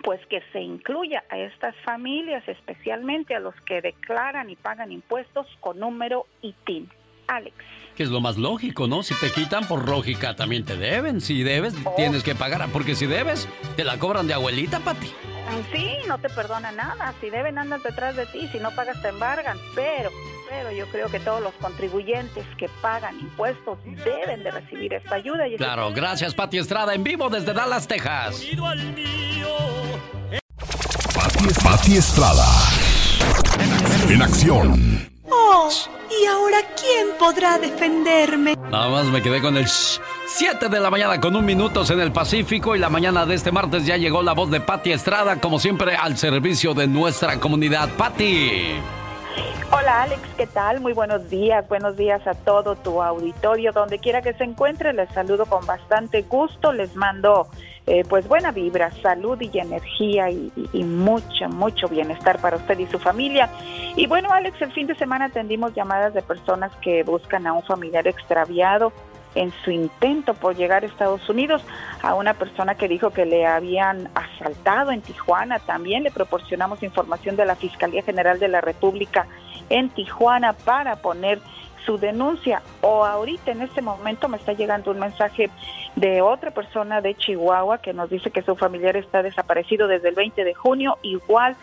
[0.03, 5.47] pues que se incluya a estas familias, especialmente a los que declaran y pagan impuestos
[5.61, 6.89] con número ITIN.
[7.29, 7.55] Alex.
[7.97, 9.03] Que es lo más lógico, ¿no?
[9.03, 11.21] Si te quitan por lógica, también te deben.
[11.21, 11.93] Si debes, oh.
[11.97, 12.67] tienes que pagar.
[12.73, 13.47] Porque si debes,
[13.77, 15.09] te la cobran de abuelita, Pati.
[15.73, 17.15] Sí, no te perdona nada.
[17.21, 18.49] Si deben, andan detrás de ti.
[18.53, 19.59] Si no pagas, te embargan.
[19.75, 20.11] Pero,
[20.49, 25.45] pero yo creo que todos los contribuyentes que pagan impuestos deben de recibir esta ayuda.
[25.57, 28.45] claro, gracias, Pati Estrada, en vivo desde Dallas, Texas.
[31.63, 32.47] Pati Estrada.
[34.09, 35.16] En acción.
[36.11, 38.57] ¿Y ahora quién podrá defenderme?
[38.71, 42.13] Nada más me quedé con el 7 de la mañana con un minutos en el
[42.13, 45.59] Pacífico y la mañana de este martes ya llegó la voz de Patti Estrada, como
[45.59, 47.89] siempre al servicio de nuestra comunidad.
[47.97, 48.81] Patti.
[49.73, 50.81] Hola Alex, ¿qué tal?
[50.81, 55.09] Muy buenos días, buenos días a todo tu auditorio, donde quiera que se encuentre, les
[55.11, 57.49] saludo con bastante gusto, les mando
[57.87, 62.87] eh, pues buena vibra, salud y energía y, y, mucho, mucho bienestar para usted y
[62.87, 63.49] su familia.
[63.95, 67.63] Y bueno, Alex, el fin de semana atendimos llamadas de personas que buscan a un
[67.63, 68.93] familiar extraviado
[69.37, 71.63] en su intento por llegar a Estados Unidos,
[72.03, 75.59] a una persona que dijo que le habían asaltado en Tijuana.
[75.61, 79.27] También le proporcionamos información de la Fiscalía General de la República
[79.71, 81.41] en Tijuana para poner
[81.85, 82.63] su denuncia.
[82.81, 85.51] O ahorita en este momento me está llegando un mensaje
[85.95, 90.15] de otra persona de Chihuahua que nos dice que su familiar está desaparecido desde el
[90.15, 90.99] 20 de junio.
[91.03, 91.57] Igual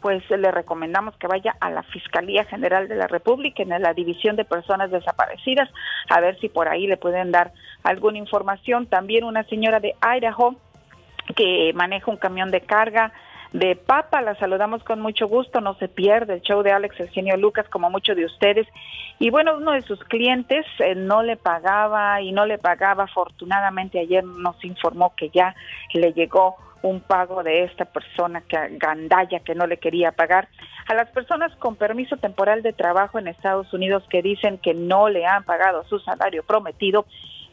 [0.00, 4.36] pues le recomendamos que vaya a la Fiscalía General de la República en la División
[4.36, 5.68] de Personas Desaparecidas
[6.08, 7.52] a ver si por ahí le pueden dar
[7.82, 8.86] alguna información.
[8.86, 10.56] También una señora de Idaho
[11.36, 13.12] que maneja un camión de carga
[13.52, 14.22] de papa.
[14.22, 17.90] La saludamos con mucho gusto, no se pierde el show de Alex Eugenio Lucas como
[17.90, 18.66] muchos de ustedes.
[19.18, 23.04] Y bueno, uno de sus clientes eh, no le pagaba y no le pagaba.
[23.04, 25.54] Afortunadamente ayer nos informó que ya
[25.92, 30.48] le llegó un pago de esta persona que gandalla que no le quería pagar.
[30.88, 35.08] A las personas con permiso temporal de trabajo en Estados Unidos que dicen que no
[35.08, 37.06] le han pagado su salario prometido,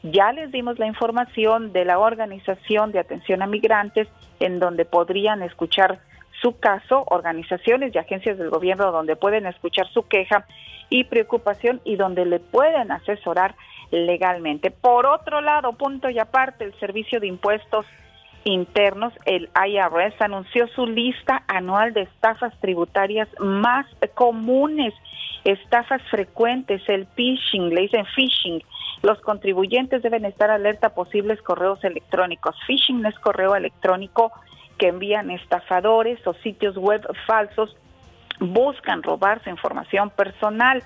[0.04, 4.08] ya les dimos la información de la Organización de Atención a Migrantes
[4.40, 6.00] en donde podrían escuchar
[6.42, 10.46] su caso, organizaciones y agencias del gobierno donde pueden escuchar su queja
[10.90, 13.56] y preocupación y donde le pueden asesorar
[13.92, 14.72] legalmente.
[14.72, 17.86] Por otro lado, punto y aparte, el Servicio de Impuestos
[18.48, 24.94] Internos, el IRS, anunció su lista anual de estafas tributarias más comunes,
[25.44, 28.64] estafas frecuentes, el phishing, le dicen phishing,
[29.02, 32.56] los contribuyentes deben estar alerta a posibles correos electrónicos.
[32.66, 34.32] Phishing es correo electrónico
[34.78, 37.76] que envían estafadores o sitios web falsos,
[38.40, 40.84] buscan robarse información personal,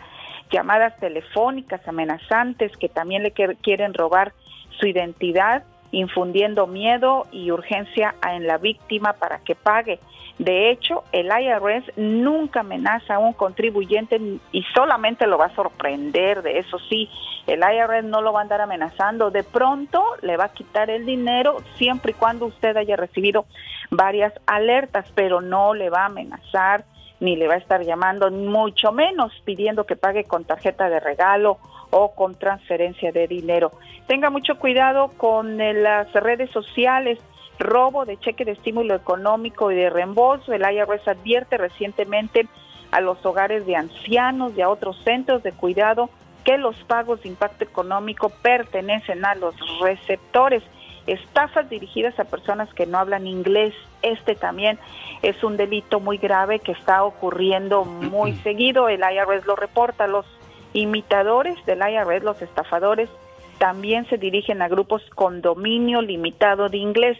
[0.49, 4.33] llamadas telefónicas amenazantes que también le quieren robar
[4.79, 9.99] su identidad, infundiendo miedo y urgencia en la víctima para que pague.
[10.39, 14.19] De hecho, el IRS nunca amenaza a un contribuyente
[14.51, 17.09] y solamente lo va a sorprender, de eso sí,
[17.45, 21.05] el IRS no lo va a andar amenazando, de pronto le va a quitar el
[21.05, 23.45] dinero siempre y cuando usted haya recibido
[23.91, 26.85] varias alertas, pero no le va a amenazar
[27.19, 31.59] ni le va a estar llamando, mucho menos pidiendo que pague con tarjeta de regalo
[31.91, 33.71] o con transferencia de dinero.
[34.07, 37.19] Tenga mucho cuidado con eh, las redes sociales
[37.61, 40.51] robo de cheque de estímulo económico y de reembolso.
[40.51, 42.47] El IRS advierte recientemente
[42.91, 46.09] a los hogares de ancianos y a otros centros de cuidado
[46.43, 50.63] que los pagos de impacto económico pertenecen a los receptores.
[51.07, 53.73] Estafas dirigidas a personas que no hablan inglés.
[54.01, 54.79] Este también
[55.21, 58.89] es un delito muy grave que está ocurriendo muy seguido.
[58.89, 60.07] El IRS lo reporta.
[60.07, 60.25] Los
[60.73, 63.09] imitadores del IRS, los estafadores,
[63.57, 67.17] también se dirigen a grupos con dominio limitado de inglés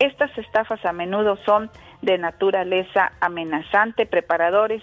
[0.00, 1.70] estas estafas a menudo son
[2.00, 4.82] de naturaleza amenazante, preparadores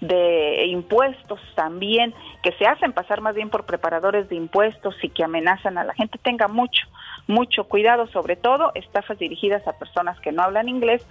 [0.00, 5.22] de impuestos también, que se hacen pasar más bien por preparadores de impuestos y que
[5.22, 6.18] amenazan a la gente.
[6.18, 6.86] Tenga mucho,
[7.26, 11.06] mucho cuidado, sobre todo estafas dirigidas a personas que no hablan inglés.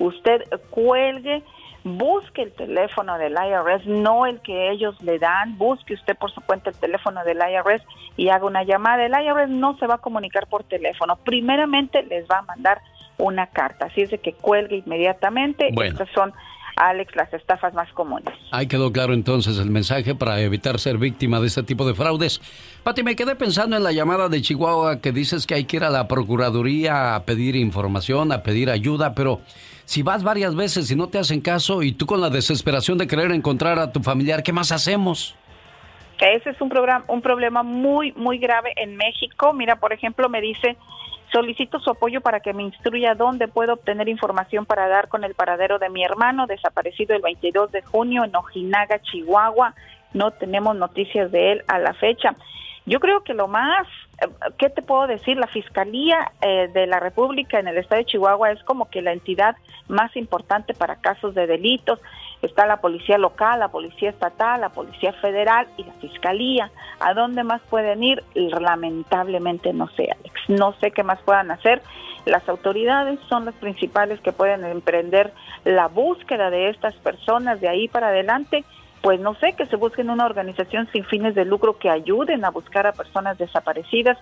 [0.00, 1.44] Usted cuelgue,
[1.86, 6.40] busque el teléfono del IRS, no el que ellos le dan, busque usted por su
[6.40, 7.82] cuenta el teléfono del IRS
[8.16, 9.06] y haga una llamada.
[9.06, 12.80] El IRS no se va a comunicar por teléfono, primeramente les va a mandar
[13.18, 13.86] una carta.
[13.86, 15.72] Así es de que cuelgue inmediatamente.
[15.84, 16.32] Estas son,
[16.76, 18.34] Alex, las estafas más comunes.
[18.50, 22.40] Ahí quedó claro entonces el mensaje para evitar ser víctima de este tipo de fraudes.
[22.82, 25.84] Pati, me quedé pensando en la llamada de Chihuahua que dices que hay que ir
[25.84, 29.40] a la Procuraduría a pedir información, a pedir ayuda, pero
[29.86, 33.06] si vas varias veces y no te hacen caso y tú con la desesperación de
[33.06, 35.34] querer encontrar a tu familiar, ¿qué más hacemos?
[36.18, 39.52] Ese es un, programa, un problema muy, muy grave en México.
[39.54, 40.76] Mira, por ejemplo, me dice
[41.32, 45.34] Solicito su apoyo para que me instruya dónde puedo obtener información para dar con el
[45.34, 49.74] paradero de mi hermano, desaparecido el 22 de junio en Ojinaga, Chihuahua.
[50.12, 52.36] No tenemos noticias de él a la fecha.
[52.86, 53.86] Yo creo que lo más,
[54.58, 55.36] ¿qué te puedo decir?
[55.36, 59.12] La Fiscalía eh, de la República en el estado de Chihuahua es como que la
[59.12, 59.56] entidad
[59.88, 62.00] más importante para casos de delitos.
[62.42, 66.70] Está la policía local, la policía estatal, la policía federal y la fiscalía.
[67.00, 68.22] ¿A dónde más pueden ir?
[68.34, 70.40] Lamentablemente no sé, Alex.
[70.48, 71.82] No sé qué más puedan hacer.
[72.24, 75.32] Las autoridades son las principales que pueden emprender
[75.64, 78.64] la búsqueda de estas personas de ahí para adelante
[79.06, 82.50] pues no sé, que se busquen una organización sin fines de lucro que ayuden a
[82.50, 84.18] buscar a personas desaparecidas.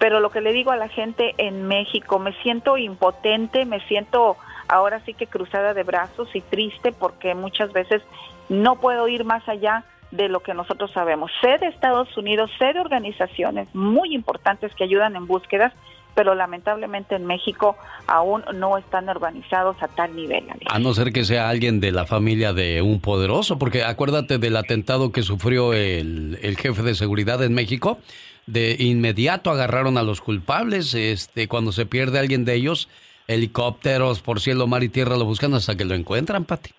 [0.00, 4.36] Pero lo que le digo a la gente en México, me siento impotente, me siento
[4.66, 8.02] ahora sí que cruzada de brazos y triste porque muchas veces
[8.48, 11.30] no puedo ir más allá de lo que nosotros sabemos.
[11.40, 15.72] Sé de Estados Unidos, sé de organizaciones muy importantes que ayudan en búsquedas,
[16.18, 17.76] pero lamentablemente en México
[18.08, 20.46] aún no están organizados a tal nivel.
[20.68, 24.56] A no ser que sea alguien de la familia de un poderoso, porque acuérdate del
[24.56, 28.00] atentado que sufrió el, jefe de seguridad en México.
[28.48, 30.92] De inmediato agarraron a los culpables.
[30.92, 32.88] Este, cuando se pierde alguien de ellos,
[33.28, 36.72] helicópteros por cielo, mar y tierra lo buscan hasta que lo encuentran, Pati.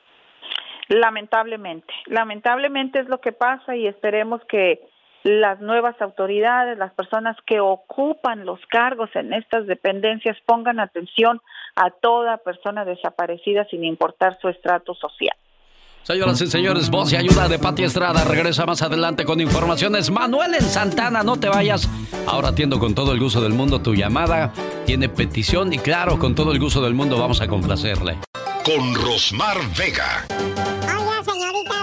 [0.90, 4.82] Lamentablemente, lamentablemente es lo que pasa y esperemos que
[5.24, 11.42] las nuevas autoridades, las personas que ocupan los cargos en estas dependencias pongan atención
[11.76, 15.36] a toda persona desaparecida sin importar su estrato social.
[16.04, 20.10] Señoras y señores, voz y ayuda de Pati Estrada regresa más adelante con informaciones.
[20.10, 21.88] Manuel en Santana, no te vayas.
[22.26, 24.52] Ahora atiendo con todo el gusto del mundo tu llamada.
[24.86, 28.18] Tiene petición y claro, con todo el gusto del mundo vamos a complacerle.
[28.64, 30.26] Con Rosmar Vega.
[30.84, 31.79] Hola, señorita.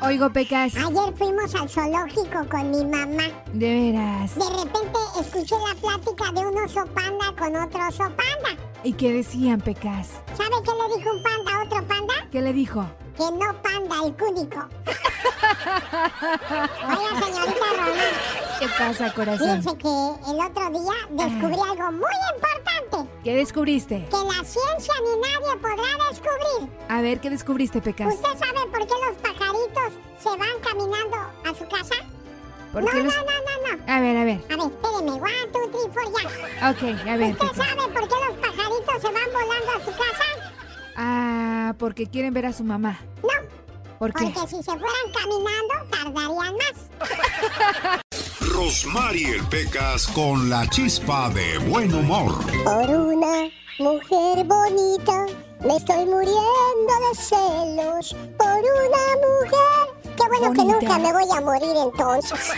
[0.00, 0.74] Oigo, Pecas.
[0.76, 3.24] Ayer fuimos al zoológico con mi mamá.
[3.52, 4.34] De veras.
[4.36, 8.56] De repente escuché la plática de un oso panda con otro oso panda.
[8.84, 10.22] ¿Y qué decían, Pecas?
[10.36, 12.14] ¿Sabe qué le dijo un panda a otro panda?
[12.30, 12.86] ¿Qué le dijo?
[13.16, 14.68] Que no panda el cúnico.
[16.86, 17.98] Oiga, señorita Román.
[18.60, 19.62] ¿Qué pasa, corazón?
[19.62, 23.10] Fíjense que el otro día descubrí algo muy importante.
[23.24, 24.06] ¿Qué descubriste?
[24.08, 26.70] Que la ciencia ni nadie podrá descubrir.
[26.88, 28.14] A ver, ¿qué descubriste, Pecas?
[28.14, 31.96] ¿Usted sabe por qué los pajaritos se van caminando a su casa?
[32.80, 33.92] ¿Por no, los- no, no, no, no.
[33.92, 34.40] A ver, a ver.
[34.50, 35.12] A ver, espéreme.
[35.12, 36.70] One, two, three, four, ya.
[36.70, 40.24] Ok, a ver, ¿Usted sabe por qué los pajaritos se van volando a su casa?
[40.96, 42.98] Ah, porque quieren ver a su mamá.
[43.22, 43.28] No.
[43.98, 44.24] ¿Por qué?
[44.34, 48.00] Porque si se fueran caminando, tardarían más.
[48.52, 52.34] Rosmar y el Pecas con la chispa de buen humor.
[52.64, 53.48] Por una
[53.78, 55.26] mujer bonita,
[55.64, 58.16] me estoy muriendo de celos.
[58.36, 59.97] Por una mujer.
[60.18, 62.50] Qué bueno que nunca me voy a morir entonces.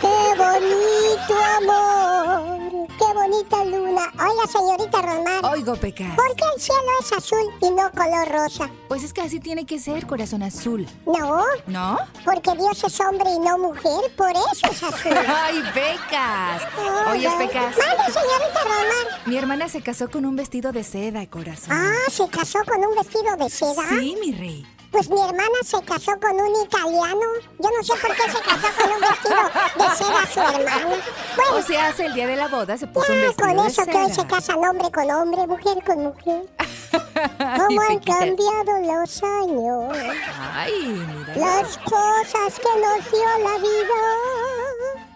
[0.00, 2.86] Qué bonito amor.
[2.98, 4.02] Qué bonita luna.
[4.12, 5.44] Oiga, señorita Román.
[5.44, 6.14] Oigo, Pecas.
[6.14, 8.70] ¿Por qué el cielo es azul y no color rosa?
[8.88, 10.86] Pues es que así tiene que ser, corazón azul.
[11.06, 11.98] No, ¿No?
[12.24, 15.12] porque Dios es hombre y no mujer, por eso es azul.
[15.26, 16.62] ¡Ay, Pecas!
[17.10, 17.76] Oye, Pecas.
[17.76, 19.22] Mande, señorita Román.
[19.26, 21.70] Mi hermana se casó con un vestido de seda, corazón.
[21.72, 23.88] Ah, ¿se casó con un vestido de seda?
[23.88, 24.66] Sí, mi rey.
[24.92, 27.20] Pues mi hermana se casó con un italiano.
[27.58, 29.42] Yo no sé por qué se casó con un vestido
[29.78, 30.86] de seda su hermana.
[31.34, 33.56] Bueno, O sea, hace el día de la boda se puso un ya vestido con
[33.56, 36.42] de eso que hoy se casan hombre con hombre, mujer con mujer.
[36.92, 39.96] ¿Cómo han cambiado los años?
[40.54, 41.36] Ay, mira.
[41.36, 44.71] Las cosas que nos dio la vida.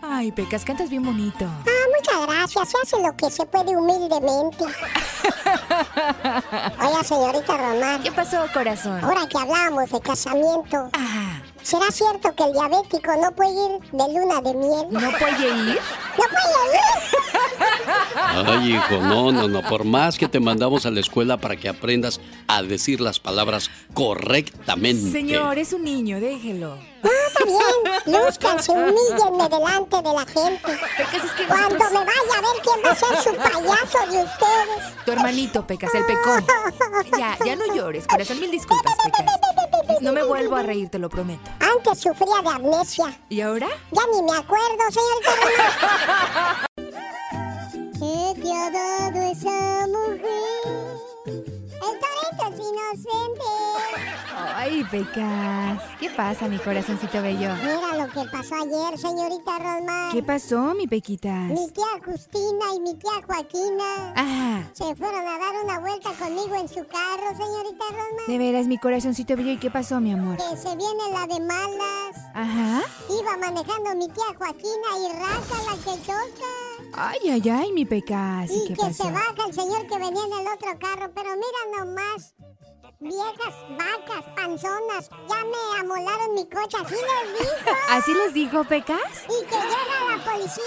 [0.09, 1.45] Ay, Pecas, cantas bien bonito.
[1.45, 2.69] Ah, muchas gracias.
[2.70, 4.65] Se hace lo que se puede humildemente.
[6.81, 8.03] Oiga, señorita Román.
[8.03, 9.03] ¿Qué pasó, corazón?
[9.03, 10.91] Ahora que hablábamos de casamiento,
[11.66, 14.86] ¿será cierto que el diabético no puede ir de luna de miel?
[14.90, 15.78] ¿No puede ir?
[16.16, 18.47] ¿No puede ir?
[18.47, 19.62] Ay, hijo, no, no, no.
[19.62, 23.70] Por más que te mandamos a la escuela para que aprendas a decir las palabras
[23.94, 25.10] correctamente.
[25.10, 26.78] Señor, es un niño, déjelo.
[27.02, 28.22] No, está bien.
[28.24, 30.78] Lúzcanse, humíllenme delante de la gente.
[30.97, 34.12] Pecas, es que Cuando nosotros- me vaya a ver quién va a ser su payaso
[34.12, 35.05] de ustedes.
[35.05, 36.44] Tu hermanito, Pecas, el pecón.
[37.18, 38.40] Ya, ya no llores, corazón.
[38.40, 39.56] Mil disculpas, Pecas.
[40.01, 41.51] No me vuelvo a reír, te lo prometo.
[41.61, 43.19] Antes sufría de amnesia.
[43.29, 43.69] ¿Y ahora?
[43.93, 45.31] Ya ni me acuerdo, señorita
[47.99, 50.77] ¿Qué te ha dado esa mujer?
[51.27, 53.26] El torito es inocente.
[54.59, 55.83] Ay, Pecas.
[56.01, 57.51] ¿Qué pasa, mi corazoncito bello?
[57.62, 60.12] Mira lo que pasó ayer, señorita Rosmar.
[60.12, 61.51] ¿Qué pasó, mi Pequitas?
[61.51, 66.55] Mi tía Justina y mi tía Joaquina Ah, se fueron a dar una vuelta conmigo
[66.55, 68.27] en su carro, señorita Rosmar.
[68.28, 69.51] de veras, mi corazoncito bello.
[69.51, 70.39] ¿Y qué pasó, mi amor?
[70.39, 72.16] Que se viene la de malas.
[72.35, 72.83] Ajá.
[73.11, 76.95] Iba manejando mi tía Joaquina y raza la que choca.
[76.95, 78.51] Ay, ay, ay, mi Pecas.
[78.51, 79.05] ¿Y Y qué que pasó?
[79.05, 82.35] se baja el señor que venía en el otro carro, pero mira nomás.
[82.98, 87.77] Viejas vacas, panzonas, ya me amolaron mi coche, así les dijo.
[87.90, 89.24] ¿Así les dijo, Pecas?
[89.24, 90.62] Y que llega la policía.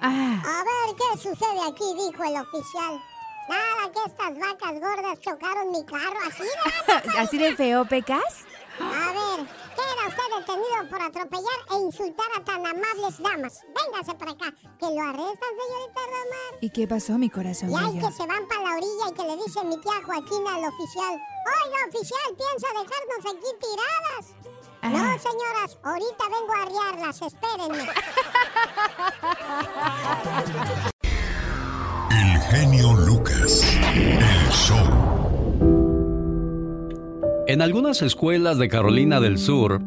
[0.00, 3.02] Ah, A ver qué sucede aquí, dijo el oficial.
[3.48, 7.10] Nada, que estas vacas gordas chocaron mi carro, así de...
[7.20, 8.46] ¿así de feo, Pecas?
[8.80, 9.46] A ver,
[9.76, 13.60] queda usted detenido por atropellar e insultar a tan amables damas.
[13.74, 16.54] Véngase por acá, que lo arrestan, señorita Romar.
[16.60, 19.22] ¿Y qué pasó, mi corazón Y hay que se van para la orilla y que
[19.22, 21.20] le dice mi tía Joaquina al oficial.
[21.46, 24.24] Oiga, oficial, piensa dejarnos aquí tiradas.
[24.82, 24.88] Ah.
[24.90, 27.88] No, señoras, ahorita vengo a arriarlas, espérenme.
[32.10, 32.92] El genio
[37.46, 39.82] En algunas escuelas de Carolina del Sur,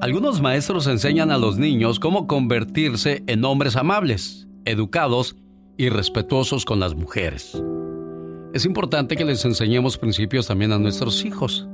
[0.00, 5.36] algunos maestros enseñan a los niños cómo convertirse en hombres amables, educados
[5.76, 7.62] y respetuosos con las mujeres.
[8.54, 11.68] Es importante que les enseñemos principios también a nuestros hijos.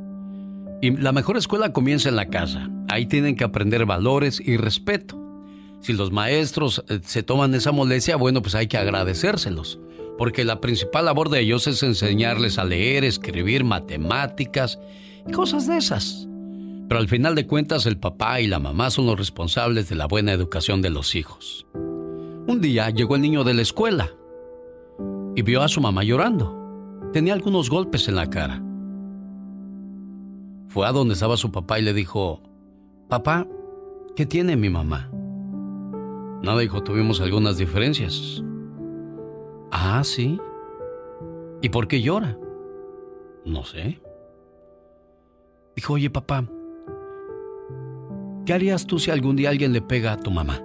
[0.82, 2.68] Y la mejor escuela comienza en la casa.
[2.88, 5.16] Ahí tienen que aprender valores y respeto.
[5.80, 9.78] Si los maestros eh, se toman esa molestia, bueno, pues hay que agradecérselos.
[10.18, 14.78] Porque la principal labor de ellos es enseñarles a leer, escribir, matemáticas
[15.26, 16.26] y cosas de esas.
[16.88, 20.06] Pero al final de cuentas el papá y la mamá son los responsables de la
[20.06, 21.66] buena educación de los hijos.
[22.46, 24.10] Un día llegó el niño de la escuela
[25.34, 27.10] y vio a su mamá llorando.
[27.12, 28.62] Tenía algunos golpes en la cara.
[30.68, 32.42] Fue a donde estaba su papá y le dijo,
[33.08, 33.46] Papá,
[34.14, 35.10] ¿qué tiene mi mamá?
[36.42, 38.42] Nada, dijo, tuvimos algunas diferencias.
[39.70, 40.40] Ah, sí.
[41.62, 42.38] ¿Y por qué llora?
[43.44, 44.00] No sé.
[45.74, 46.44] Dijo, oye papá,
[48.44, 50.62] ¿qué harías tú si algún día alguien le pega a tu mamá?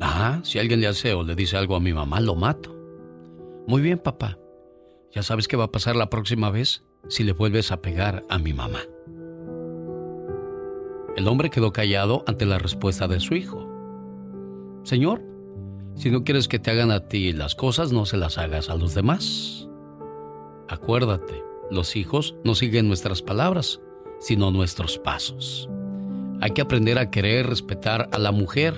[0.00, 2.74] Ah, si alguien le hace o le dice algo a mi mamá, lo mato.
[3.66, 4.38] Muy bien, papá.
[5.12, 8.38] ¿Ya sabes qué va a pasar la próxima vez si le vuelves a pegar a
[8.38, 8.80] mi mamá?
[11.16, 13.66] El hombre quedó callado ante la respuesta de su hijo.
[14.82, 15.22] Señor,
[15.96, 18.76] si no quieres que te hagan a ti las cosas, no se las hagas a
[18.76, 19.66] los demás.
[20.68, 23.80] Acuérdate, los hijos no siguen nuestras palabras,
[24.20, 25.68] sino nuestros pasos.
[26.40, 28.74] Hay que aprender a querer, respetar a la mujer.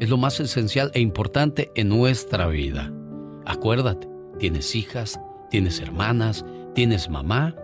[0.00, 2.92] Es lo más esencial e importante en nuestra vida.
[3.46, 4.08] Acuérdate,
[4.38, 5.20] tienes hijas,
[5.50, 6.44] tienes hermanas,
[6.74, 7.54] tienes mamá.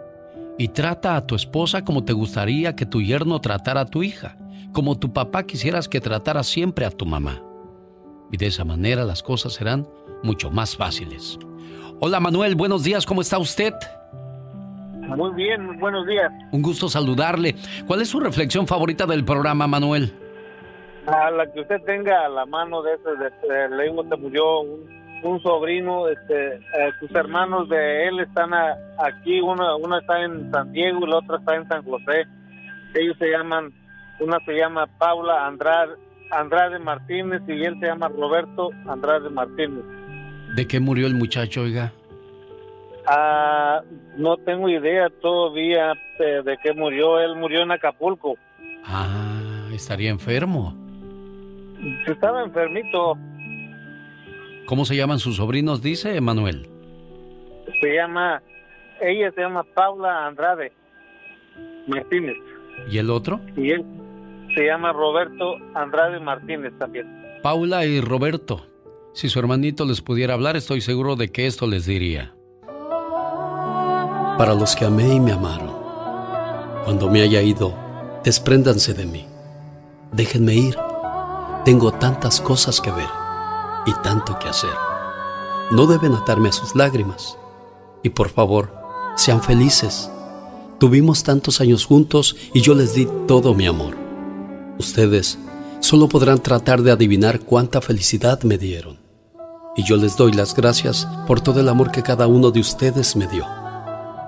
[0.59, 4.39] Y trata a tu esposa como te gustaría que tu yerno tratara a tu hija,
[4.73, 7.43] como tu papá quisieras que tratara siempre a tu mamá.
[8.31, 9.87] Y de esa manera las cosas serán
[10.23, 11.39] mucho más fáciles.
[12.01, 13.73] Hola Manuel, buenos días, ¿cómo está usted?
[15.15, 16.33] Muy bien, buenos días.
[16.51, 17.55] Un gusto saludarle.
[17.87, 20.13] ¿Cuál es su reflexión favorita del programa, Manuel?
[21.07, 24.61] A la que usted tenga a la mano de ese, de, le digo, te murió
[24.61, 26.61] un, sobrino, este, eh,
[27.01, 31.39] sus hermanos de él están aquí, uno, uno está en San Diego y la otra
[31.39, 32.27] está en San José.
[32.95, 33.73] Ellos se llaman,
[34.21, 35.95] una se llama Paula Andrade,
[36.31, 39.85] Andrade Martínez y él se llama Roberto Andrade Martínez.
[40.55, 41.93] ¿De qué murió el muchacho, oiga?
[43.07, 43.83] Ah,
[44.17, 47.21] no tengo idea todavía de, de qué murió.
[47.21, 48.37] Él murió en Acapulco.
[48.85, 50.75] Ah, estaría enfermo.
[52.07, 53.17] Estaba enfermito.
[54.67, 56.69] ¿Cómo se llaman sus sobrinos, dice Emanuel?
[57.81, 58.43] Se llama,
[59.01, 60.73] ella se llama Paula Andrade
[61.87, 62.37] Martínez.
[62.91, 63.41] ¿Y el otro?
[63.57, 63.85] Y él
[64.57, 67.07] se llama Roberto Andrade Martínez también.
[67.43, 68.67] Paula y Roberto.
[69.13, 72.33] Si su hermanito les pudiera hablar, estoy seguro de que esto les diría
[74.39, 75.75] para los que amé y me amaron.
[76.85, 77.75] Cuando me haya ido,
[78.23, 79.27] despréndanse de mí.
[80.13, 80.77] Déjenme ir.
[81.65, 83.09] Tengo tantas cosas que ver
[83.87, 84.71] y tanto que hacer.
[85.71, 87.39] No deben atarme a sus lágrimas.
[88.03, 88.73] Y por favor,
[89.17, 90.11] sean felices.
[90.79, 94.06] Tuvimos tantos años juntos y yo les di todo mi amor.
[94.79, 95.39] Ustedes
[95.81, 98.99] solo podrán tratar de adivinar cuánta felicidad me dieron.
[99.77, 103.17] Y yo les doy las gracias por todo el amor que cada uno de ustedes
[103.17, 103.47] me dio.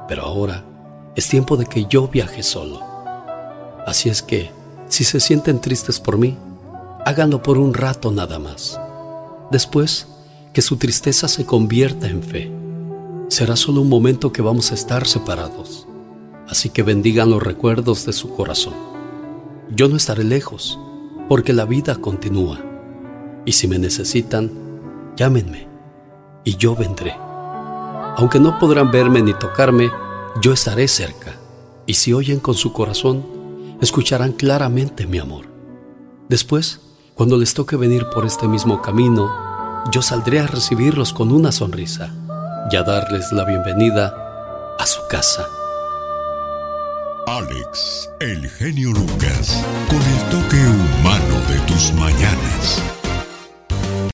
[0.08, 0.64] Pero ahora
[1.16, 2.80] es tiempo de que yo viaje solo.
[3.86, 4.50] Así es que,
[4.88, 6.36] si se sienten tristes por mí,
[7.04, 8.78] háganlo por un rato nada más.
[9.50, 10.06] Después,
[10.52, 12.52] que su tristeza se convierta en fe.
[13.28, 15.86] Será solo un momento que vamos a estar separados.
[16.48, 18.97] Así que bendigan los recuerdos de su corazón.
[19.70, 20.78] Yo no estaré lejos,
[21.28, 22.58] porque la vida continúa.
[23.44, 24.50] Y si me necesitan,
[25.16, 25.68] llámenme
[26.44, 27.14] y yo vendré.
[28.16, 29.90] Aunque no podrán verme ni tocarme,
[30.40, 31.34] yo estaré cerca.
[31.86, 33.24] Y si oyen con su corazón,
[33.80, 35.46] escucharán claramente mi amor.
[36.28, 36.80] Después,
[37.14, 39.30] cuando les toque venir por este mismo camino,
[39.92, 42.14] yo saldré a recibirlos con una sonrisa
[42.70, 45.46] y a darles la bienvenida a su casa.
[47.28, 52.82] Alex, el genio Lucas, con el toque humano de tus mañanas.